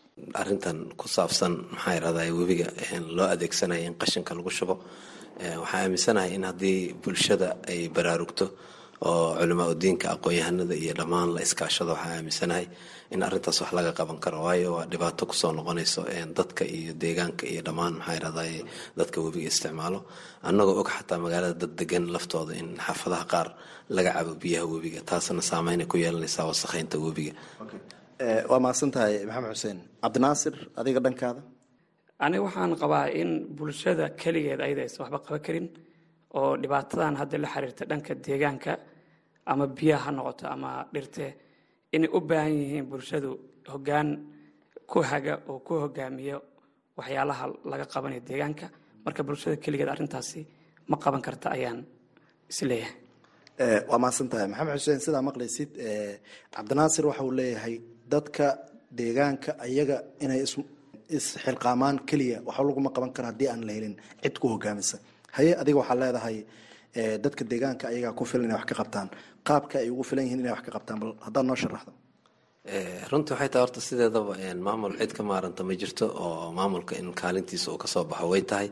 arrintan 0.40 0.78
ku 1.00 1.06
saabsan 1.16 1.52
maxaa 1.72 1.94
yidhahdaa 1.96 2.32
webiga 2.38 2.68
loo 3.16 3.28
adeegsanaya 3.34 3.84
in 3.88 3.94
qashinka 4.00 4.32
lagu 4.38 4.50
shubo 4.58 4.74
waxaa 5.62 5.80
aaminsanahay 5.84 6.30
in 6.36 6.44
haddii 6.48 6.78
bulshada 7.02 7.48
ay 7.70 7.80
baraarugto 7.96 8.46
oo 9.08 9.36
culamaa 9.40 9.68
udiinka 9.74 10.06
aqoon-yahanada 10.14 10.74
iyo 10.82 10.92
dhammaan 10.98 11.28
la 11.34 11.40
iskaashado 11.46 11.90
waxaa 11.94 12.14
aaminsanahay 12.18 12.66
in 13.14 13.20
arrintaas 13.26 13.58
wax 13.62 13.70
laga 13.78 13.92
qaban 13.98 14.18
karo. 14.24 14.38
Waayo 14.46 14.68
waa 14.76 14.86
dhibaato 14.92 15.22
ku 15.30 15.34
soo 15.40 15.52
noqonayso 15.58 16.00
dadka 16.38 16.64
iyo 16.64 16.92
deegaanka 17.02 17.44
iyo 17.52 17.62
dhammaan 17.66 17.94
maxaa 17.98 18.14
yidhahdaa 18.16 18.64
dadka 18.98 19.16
webiga 19.24 19.48
isticmaalo. 19.52 19.98
Annagoo 20.48 20.76
og 20.82 20.88
xataa 20.96 21.18
magaalada 21.24 21.54
dad 21.62 21.72
degan 21.80 22.04
laftooda 22.14 22.52
in 22.60 22.68
xaafadaha 22.86 23.24
qaar 23.32 23.48
laga 23.96 24.10
cabo 24.16 24.32
biyaha 24.42 24.64
webiga 24.72 25.00
taasna 25.10 25.42
saameynay 25.50 25.86
ku 25.92 25.96
yeelanaysaa 26.04 26.44
wasakheynta 26.50 26.96
webiga. 27.06 27.32
Waa 28.50 28.60
mahadsan 28.64 28.90
tahay 28.94 29.14
maxamed 29.28 29.50
xuseen 29.54 29.78
cabdinaasir 30.02 30.54
adiga 30.80 31.00
dhankaada? 31.04 31.40
Aniga 32.24 32.42
waxaan 32.48 32.72
qabaa 32.82 33.06
in 33.20 33.30
bulshada 33.56 34.04
keligeed 34.20 34.60
ayada 34.66 34.82
aysan 34.86 35.00
waxba 35.04 35.18
qaban 35.26 35.42
karin 35.46 35.66
oo 36.38 36.50
dhibaatadan 36.62 37.14
hadda 37.20 37.36
la 37.44 37.48
xiriirta 37.54 37.82
dhanka 37.90 38.12
deegaanka 38.26 38.72
ama 39.50 39.64
biyaha 39.76 40.04
ha 40.06 40.10
noqoto 40.18 40.44
ama 40.54 40.70
dhirte 40.94 41.24
inay 41.94 42.10
u 42.16 42.20
baahan 42.28 42.54
yihiin 42.60 42.86
bulshadu 42.90 43.30
hoggaan 43.72 44.08
ku 44.90 44.98
haga 45.10 45.34
oo 45.50 45.58
ku 45.66 45.72
hogaamiyo 45.82 46.38
waxyaalaha 46.98 47.44
laga 47.70 47.84
qabanayo 47.92 48.20
deegaanka. 48.28 48.66
Marka 49.04 49.20
bulshada 49.28 49.56
keligeed 49.64 49.88
arrintaasi 49.94 50.40
ma 50.90 50.96
qaban 51.02 51.22
karta 51.26 51.46
ayaan 51.56 51.78
is 52.50 52.60
leeyahay 52.70 52.94
waa 53.90 53.98
mahadsan 54.02 54.28
tahay 54.30 54.46
maxamed 54.52 54.72
xuseen 54.80 55.00
sidaa 55.06 55.22
maqlaysid 55.28 55.70
cabdinaasir 56.54 57.04
waxa 57.10 57.22
uu 57.28 57.34
leeyahay 57.40 57.74
dadka 58.12 58.46
deegaanka 58.98 59.50
ayaga 59.66 59.96
inay 60.24 60.40
isxilqaamaan 61.18 61.96
keliya 62.08 62.38
waxa 62.48 62.62
laguma 62.68 62.90
qaban 62.96 63.10
karo 63.16 63.26
haddii 63.30 63.48
aan 63.52 63.62
la 63.68 63.72
helin 63.76 63.94
cid 64.22 64.34
ku 64.40 64.46
hogaamisa 64.54 64.96
haye 65.36 65.52
adiga 65.60 65.78
waxaa 65.82 65.98
leedahay 66.02 66.36
dadka 67.24 67.42
deegaanka 67.50 67.84
ayagaa 67.90 68.12
ku 68.18 68.24
filan 68.30 68.44
inay 68.46 68.56
wax 68.58 68.66
ka 68.70 68.74
qabtaan. 68.80 69.08
Qaabka 69.46 69.74
ay 69.82 69.88
ugu 69.94 70.02
filan 70.08 70.24
yihiin 70.26 70.40
inay 70.42 70.52
wax 70.56 70.62
ka 70.66 70.70
qabtaan 70.76 70.98
bal 71.02 71.12
haddaad 71.26 71.46
noo 71.48 71.56
sharaxdo 71.62 71.92
runtii 73.10 73.32
waxay 73.34 73.48
tahay 73.52 73.62
horta 73.64 73.80
sideedaba 73.88 74.32
maamul 74.66 74.94
cid 75.00 75.12
ka 75.16 75.22
maaranta 75.30 75.62
ma 75.68 75.74
jirto 75.80 76.06
oo 76.24 76.52
maamulka 76.58 76.92
in 77.00 77.08
kaalintiisa 77.20 77.68
uu 77.72 77.78
ka 77.82 77.86
soo 77.92 78.04
baxo 78.10 78.26
way 78.32 78.42
tahay. 78.50 78.68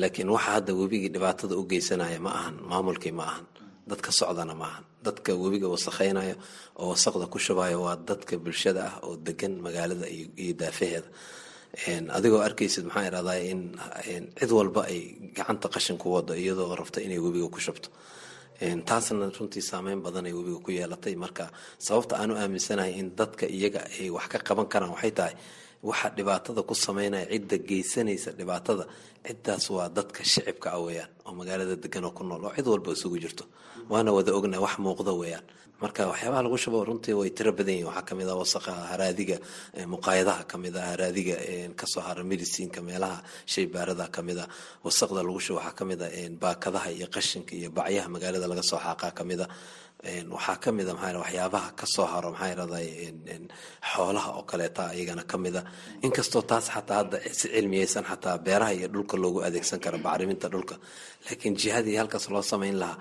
Laakiin 0.00 0.28
waxa 0.34 0.50
hadda 0.56 0.72
webigii 0.80 1.10
dhibaatada 1.14 1.54
u 1.60 1.64
geysanaya 1.70 2.18
ma 2.26 2.30
ahan 2.38 2.56
maamulkii 2.70 3.12
ma 3.18 3.24
ahan. 3.30 3.46
Dadka 3.90 4.10
socdana 4.18 4.54
ma 4.60 4.64
ahan. 4.70 4.84
Dadka 5.06 5.30
webiga 5.42 5.66
wasakheynaya 5.74 6.34
oo 6.80 6.88
wasaqda 6.92 7.26
ku 7.32 7.38
shubaya 7.46 7.76
waa 7.84 7.96
dadka 8.08 8.34
bulshada 8.44 8.82
ah 8.90 8.94
oo 9.06 9.16
degan 9.26 9.52
magaalada 9.64 10.06
iyo 10.42 10.54
daafaheeda 10.60 11.08
adigoo 11.76 12.40
arkaysid 12.44 12.84
maxaa 12.84 13.06
irahdaa 13.08 13.38
in 13.40 13.60
cid 14.38 14.50
walba 14.52 14.82
ay 14.92 15.16
gacanta 15.36 15.68
qashin 15.68 15.96
ku 15.98 16.12
wado 16.12 16.34
iyadoo 16.34 16.76
rabta 16.76 17.00
inay 17.00 17.18
webiga 17.18 17.48
ku 17.48 17.60
shubto 17.60 17.88
taasna 18.86 19.30
runtii 19.38 19.62
saameyn 19.62 20.00
badan 20.04 20.26
ay 20.26 20.32
webiga 20.32 20.60
ku 20.64 20.70
yeelatay. 20.70 21.14
Marka 21.16 21.50
sababta 21.78 22.14
aanu 22.20 22.34
aaminsanahay 22.36 22.92
in 23.00 23.16
dadka 23.16 23.46
iyaga 23.48 23.80
ay 24.00 24.10
wax 24.10 24.28
ka 24.28 24.38
qaban 24.38 24.66
karaan 24.68 24.92
waxay 24.92 25.10
tahay 25.18 25.34
waxa 25.82 26.08
dhibaatada 26.16 26.62
ku 26.62 26.74
sameynaya 26.74 27.26
cidda 27.32 27.56
geysanaysa 27.68 28.30
dhibaatada 28.38 28.84
ciddaas 29.26 29.64
waa 29.70 29.88
dadka 29.88 30.20
shicibka 30.24 30.68
ah 30.76 30.80
weeyaan 30.86 31.08
oo 31.26 31.32
magaalada 31.38 31.76
degan 31.76 32.04
oo 32.04 32.12
ku 32.12 32.22
nool 32.24 32.44
oo 32.44 32.52
cid 32.56 32.66
walba 32.68 32.92
isugu 32.92 33.16
jirto. 33.18 33.44
Waana 33.90 34.12
wada 34.12 34.30
ogna 34.36 34.60
wax 34.60 34.74
muuqda 34.78 35.12
weeyaan 35.20 35.42
marka 35.82 36.02
waxyaabaha 36.10 36.42
lagu 36.46 36.56
shubo 36.64 36.78
runtii 36.88 37.14
way 37.20 37.30
tiro 37.36 37.52
badan 37.58 37.74
yihiin 37.74 37.86
waxaa 37.90 38.06
ka 38.08 38.14
mid 38.18 38.28
ah 38.32 38.36
wasaqa 38.42 38.72
haraadiga 38.90 39.36
muqaayadaha 39.92 40.42
ka 40.50 40.56
mid 40.62 40.74
ah 40.76 40.86
haraadiga 40.92 41.36
ka 41.80 41.86
soo 41.92 42.00
hara 42.06 42.22
medicinka 42.32 42.80
meelaha 42.88 43.18
shay 43.52 43.66
baarada 43.74 44.06
ka 44.14 44.20
mid 44.22 44.38
ah. 44.38 44.48
Wasaqda 44.84 45.20
lagu 45.26 45.40
shubo 45.46 45.58
waxaa 45.60 45.74
ka 45.78 45.84
mid 45.90 46.00
ah 46.02 46.10
baakadaha 46.42 46.88
iyo 46.96 47.06
qashinka 47.14 47.52
iyo 47.58 47.70
bacyaha 47.76 48.08
magaalada 48.14 48.46
laga 48.52 48.62
soo 48.70 48.78
xaaqaa 48.84 49.10
ka 49.18 49.22
mid 49.30 49.40
ah. 49.40 49.48
Waxaa 50.34 50.56
ka 50.62 50.70
mid 50.76 50.88
a 50.88 50.94
maxaa 50.94 51.18
waxyaabaha 51.24 51.68
ka 51.78 51.86
soo 51.94 52.06
haro 52.12 52.28
maxaa 52.34 52.48
yirahdaa 52.52 52.82
xoolaha 53.92 54.28
oo 54.38 54.42
kaleeta 54.50 54.84
iyagana 54.96 55.22
ka 55.30 55.36
mid 55.44 55.56
a 55.56 55.62
inkastoo 56.06 56.42
taas 56.50 56.66
xataa 56.74 56.96
hadda 57.02 57.16
si 57.38 57.46
cilmiyeysan 57.54 58.04
xataa 58.10 58.36
beeraha 58.46 58.72
iyo 58.78 58.88
dhulka 58.94 59.16
loogu 59.22 59.40
adeegsan 59.46 59.78
karo 59.84 59.98
bacriminta 60.06 60.46
dhulka. 60.52 60.74
Laakiin 61.26 61.54
jihadii 61.60 61.96
halkaas 62.00 62.26
loo 62.34 62.42
samayn 62.52 62.76
lahaa 62.82 62.98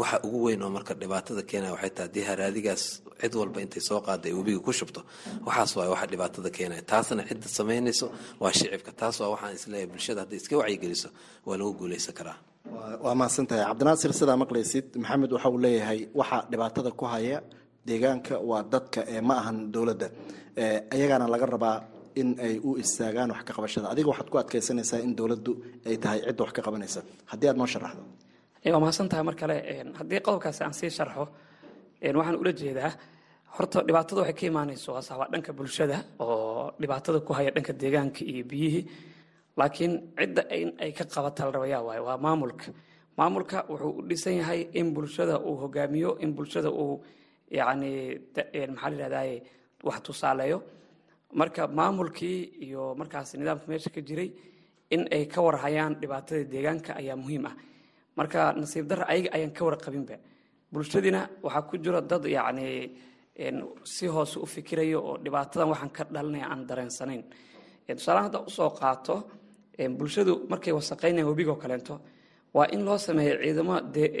waxa 0.00 0.16
ugu 0.26 0.38
weyn 0.46 0.62
oo 0.66 0.70
marka 0.76 0.92
dhibaatada 1.02 1.42
keenaya 1.50 1.72
waxay 1.76 1.90
tahay 1.96 2.06
haddii 2.08 2.24
haraadigaas 2.30 2.82
cid 3.20 3.34
walba 3.40 3.58
intay 3.64 3.82
soo 3.88 4.00
qaada 4.06 4.24
ay 4.30 4.34
webiga 4.38 4.60
ku 4.66 4.72
shubto 4.78 5.00
waxaas 5.46 5.72
waay 5.78 5.88
waxa 5.94 6.06
dhibaatada 6.12 6.50
keenaya 6.56 6.82
taasna 6.90 7.22
cidda 7.28 7.48
samaynayso 7.58 8.06
waa 8.42 8.52
shicibka 8.58 8.92
taas 9.00 9.16
waa 9.20 9.30
waxaan 9.34 9.52
is 9.58 9.64
leeyahay 9.72 9.88
bulshada 9.92 10.20
hadday 10.22 10.38
iska 10.42 10.54
wacyigeliso 10.60 11.08
waa 11.46 11.56
lagu 11.60 11.72
guuleysan 11.80 12.14
karaa. 12.18 12.36
Waa 13.04 13.14
mahadsan 13.20 13.46
tahay 13.50 13.64
cabdinaasir 13.70 14.12
sidaa 14.20 14.36
maqlaysid 14.44 14.86
maxamed 15.02 15.30
waxa 15.36 15.48
uu 15.54 15.58
leeyahay 15.66 16.00
waxa 16.20 16.38
dhibaatada 16.52 16.90
ku 17.00 17.04
haya 17.12 17.38
deegaanka 17.88 18.34
waa 18.50 18.62
dadka 18.72 19.00
ee 19.14 19.20
ma 19.28 19.34
ahan 19.40 19.56
dowladda. 19.74 20.08
Ayagaana 20.94 21.26
laga 21.34 21.46
rabaa 21.54 21.76
in 22.20 22.28
ay 22.46 22.54
u 22.68 22.76
istaagaan 22.82 23.30
wax 23.34 23.42
ka 23.48 23.52
qabashada. 23.56 23.86
Adiga 23.92 24.08
waxaad 24.12 24.28
ku 24.32 24.36
adkaysanaysaa 24.42 25.00
in 25.06 25.12
dowladdu 25.18 25.52
ay 25.88 25.96
tahay 26.02 26.18
cidda 26.26 26.42
wax 26.44 26.52
ka 26.56 26.62
qabanaysa. 26.66 27.00
Haddii 27.30 27.48
aad 27.50 27.56
noo 27.60 27.66
sharaxdo 27.74 28.02
waa 28.64 28.80
mahadsan 28.80 29.08
tahay 29.10 29.24
mar 29.28 29.34
kale 29.40 29.56
haddii 29.98 30.20
qodobkaasi 30.26 30.60
aan 30.64 30.74
sii 30.78 30.90
sharxo 30.96 31.24
waxaan 32.18 32.36
ula 32.42 32.52
jeedaa 32.60 32.90
horta 33.56 33.78
dhibaatada 33.86 34.20
waxay 34.22 34.34
ka 34.38 34.44
imaanayso 34.50 34.90
waa 34.94 35.26
dhanka 35.32 35.52
bulshada 35.58 35.96
oo 36.24 36.70
dhibaatada 36.80 37.18
ku 37.26 37.32
haya 37.36 37.50
dhanka 37.56 37.72
deegaanka 37.72 38.22
iyo 38.32 38.44
biyihii. 38.50 38.84
Laakiin 39.58 39.92
cidda 40.18 40.42
in 40.60 40.68
ay 40.80 40.92
ka 40.92 41.04
qabata 41.04 41.44
la 41.46 41.50
rabayaa 41.56 41.82
waa 42.06 42.16
maamulka. 42.24 42.68
Maamulka 43.18 43.58
wuxuu 43.68 43.92
u 43.98 44.02
dhisan 44.08 44.34
yahay 44.40 44.60
in 44.72 44.94
bulshada 44.94 45.34
uu 45.48 45.56
hogaamiyo 45.62 46.10
in 46.24 46.30
bulshada 46.36 46.70
uu 46.70 47.02
yacni 47.50 47.92
maxaa 48.72 48.90
la 48.90 48.96
yidhahdaye 48.96 49.42
wax 49.86 49.98
tusaaleeyo. 50.06 50.58
Marka 51.38 51.62
maamulkii 51.78 52.38
iyo 52.66 52.94
markaas 53.00 53.34
nidaamka 53.34 53.66
meesha 53.68 53.90
ka 53.90 54.00
jiray 54.00 54.28
in 54.94 55.02
ay 55.12 55.24
ka 55.26 55.40
warhayaan 55.46 55.94
dhibaatada 56.00 56.44
deegaanka 56.52 56.90
ayaa 57.00 57.16
muhiim 57.22 57.44
ah 57.50 57.54
marka 58.16 58.40
nasiib 58.60 58.86
darra 58.90 59.04
ayaga 59.12 59.28
ayaan 59.36 59.52
ka 59.56 59.62
warqabinba. 59.68 60.16
Bulshadiina 60.72 61.20
waxaa 61.44 61.62
ku 61.68 61.76
jira 61.84 62.00
dad 62.00 62.24
yacni 62.24 62.90
si 63.84 64.06
hoose 64.06 64.36
u 64.38 64.46
fikirayo 64.46 64.98
oo 65.08 65.14
dhibaatadan 65.24 65.68
waxaan 65.72 65.90
ka 65.96 66.02
dhalinaya 66.14 66.46
aan 66.52 66.66
dareensanayn 66.68 67.22
tusaalahan 67.96 68.26
hadda 68.28 68.40
u 68.48 68.50
soo 68.50 68.70
qaato 68.80 69.14
bulshadu 69.98 70.32
markay 70.50 70.72
wasaqaynayaan 70.78 71.28
webigo 71.30 71.54
kaleento 71.62 71.94
waa 72.54 72.66
in 72.74 72.84
loo 72.86 72.98
sameeyo 72.98 73.34
ciidamo 73.42 73.74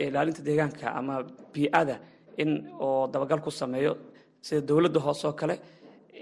ilaalinta 0.06 0.42
deegaanka 0.46 0.86
ama 0.98 1.14
bii-ada 1.54 1.96
in 2.42 2.50
oo 2.80 3.06
dabagal 3.12 3.40
ku 3.44 3.50
sameeyo 3.50 3.92
sida 4.46 4.60
dowladda 4.68 5.00
hoose 5.00 5.24
oo 5.28 5.32
kale 5.40 5.54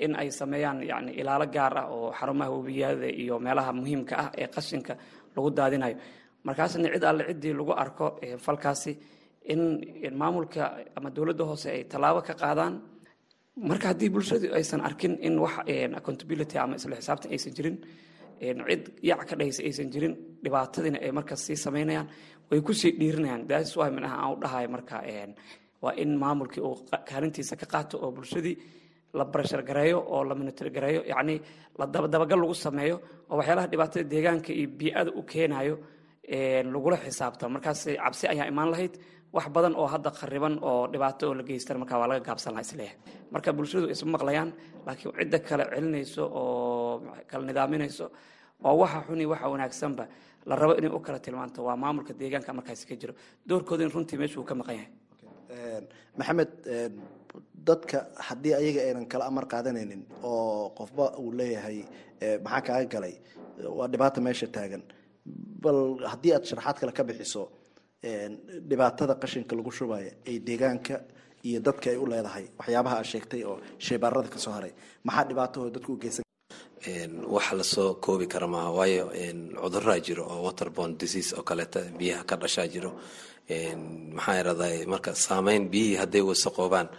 in 0.05 0.13
ay 0.21 0.31
sameeyaan 0.31 0.79
yani 0.91 1.11
ilaalo 1.21 1.47
gaar 1.55 1.75
ah 1.79 1.87
oo 1.95 2.11
xarumaha 2.19 2.51
webiyada 2.57 3.07
iyo 3.23 3.39
meelaha 3.39 3.73
muhiimka 3.73 4.15
ah 4.23 4.29
ee 4.41 4.47
qashinka 4.55 4.93
lagu 5.37 5.49
daadinayo 5.59 5.97
markaasna 6.47 6.89
cid 6.95 7.05
alle 7.05 7.25
ciddii 7.31 7.53
lagu 7.59 7.73
arko 7.85 8.07
falkaasi 8.45 8.93
in 9.53 9.61
maamulka 10.21 10.63
ama 10.97 11.11
dowladda 11.17 11.45
hoose 11.45 11.67
ay 11.71 11.85
tallaabo 11.85 12.21
ka 12.29 12.35
qaadaan. 12.43 12.75
Marka 13.69 13.89
haddii 13.89 14.09
bulshadu 14.15 14.47
aysan 14.55 14.81
arkin 14.81 15.19
in 15.27 15.39
wax 15.39 15.55
accountability 15.99 16.57
ama 16.59 16.75
isla 16.77 16.97
xisaabtan 17.01 17.31
aysan 17.35 17.53
jirin 17.57 17.77
cid 18.41 18.83
yac 19.03 19.21
ka 19.29 19.35
dhahaysa 19.39 19.63
aysan 19.69 19.89
jirin 19.93 20.15
dhibaatadiina 20.45 20.99
ay 21.05 21.11
markaas 21.19 21.41
sii 21.47 21.57
samaynayaan 21.57 22.07
way 22.51 22.61
ku 22.61 22.73
sii 22.73 22.93
dhiirinayaan 23.01 23.43
daas 23.51 23.77
waa 23.77 23.91
minaha 23.91 24.17
u 24.33 24.37
dhahayo 24.43 24.69
marka 24.69 24.97
waa 25.83 25.93
in 26.03 26.11
maamulkii 26.23 26.61
uu 26.69 26.77
kaalintiisa 27.09 27.57
ka 27.61 27.67
qaato 27.73 27.99
oo 28.05 28.11
bulshadii 28.17 28.57
la 29.19 29.25
barashar 29.25 29.63
gareeyo 29.69 29.99
oo 30.15 30.25
la 30.25 30.35
monitor 30.35 30.71
gareeyo. 30.71 31.03
Yacni 31.13 31.41
la 31.79 31.87
dabagal 31.87 32.39
lagu 32.41 32.55
sameeyo 32.55 32.97
oo 33.31 33.37
waxyaalaha 33.39 33.67
dhibaatada 33.73 34.05
deegaanka 34.13 34.53
iyo 34.53 34.69
bii-ada 34.79 35.11
u 35.19 35.23
keenayo 35.23 35.75
lagula 36.31 36.97
xisaabtamo 37.05 37.51
markaas 37.57 37.81
cabsi 38.05 38.25
ayaa 38.33 38.47
imaan 38.53 38.71
lahayd. 38.71 38.95
Wax 39.33 39.47
badan 39.55 39.75
oo 39.79 39.87
hadda 39.87 40.11
khariban 40.11 40.59
oo 40.63 40.87
dhibaato 40.93 41.25
oo 41.29 41.35
la 41.35 41.43
geystan 41.43 41.79
marka 41.79 41.99
waa 42.01 42.09
laga 42.11 42.25
gaabsan 42.29 42.53
laha 42.55 42.63
is 42.67 42.73
leeyahay. 42.79 42.99
Marka 43.33 43.53
bulshadu 43.53 43.87
isma 43.95 44.11
maqlayaan 44.19 44.51
laakiin 44.87 45.13
cidda 45.19 45.39
kale 45.49 45.65
celinayso 45.75 46.25
oo 46.27 47.03
kala 47.31 47.43
nidaaminayso 47.49 48.07
oo 48.67 48.75
waxa 48.83 49.01
xuni 49.07 49.25
waxa 49.33 49.47
wanaagsanba. 49.53 50.05
La 50.49 50.55
rabo 50.57 50.75
inay 50.79 50.91
u 50.91 50.99
kala 51.07 51.19
tilmaanto. 51.25 51.63
Waa 51.65 51.77
maamulka 51.83 52.13
deegaanka 52.21 52.53
markaasi 52.59 52.85
ka 52.91 52.95
jiro. 53.01 53.15
Doorkoodin 53.49 53.91
runtii 53.95 54.19
meesha 54.21 54.41
uu 54.41 54.45
ka 54.51 54.55
maqan 54.55 54.75
yahay. 54.79 54.91
Maxamed 56.19 56.51
dadka 57.67 57.99
haddii 58.27 58.55
ayaga 58.61 58.81
aynan 58.87 59.07
kala 59.13 59.25
amar 59.31 59.45
qaadanaynin 59.53 60.03
oo 60.23 60.71
qofba 60.79 61.05
uu 61.23 61.31
leeyahay 61.39 61.79
maxaa 62.45 62.63
kaaga 62.67 62.87
galay? 62.95 63.15
Waa 63.79 63.87
dhibaata 63.93 64.21
meesha 64.27 64.47
taagan 64.57 64.83
bal 65.65 65.81
haddii 66.13 66.33
aad 66.37 66.45
sharaxaad 66.51 66.77
kale 66.81 66.93
ka 66.99 67.03
bixiso 67.09 67.43
dhibaatada 68.69 69.15
qashinka 69.23 69.53
lagu 69.59 69.71
shubaya 69.79 70.11
ay 70.29 70.37
deegaanka 70.49 70.95
iyo 71.49 71.61
dadka 71.67 71.87
ay 71.93 71.97
u 71.97 72.07
leedahay 72.13 72.45
waxyaabaha 72.59 72.97
aad 73.01 73.09
sheegtay 73.13 73.43
oo 73.51 73.57
sheybaarada 73.87 74.29
ka 74.35 74.39
soo 74.45 74.53
haray 74.57 74.73
maxaa 75.07 75.25
dhibaatahoo 75.29 75.71
dadku 75.77 75.93
u 75.93 75.99
geysan 76.03 76.25
wax 77.35 77.47
la 77.59 77.65
soo 77.75 77.95
koobi 78.05 78.27
kara 78.33 78.47
maaha 78.55 78.71
waayo 78.79 79.05
cuduraa 79.63 80.01
jiro 80.07 80.25
oo 80.33 80.41
waterborne 80.49 80.95
disease 81.01 81.31
oo 81.37 81.43
kaleeta 81.43 81.81
biyaha 81.99 82.23
ka 82.31 82.37
dhashaa 82.43 82.69
jiro. 82.75 82.93
Maxaa 84.17 84.37
iraday 84.43 84.77
marka 84.93 85.11
saameyn 85.15 85.63
biyihii 85.73 85.97
hadday 86.03 86.23
wasaqoobaan 86.31 86.89
oo 86.89 86.97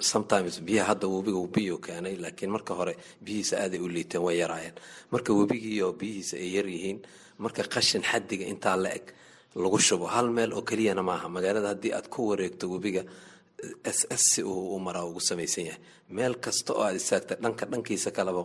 sometimes 0.00 0.54
biyaha 0.66 0.88
hadda 0.94 1.06
webiga 1.14 1.40
biyo 1.54 1.76
keenay 1.84 2.16
laakiin 2.22 2.50
marka 2.56 2.72
hore 2.78 2.94
biyihiisa 3.24 3.54
aaday 3.64 3.80
u 3.80 3.88
liiteen 3.94 4.22
way 4.26 4.36
yaraayeen 4.42 4.74
marka 5.12 5.30
webigii 5.38 5.82
biyihiisa 6.00 6.36
ay 6.44 6.48
yar 6.56 6.66
yihiin 6.74 6.98
marka 7.42 7.62
qashin 7.74 8.02
xadiga 8.10 8.44
intaa 8.52 8.76
la 8.84 8.90
eg 8.98 9.06
lagu 9.62 9.78
shubo. 9.86 10.06
Hal 10.14 10.28
meel 10.36 10.52
oo 10.56 10.62
keliyana 10.62 11.02
maaha. 11.02 11.26
Magaalada 11.28 11.68
haddii 11.74 11.92
aad 11.92 12.08
ku 12.08 12.20
wareegto 12.30 12.64
webiga 12.72 13.02
s 13.84 14.06
s 14.08 14.22
si 14.32 14.42
uu 14.42 14.76
u 14.76 14.78
maraa 14.86 15.04
ugu 15.04 15.20
samaysan 15.20 15.64
yahay. 15.68 15.80
Meel 16.16 16.34
kasta 16.44 16.72
oo 16.72 16.82
aad 16.86 16.96
istaagta 16.96 17.34
dhanka 17.42 17.64
dhankiisa 17.72 18.10
kaleba 18.16 18.42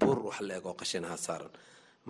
buur 0.00 0.18
wax 0.28 0.38
la 0.48 0.54
eg 0.58 0.66
oo 0.66 0.74
qashinaha 0.80 1.16
saaran. 1.26 1.48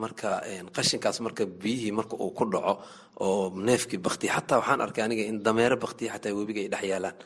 Marka 0.02 0.28
qashinkaas 0.76 1.20
marka 1.26 1.42
biyihii 1.62 1.92
marka 1.98 2.14
uu 2.24 2.30
ku 2.38 2.44
dhaco 2.52 2.74
oo 3.20 3.50
neefkii 3.66 3.98
baktiya 4.06 4.32
xataa 4.36 4.58
waxaan 4.60 4.80
arkay 4.84 5.02
aniga 5.06 5.22
in 5.30 5.38
dameero 5.46 5.76
baktiya 5.84 6.10
xataa 6.14 6.34
webiga 6.38 6.60
ay 6.64 6.68
dhex 6.72 6.82
yaalaan 6.92 7.16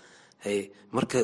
marka 0.92 1.18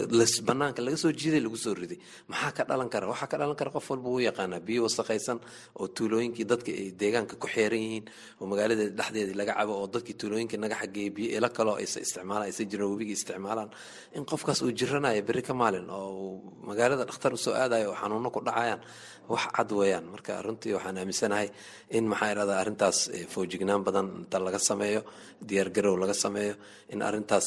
banaanka 0.49 0.83
laga 0.83 0.97
soo 0.97 1.12
jiiday 1.12 1.41
lagu 1.41 1.57
soo 1.57 1.75
riday. 1.75 1.99
Maxaa 2.29 2.53
ka 2.57 2.64
dhalan 2.64 2.89
kara? 2.93 3.07
Waxaa 3.09 3.27
ka 3.33 3.37
dhalan 3.39 3.57
kara 3.57 3.71
qof 3.71 3.87
walba 3.91 4.09
wuu 4.09 4.21
yaqaanaa 4.21 4.61
biyo 4.61 4.83
wasaqaysan 4.87 5.39
oo 5.81 5.87
tuulooyinkii 5.89 6.45
dadka 6.45 6.71
ay 6.71 6.93
deegaanka 7.01 7.35
ku 7.41 7.47
xeeran 7.49 7.81
yihiin 7.81 8.05
oo 8.41 8.47
magaalada 8.47 8.85
dhexdeedii 8.99 9.35
laga 9.41 9.55
cabo 9.59 9.73
oo 9.81 9.87
dadkii 9.95 10.14
tuulooyinka 10.21 10.57
naga 10.62 10.77
xageeyay 10.83 11.11
biyo 11.17 11.29
ilo 11.39 11.49
kaloo 11.49 11.77
aysa 11.81 11.99
isticmaalaan 12.05 12.47
aysa 12.49 12.62
jiran 12.71 12.89
webigii 12.93 13.17
isticmaalaan. 13.19 13.71
In 14.17 14.25
qofkaas 14.31 14.61
uu 14.62 14.73
jiranayo 14.79 15.23
berri 15.29 15.43
ka 15.43 15.55
maalin 15.55 15.89
oo 15.91 16.41
magaalada 16.69 17.05
dhakhtar 17.09 17.33
u 17.33 17.37
soo 17.45 17.55
aadayo 17.55 17.91
oo 17.91 17.97
xanuuno 18.01 18.29
ku 18.31 18.41
dhacayaan 18.47 18.81
wax 19.33 19.45
cad 19.57 19.71
weeyaan. 19.73 20.05
Marka 20.12 20.33
runtii 20.45 20.73
waxaan 20.77 20.99
aaminsanahay 21.01 21.49
in 21.97 22.05
maxaa 22.11 22.31
irahdaa 22.33 22.59
arrintaas 22.62 22.99
foojignaan 23.33 23.83
badan 23.87 24.07
inta 24.23 24.39
laga 24.39 24.59
sameeyo 24.71 25.01
diyaargarow 25.49 25.97
laga 26.03 26.14
sameeyo 26.25 26.55
in 26.93 27.01
arrintaas 27.09 27.47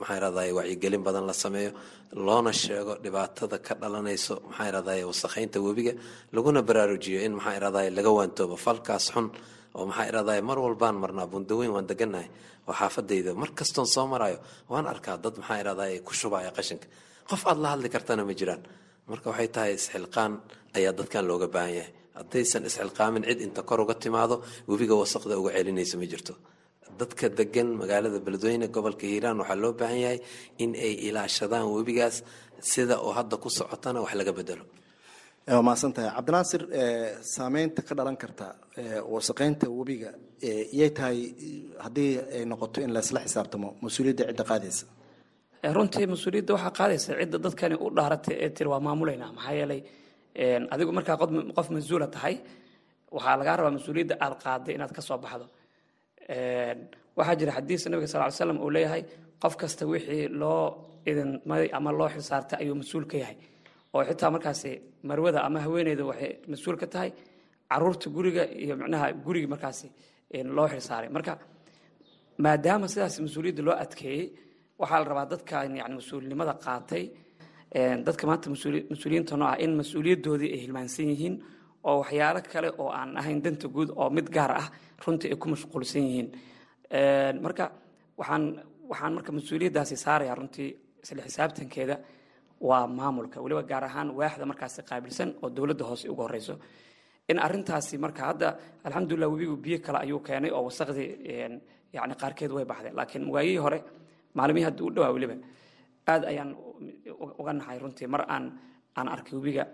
maxaa 0.00 0.16
irahdaa 0.20 0.44
wacyigelin 0.80 1.02
badan 1.04 1.26
la 1.26 1.32
sameeyo 1.32 1.72
loona 2.26 2.52
sheego 2.52 2.94
dhibaatada 3.04 3.58
ka 3.66 3.74
dhalanayso 3.74 4.34
maxaa 4.48 4.68
irahdaa 4.70 5.06
wasakhaynta 5.10 5.58
webiga 5.66 5.92
laguna 6.32 6.62
baraarujiyo 6.68 7.20
in 7.26 7.32
maxaa 7.38 7.56
irahdaa 7.58 7.90
laga 7.96 8.10
waantoobo 8.18 8.56
falkaas 8.56 9.04
xun 9.14 9.26
oo 9.78 9.84
maxaa 9.86 10.06
irahdaa 10.10 10.40
mar 10.48 10.58
walbaan 10.58 10.96
marnaa 11.02 11.26
bundaweyn 11.32 11.70
waan 11.74 11.86
degannahay 11.90 12.28
oo 12.68 12.72
xaafadayda 12.80 13.30
mar 13.34 13.50
kastoon 13.58 13.86
soo 13.94 14.06
marayo 14.12 14.38
waan 14.72 14.86
arkaa 14.92 15.16
dad 15.24 15.34
maxaa 15.40 15.58
irahdaa 15.62 15.88
ku 16.06 16.12
shubaya 16.20 16.50
qashinka. 16.56 16.86
Qof 17.30 17.42
aad 17.50 17.58
la 17.62 17.68
hadli 17.72 17.88
kartana 17.94 18.22
ma 18.28 18.32
jiraan. 18.40 18.62
Marka 19.10 19.26
waxay 19.30 19.48
tahay 19.54 19.72
isxilqaan 19.78 20.32
ayaa 20.76 20.92
dadkan 20.98 21.24
looga 21.30 21.46
baahan 21.54 21.74
yahay. 21.78 21.92
Haddaysan 22.18 22.62
isxilqaamin 22.68 23.22
cid 23.28 23.40
inta 23.46 23.62
kor 23.68 23.78
uga 23.84 23.94
timaado 24.02 24.36
webiga 24.70 24.94
wasaqda 25.02 25.34
uga 25.40 25.50
celinaysa 25.56 25.94
ma 26.00 26.06
jirto 26.12 26.34
dadka 26.98 27.26
degan 27.38 27.68
magaalada 27.80 28.18
beledweyne 28.26 28.66
gobolka 28.74 29.04
hiiraan 29.12 29.38
waxaa 29.42 29.60
loo 29.62 29.72
baahan 29.80 29.98
yahay 30.04 30.18
in 30.62 30.70
ay 30.86 30.92
ilaashadaan 31.08 31.66
webigaas 31.76 32.16
sida 32.72 32.94
oo 33.06 33.12
hadda 33.18 33.36
ku 33.42 33.48
socotana 33.58 33.98
wax 34.04 34.12
laga 34.20 34.32
bedelo 34.38 34.64
waa 35.54 35.62
mahadsan 35.66 35.92
tahay 35.96 36.10
cabdinaasir 36.16 36.62
saameynta 37.34 37.80
ka 37.88 37.92
dhalan 37.98 38.16
karta 38.22 38.46
wasaqeynta 39.14 39.66
webiga 39.78 40.10
iyay 40.76 40.90
tahay 40.98 41.18
haddii 41.84 42.10
ay 42.36 42.42
noqoto 42.50 42.78
in 42.84 42.90
laysla 42.96 43.18
xisaabtamo 43.26 43.68
mas'uuliyadda 43.84 44.24
cidda 44.30 44.44
qaadaysa? 44.50 44.84
Runtii 45.76 46.06
mas'uuliyadda 46.14 46.52
waxaa 46.56 46.72
qaadaysa 46.80 47.10
cidda 47.20 47.38
dadkani 47.46 47.74
u 47.84 47.86
dhaaratay 47.96 48.34
ee 48.44 48.50
tiri 48.56 48.68
waa 48.72 48.80
maamulaynaa. 48.86 49.30
Maxaa 49.36 49.54
yeelay 49.60 49.80
adigu 50.74 50.90
markaa 50.98 51.16
qof 51.56 51.66
mas'uula 51.76 52.06
tahay 52.16 52.34
waxaa 53.16 53.36
lagaa 53.40 53.56
rabaa 53.58 53.74
mas'uuliyadda 53.78 54.14
aad 54.24 54.34
qaaday 54.44 54.72
inaad 54.78 54.92
ka 54.96 55.02
soo 55.08 55.18
baxdo 55.24 55.46
waxaa 57.18 57.36
jira 57.40 57.52
xadiis 57.56 57.82
nabiga 57.90 58.08
sal 58.12 58.22
ly 58.26 58.32
slam 58.38 58.58
uu 58.64 58.70
leeyahay 58.76 59.02
qof 59.42 59.54
kasta 59.60 59.82
wixii 59.92 60.28
loo 60.40 60.64
idinmaday 61.10 61.68
ama 61.76 61.90
loo 61.98 62.08
xilsaartay 62.14 62.58
ayuu 62.62 62.74
mas'uul 62.80 63.04
ka 63.10 63.16
yahay. 63.22 63.36
Oo 63.94 64.02
xitaa 64.08 64.30
markaasi 64.34 64.70
marwada 65.08 65.40
ama 65.46 65.58
haweeneyda 65.64 66.04
waxay 66.10 66.32
mas'uul 66.52 66.76
ka 66.82 66.86
tahay 66.94 67.10
carruurta 67.70 68.06
guriga 68.16 68.42
iyo 68.64 68.74
micnaha 68.80 69.06
guriga 69.26 69.48
markaasi 69.54 69.86
loo 70.56 70.66
xilsaaray 70.72 71.08
marka 71.16 71.32
maadaama 72.44 72.86
sidaas 72.92 73.14
mas'uuliyadda 73.26 73.62
loo 73.68 73.76
adkeeyey 73.84 74.24
waxaa 74.80 74.98
la 75.02 75.06
rabaa 75.10 75.26
dadkan 75.32 75.76
yani 75.80 75.94
mas'uulnimada 76.00 76.54
qaatay 76.64 77.04
dadka 78.06 78.22
maanta 78.28 78.46
mas'uuliyiinta 78.54 79.34
noo 79.40 79.48
ah 79.52 79.56
in 79.64 79.72
mas'uuliyaddoodii 79.80 80.50
ay 80.54 80.60
hilmaansan 80.64 81.06
yihiin 81.12 81.34
oo 81.84 81.98
waxyaalo 82.02 82.40
kale 82.52 82.68
oo 82.78 82.88
aan 82.98 83.16
ahayn 83.20 83.40
danta 83.44 83.68
guud 83.68 83.90
oo 83.96 84.10
mid 84.10 84.28
gaar 84.36 84.50
ah 84.60 84.68
runtii 85.06 85.30
ay 85.32 85.36
ku 85.42 85.48
mashquulsan 85.48 86.02
yihiin. 86.08 86.28
Marka 87.44 87.64
waxaan 88.20 88.44
waxaan 88.90 89.12
marka 89.16 89.30
mas'uuliyaddaasi 89.32 89.96
saaraya 89.96 90.34
runtii 90.34 90.68
isla 91.02 91.22
xisaabtankeeda. 91.22 91.96
Waa 92.60 92.86
maamulka 92.86 93.40
weliba 93.44 93.62
gaar 93.70 93.84
ahaan 93.84 94.08
waaxda 94.18 94.44
markaasi 94.46 94.82
qaabilsan 94.90 95.28
oo 95.42 95.48
dowladda 95.56 95.84
hoose 95.88 96.08
ugu 96.12 96.22
horeyso. 96.22 96.54
In 97.30 97.38
arintaasi 97.38 97.96
marka 97.98 98.22
hadda 98.28 98.48
alxamdulilah 98.84 99.28
webigu 99.32 99.56
biyo 99.56 99.78
kale 99.84 99.98
ayuu 100.04 100.20
keenay 100.26 100.50
oo 100.50 100.62
wasaqdii 100.68 101.08
yani 101.96 102.14
qaarkeed 102.20 102.50
way 102.52 102.64
baxdeen. 102.64 102.94
Laakiin 102.98 103.24
waayihii 103.34 103.56
hore 103.64 103.78
maalmihii 104.34 104.64
hadda 104.68 104.82
u 104.84 104.90
dhawaa 104.94 105.12
weliba 105.14 105.34
aad 106.12 106.22
ayaan 106.30 106.50
uga 107.40 107.52
nahay 107.52 107.78
runtii 107.78 108.06
mar 108.12 108.22
aan 108.28 108.44
aan 108.98 109.08
arkay 109.14 109.34
webiga 109.38 109.64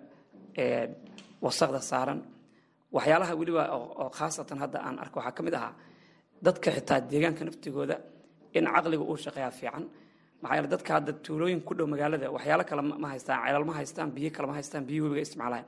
wasaqda 1.45 1.80
saaran. 1.91 2.20
Waxyaalaha 2.97 3.32
weliba 3.41 3.62
oo 3.76 4.09
khaasatan 4.18 4.59
hadda 4.62 4.78
aan 4.87 4.97
arko 5.03 5.16
waxaa 5.20 5.32
ka 5.37 5.43
mid 5.47 5.55
ahaa 5.59 5.72
dadka 6.45 6.68
xitaa 6.76 7.01
deegaanka 7.11 7.43
naftigooda 7.49 7.97
in 8.59 8.64
caqliga 8.74 9.05
uu 9.11 9.16
shaqeeyaa 9.24 9.51
fiican. 9.59 9.84
Maxaa 10.43 10.57
yeele 10.57 10.68
dadka 10.74 10.91
hadda 10.97 11.12
tuulooyin 11.24 11.61
ku 11.66 11.72
dhow 11.78 11.87
magaalada 11.93 12.26
waxyaalo 12.37 12.64
kale 12.70 12.82
ma 13.03 13.09
haystaan 13.12 13.39
ceelal 13.45 13.64
ma 13.68 13.72
haystaan 13.78 14.09
biyo 14.16 14.30
kale 14.37 14.47
ma 14.51 14.55
haystaan 14.59 14.84
biyo 14.89 15.01
webiga 15.05 15.22
isticmaalayaan 15.26 15.66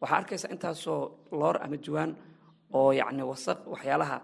waxaa 0.00 0.16
arkaysa 0.20 0.46
intaasoo 0.54 1.00
loor 1.40 1.56
ama 1.64 1.76
juwaan 1.84 2.10
oo 2.78 2.90
yacni 3.00 3.22
wasaq 3.32 3.58
waxyaalaha 3.72 4.16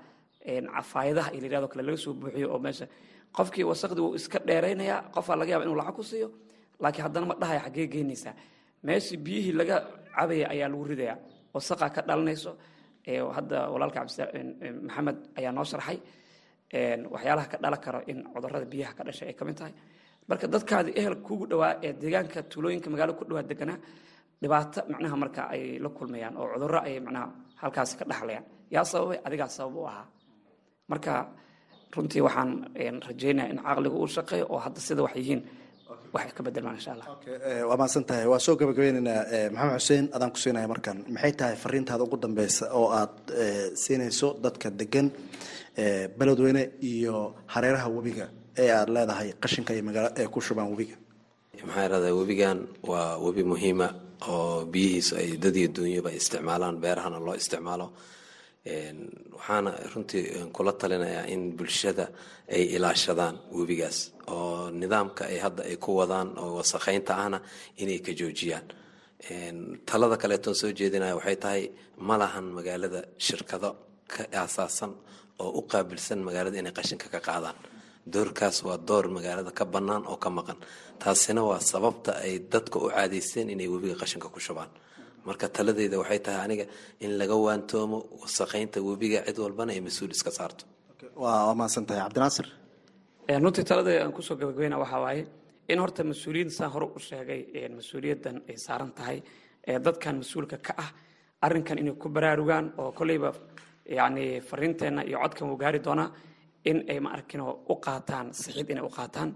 cafaayadaha 0.77 1.29
iyo 1.35 1.41
layirahdo 1.43 1.69
kale 1.73 1.83
laga 1.87 1.97
soo 2.05 2.13
buuxiyo 2.21 2.47
oo 2.55 2.59
meesha. 2.65 2.87
Qofkii 3.37 3.65
wasaqdii 3.71 4.03
wuu 4.05 4.15
iska 4.19 4.39
dheeraynayaa 4.49 5.01
qofaa 5.15 5.37
laga 5.41 5.51
yaaba 5.53 5.65
inuu 5.67 5.79
lacag 5.81 5.95
ku 5.99 6.03
siiyo 6.11 6.29
laakiin 6.83 7.05
haddana 7.07 7.27
ma 7.31 7.35
dhahaya 7.41 7.61
xaggee 7.67 7.87
geynaysaa 7.95 8.35
meeshii 8.87 9.17
biyihii 9.25 9.53
laga 9.61 9.77
cabaya 10.17 10.47
ayaa 10.55 10.69
lagu 10.73 10.85
ridayaa 10.91 11.17
wasaqaa 11.55 11.91
ka 11.95 12.01
dhalanayso 12.09 12.53
hadda 13.37 13.59
walaalka 13.73 14.01
maxamed 14.87 15.17
ayaa 15.39 15.53
noo 15.57 15.65
sharxay 15.71 15.99
waxyaalaha 17.15 17.47
ka 17.53 17.57
dhalan 17.63 17.81
karo 17.85 18.01
in 18.11 18.19
cudurrada 18.33 18.67
biyaha 18.73 18.93
ka 18.99 19.03
dhashay 19.07 19.29
ay 19.31 19.35
ka 19.39 19.45
mid 19.49 19.57
tahay. 19.59 19.75
Marka 20.29 20.47
dadkaadii 20.55 20.95
ehel 21.01 21.17
kugu 21.27 21.45
dhawaa 21.51 21.73
ee 21.87 21.93
deegaanka 22.03 22.39
tuulooyinka 22.51 22.89
magaalada 22.93 23.19
ku 23.19 23.25
dhawaa 23.29 23.43
deganaa 23.51 23.79
dhibaato 24.43 24.81
macnaha 24.93 25.17
marka 25.23 25.43
ay 25.55 25.63
la 25.85 25.89
kulmayaan 25.97 26.35
oo 26.41 26.47
cudurro 26.55 26.81
ay 26.89 26.95
macnaha 27.07 27.27
halkaasi 27.63 27.95
ka 28.01 28.05
dhaxlayaan. 28.11 28.45
Yaa 28.75 28.85
sababay 28.91 29.19
adigaa 29.27 29.49
sabab 29.57 29.77
u 29.77 29.85
ahaa. 29.91 30.07
Marka 30.91 31.13
runtii 31.95 32.23
waxaan 32.27 32.51
rajaynayaa 33.09 33.51
in 33.53 33.59
caqliga 33.67 33.97
uu 34.03 34.07
shaqeeyo 34.17 34.47
oo 34.55 34.59
hadda 34.65 34.81
sida 34.87 35.03
wax 35.07 35.15
yihiin 35.19 35.41
waxay 36.15 36.33
ka 36.37 36.43
bedelmaan 36.47 36.77
insha 36.81 36.91
allah 36.95 37.07
waa 37.69 37.77
mahadsan 37.81 38.05
tahay 38.09 38.27
waa 38.33 38.41
soo 38.47 38.55
gabagabeynaynaa 38.61 39.21
maxamed 39.55 39.79
xuseen 39.81 40.05
adaan 40.17 40.31
ku 40.35 40.39
siinaya 40.45 40.69
markan. 40.73 40.97
Maxay 41.15 41.33
tahay 41.41 41.57
fariintaada 41.65 42.03
ugu 42.07 42.17
dambeysa 42.25 42.65
oo 42.79 42.89
aad 43.01 43.15
siinayso 43.83 44.29
dadka 44.45 44.69
degan 44.81 45.07
beledweyne 46.19 46.63
iyo 46.93 47.35
hareeraha 47.55 47.89
webiga 47.97 48.27
ee 48.63 48.71
aada 48.79 48.93
leedahay 48.97 49.29
qashinka 49.43 49.71
iyo 49.75 49.83
magaalo 49.89 50.09
ee 50.21 50.27
ku 50.35 50.41
shubaan 50.47 50.69
webiga? 50.73 50.97
Maxaa 51.67 51.85
irahdaa 51.89 52.15
webigan 52.21 52.59
waa 52.91 53.17
webi 53.25 53.43
muhiima 53.53 53.89
oo 54.33 54.65
biyihiisu 54.73 55.13
ay 55.21 55.29
dad 55.45 55.57
iyo 55.61 55.69
duunyaba 55.77 56.11
isticmaalaan 56.19 56.77
beerahana 56.83 57.19
loo 57.27 57.35
isticmaalo 57.43 57.87
waxaana 59.37 59.71
runtii 59.95 60.53
kula 60.53 60.73
talinayaa 60.81 61.27
in 61.35 61.43
bulshada 61.57 62.05
ay 62.55 62.63
ilaashadaan 62.77 63.37
webigaas 63.59 63.99
oo 64.29 64.71
nidaamka 64.81 65.23
ay 65.33 65.39
hadda 65.45 65.63
ay 65.71 65.77
ku 65.85 65.91
wadaan 66.01 66.29
oo 66.39 66.57
wasakhaynta 66.61 67.13
ahna 67.23 67.39
inay 67.83 67.99
ka 68.07 68.13
joojiyaan. 68.13 68.67
Talada 69.89 70.17
kaleetoon 70.23 70.55
soo 70.61 70.71
jeedinaya 70.79 71.17
waxay 71.17 71.37
tahay 71.45 71.63
ma 72.07 72.15
lahan 72.19 72.47
magaalada 72.57 73.01
shirkado 73.27 73.71
ka 74.13 74.23
aasaasan 74.41 74.93
oo 75.43 75.51
u 75.59 75.63
qaabilsan 75.73 76.19
magaalada 76.27 76.59
inay 76.61 76.73
qashinka 76.79 77.09
ka 77.15 77.21
qaadaan. 77.29 77.57
Doorkaas 78.13 78.57
waa 78.67 78.77
door 78.89 79.07
magaalada 79.17 79.51
ka 79.59 79.65
bannaan 79.65 80.05
oo 80.11 80.17
ka 80.25 80.31
maqan. 80.31 80.59
Taasina 81.03 81.43
waa 81.49 81.61
sababta 81.61 82.13
ay 82.25 82.39
dadka 82.53 82.77
u 82.79 82.89
caadaysteen 82.93 83.49
inay 83.55 83.69
webiga 83.73 83.97
qashinka 84.03 84.29
ku 84.35 84.41
shubaan 84.41 84.69
marka 85.27 85.47
taladeyda 85.57 85.97
waxay 86.03 86.21
tahay 86.27 86.41
aniga 86.47 86.65
in 87.05 87.11
laga 87.21 87.37
waantoomo 87.47 87.99
wasaqaynta 88.23 88.79
webiga 88.89 89.19
cid 89.27 89.39
walbana 89.45 89.73
ay 89.77 89.81
mas'uul 89.89 90.11
iska 90.17 90.31
saarto. 90.39 90.65
Waa 91.23 91.55
mahadsan 91.59 91.85
tahay. 91.89 92.01
Cabdinaasir 92.05 92.47
runtii 93.43 93.65
talada 93.71 93.91
aan 94.03 94.13
ku 94.17 94.23
soo 94.23 94.37
gabagabeyna 94.41 94.77
waxaa 94.83 95.01
waaye 95.07 95.23
in 95.73 95.79
horta 95.83 96.03
mas'uuliyiin 96.11 96.51
saan 96.57 96.71
hore 96.75 96.87
u 96.97 96.99
sheegay 97.09 97.41
mas'uuliyaddan 97.79 98.37
ay 98.51 98.57
saaran 98.67 98.93
tahay 98.99 99.19
dadkan 99.87 100.15
mas'uulka 100.23 100.57
ka 100.67 100.73
ah 100.85 100.91
arrinkan 101.47 101.79
inay 101.83 101.95
ku 102.03 102.09
baraarugaan 102.09 102.67
oo 102.81 102.91
kolleyba 102.99 103.31
yani 103.99 104.25
fariinteenna 104.49 105.03
iyo 105.09 105.19
codkan 105.23 105.47
wuu 105.51 105.57
gaari 105.63 105.79
doonaa 105.87 106.09
in 106.71 106.79
ay 106.93 106.99
ma 107.05 107.11
arkin 107.17 107.41
u 107.73 107.75
qaataan 107.87 108.27
sixid 108.43 108.69
inay 108.73 108.85
u 108.89 108.91
qaataan 108.99 109.31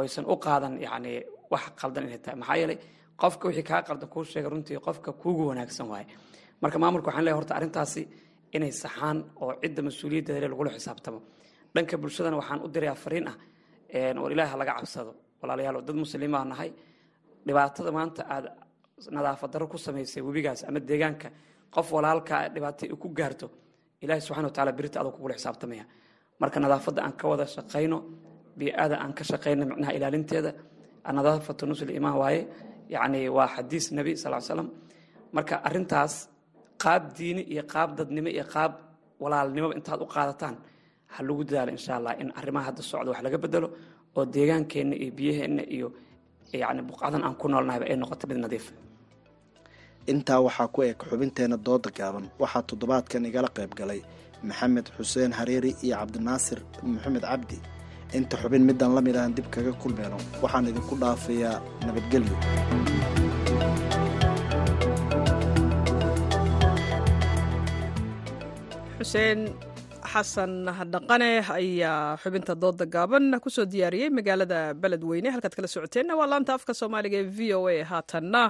oysan 0.00 0.24
u 0.32 0.36
qaadan 0.46 0.74
yani 0.86 1.12
wax 1.52 1.64
qaldan 1.80 2.04
inay 2.08 2.18
tahay. 2.24 2.36
Maxaa 2.40 2.56
yeelay 2.60 2.78
qofka 3.20 3.44
wixii 3.48 3.62
kaa 3.70 3.82
qaldan 3.88 4.08
kuu 4.12 4.24
sheega 4.24 4.48
runtii 4.52 4.78
qofka 4.86 5.12
kuugu 5.12 5.42
wanaagsan 5.50 5.86
waaye. 5.92 6.06
Marka 6.62 6.78
maamulka 6.78 7.06
waxaan 7.08 7.24
leeyahay 7.24 7.38
horta 7.40 7.54
arrintaasi 7.58 8.02
inay 8.56 8.72
saxaan 8.82 9.18
oo 9.42 9.52
cidda 9.62 9.82
mas'uuliyaddeeda 9.86 10.48
lagula 10.52 10.70
xisaabtamo. 10.76 11.18
Dhanka 11.74 11.94
bulshadana 12.02 12.36
waxaan 12.40 12.60
u 12.64 12.68
dirayaa 12.74 12.94
fariin 13.04 13.26
ah 13.28 13.36
war 14.22 14.32
ilaaha 14.32 14.56
laga 14.60 14.72
cabsado. 14.78 15.12
Walaalayaal 15.42 15.82
dad 15.86 15.96
muslimimaa 15.96 16.44
nahay. 16.52 16.70
Dhibaatada 17.46 17.90
maanta 17.96 18.22
aad 18.34 18.46
nadaafad 19.16 19.50
darro 19.52 19.66
ku 19.72 19.78
samaysay 19.78 20.22
webigaas 20.22 20.60
ama 20.68 20.80
deegaanka 20.80 21.28
qof 21.74 21.86
walaalka 21.96 22.48
dhibaato 22.54 22.84
ku 23.02 23.08
gaarto 23.18 23.46
ilaahi 24.02 24.20
subxana 24.26 24.46
wa 24.48 24.54
taala 24.56 24.72
birita 24.78 25.00
adoo 25.00 25.12
kugula 25.16 25.34
xisaabtamaya. 25.38 25.84
Marka 26.40 26.58
nadaafadda 26.60 27.00
aan 27.06 27.12
ka 27.20 27.24
wada 27.30 27.46
shaqayno 27.46 27.98
bii'ada 28.58 28.96
aan 29.02 29.12
ka 29.18 29.24
shaqayno 29.30 29.62
micnaha 29.70 29.92
ilaalinteeda 29.98 30.50
nadaafatu 31.18 31.62
nusul 31.66 31.90
imaan 31.98 32.16
waaye 32.22 32.40
yacni 32.94 33.20
waa 33.36 33.48
xadiis 33.54 33.86
nebi 33.98 34.12
sal 34.22 34.34
slam 34.48 34.68
marka 35.36 35.54
arrintaas 35.68 36.14
qaab 36.82 37.02
diini 37.16 37.42
iyo 37.52 37.62
qaab 37.72 37.88
dadnimo 37.98 38.28
iyo 38.36 38.44
qaab 38.54 38.72
walaalnimoba 39.22 39.74
intaad 39.78 40.00
u 40.04 40.06
qaadataan 40.14 40.54
ha 41.14 41.18
lagu 41.26 41.42
dadaalo 41.48 41.70
insha 41.76 41.92
allah 41.98 42.12
in 42.22 42.28
arrimaha 42.38 42.64
hadda 42.68 42.82
socda 42.90 43.08
wax 43.12 43.20
laga 43.26 43.38
bedelo 43.44 43.68
oo 44.18 44.24
deegaankeenna 44.34 44.94
iyo 45.02 45.10
biyaheenna 45.18 45.62
iyo 45.76 45.88
yani 46.62 46.80
buqcadan 46.88 47.22
aan 47.26 47.34
ku 47.40 47.46
noolnahayba 47.52 47.86
ay 47.90 47.96
noqoto 48.02 48.24
mid 48.30 48.38
nadiif. 48.44 48.66
Intaa 50.12 50.40
waxaa 50.46 50.68
ku 50.74 50.78
eg 50.88 50.98
xubinteena 51.08 51.56
dooda 51.66 51.90
gaaban 51.98 52.26
waxaa 52.42 52.62
toddobaadkan 52.68 53.24
igala 53.30 53.48
qayb 53.56 53.72
galay 53.80 54.00
maxamed 54.48 54.86
xuseen 54.96 55.32
hareeri 55.38 55.70
iyo 55.86 55.94
cabdinaasir 56.00 56.58
maxamed 56.94 57.22
cabdi 57.30 57.56
inta 58.18 58.36
xubin 58.42 58.62
midaan 58.68 58.92
la 58.96 59.00
mid 59.06 59.16
ahan 59.20 59.32
dib 59.36 59.46
kaga 59.54 59.72
kulmeyno 59.82 60.16
waxaan 60.42 60.68
idinku 60.70 60.94
dhaafayaa 61.02 61.56
nabadgelyo 61.86 62.36
xuseen 68.98 69.40
xasan 70.12 70.52
dhaqane 70.94 71.30
ayaa 71.58 72.16
xubinta 72.22 72.54
dooda 72.62 72.84
gaaban 72.94 73.24
ku 73.42 73.48
soo 73.56 73.66
diyaariyey 73.72 74.10
magaalada 74.18 74.60
beledweyne. 74.82 75.28
Halkaad 75.34 75.54
kala 75.56 75.68
socoteenna 75.74 76.12
waa 76.20 76.28
laanta 76.32 76.52
afka 76.58 76.72
soomaaliga 76.80 77.18
ee 77.22 77.28
v 77.36 77.38
o 77.58 77.60
a 77.72 77.76
haatanna 77.92 78.42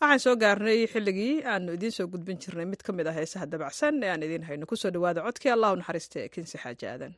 waxaan 0.00 0.20
soo 0.24 0.34
gaarnay 0.42 0.80
xilligii 0.92 1.34
aanu 1.52 1.70
idiin 1.76 1.94
soo 1.98 2.06
gudbin 2.12 2.38
jirnay 2.42 2.66
mid 2.72 2.80
ka 2.86 2.90
mid 2.98 3.06
ah 3.10 3.14
heesaha 3.18 3.46
dabacsan 3.52 3.94
ee 4.04 4.10
aan 4.12 4.22
idiin 4.26 4.44
hayno 4.48 4.64
ku 4.70 4.74
soo 4.82 4.90
dhawaada 4.94 5.20
codkii 5.26 5.52
allahu 5.56 5.74
naxariiste 5.80 6.20
kinsi 6.34 6.56
xaaji 6.62 6.84
aadan 6.92 7.12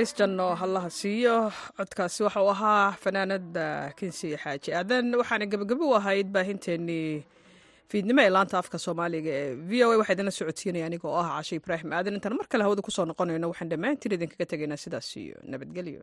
naxariis 0.00 0.14
janno 0.18 0.46
hallaha 0.60 0.88
siiyo 1.00 1.36
codkaasi 1.76 2.20
waxa 2.26 2.40
uu 2.44 2.50
ahaa 2.56 2.92
fanaanada 3.02 3.92
kinsi 3.98 4.28
xaaji. 4.42 4.70
Aadan 4.78 5.06
waxaana 5.20 5.46
gebagabo 5.52 5.84
u 5.90 5.94
ahayd 6.00 6.28
baahinteenii 6.34 7.24
fiidnimo 7.90 8.20
ee 8.24 8.30
laanta 8.36 8.56
afka 8.62 8.78
soomaaliga 8.84 9.30
ee 9.42 9.50
v 9.68 9.70
o 9.84 9.92
a. 9.92 9.98
Waxaa 10.00 10.14
idinla 10.16 10.32
socodsiinaya 10.38 10.86
aniga 10.88 11.06
oo 11.08 11.18
ah 11.22 11.28
cashe 11.36 11.54
ibraahim. 11.60 11.92
Aadan 11.92 12.14
intaan 12.16 12.36
mar 12.40 12.46
kale 12.48 12.62
hawada 12.64 12.82
ku 12.86 12.90
soo 12.96 13.04
noqonayno 13.10 13.46
waxaan 13.52 13.70
dhammaantiin 13.72 14.16
idinkaga 14.16 14.46
tegaynaa 14.52 14.82
sidaas 14.84 15.08
iyo 15.22 15.36
nabadgelyo 15.52 16.02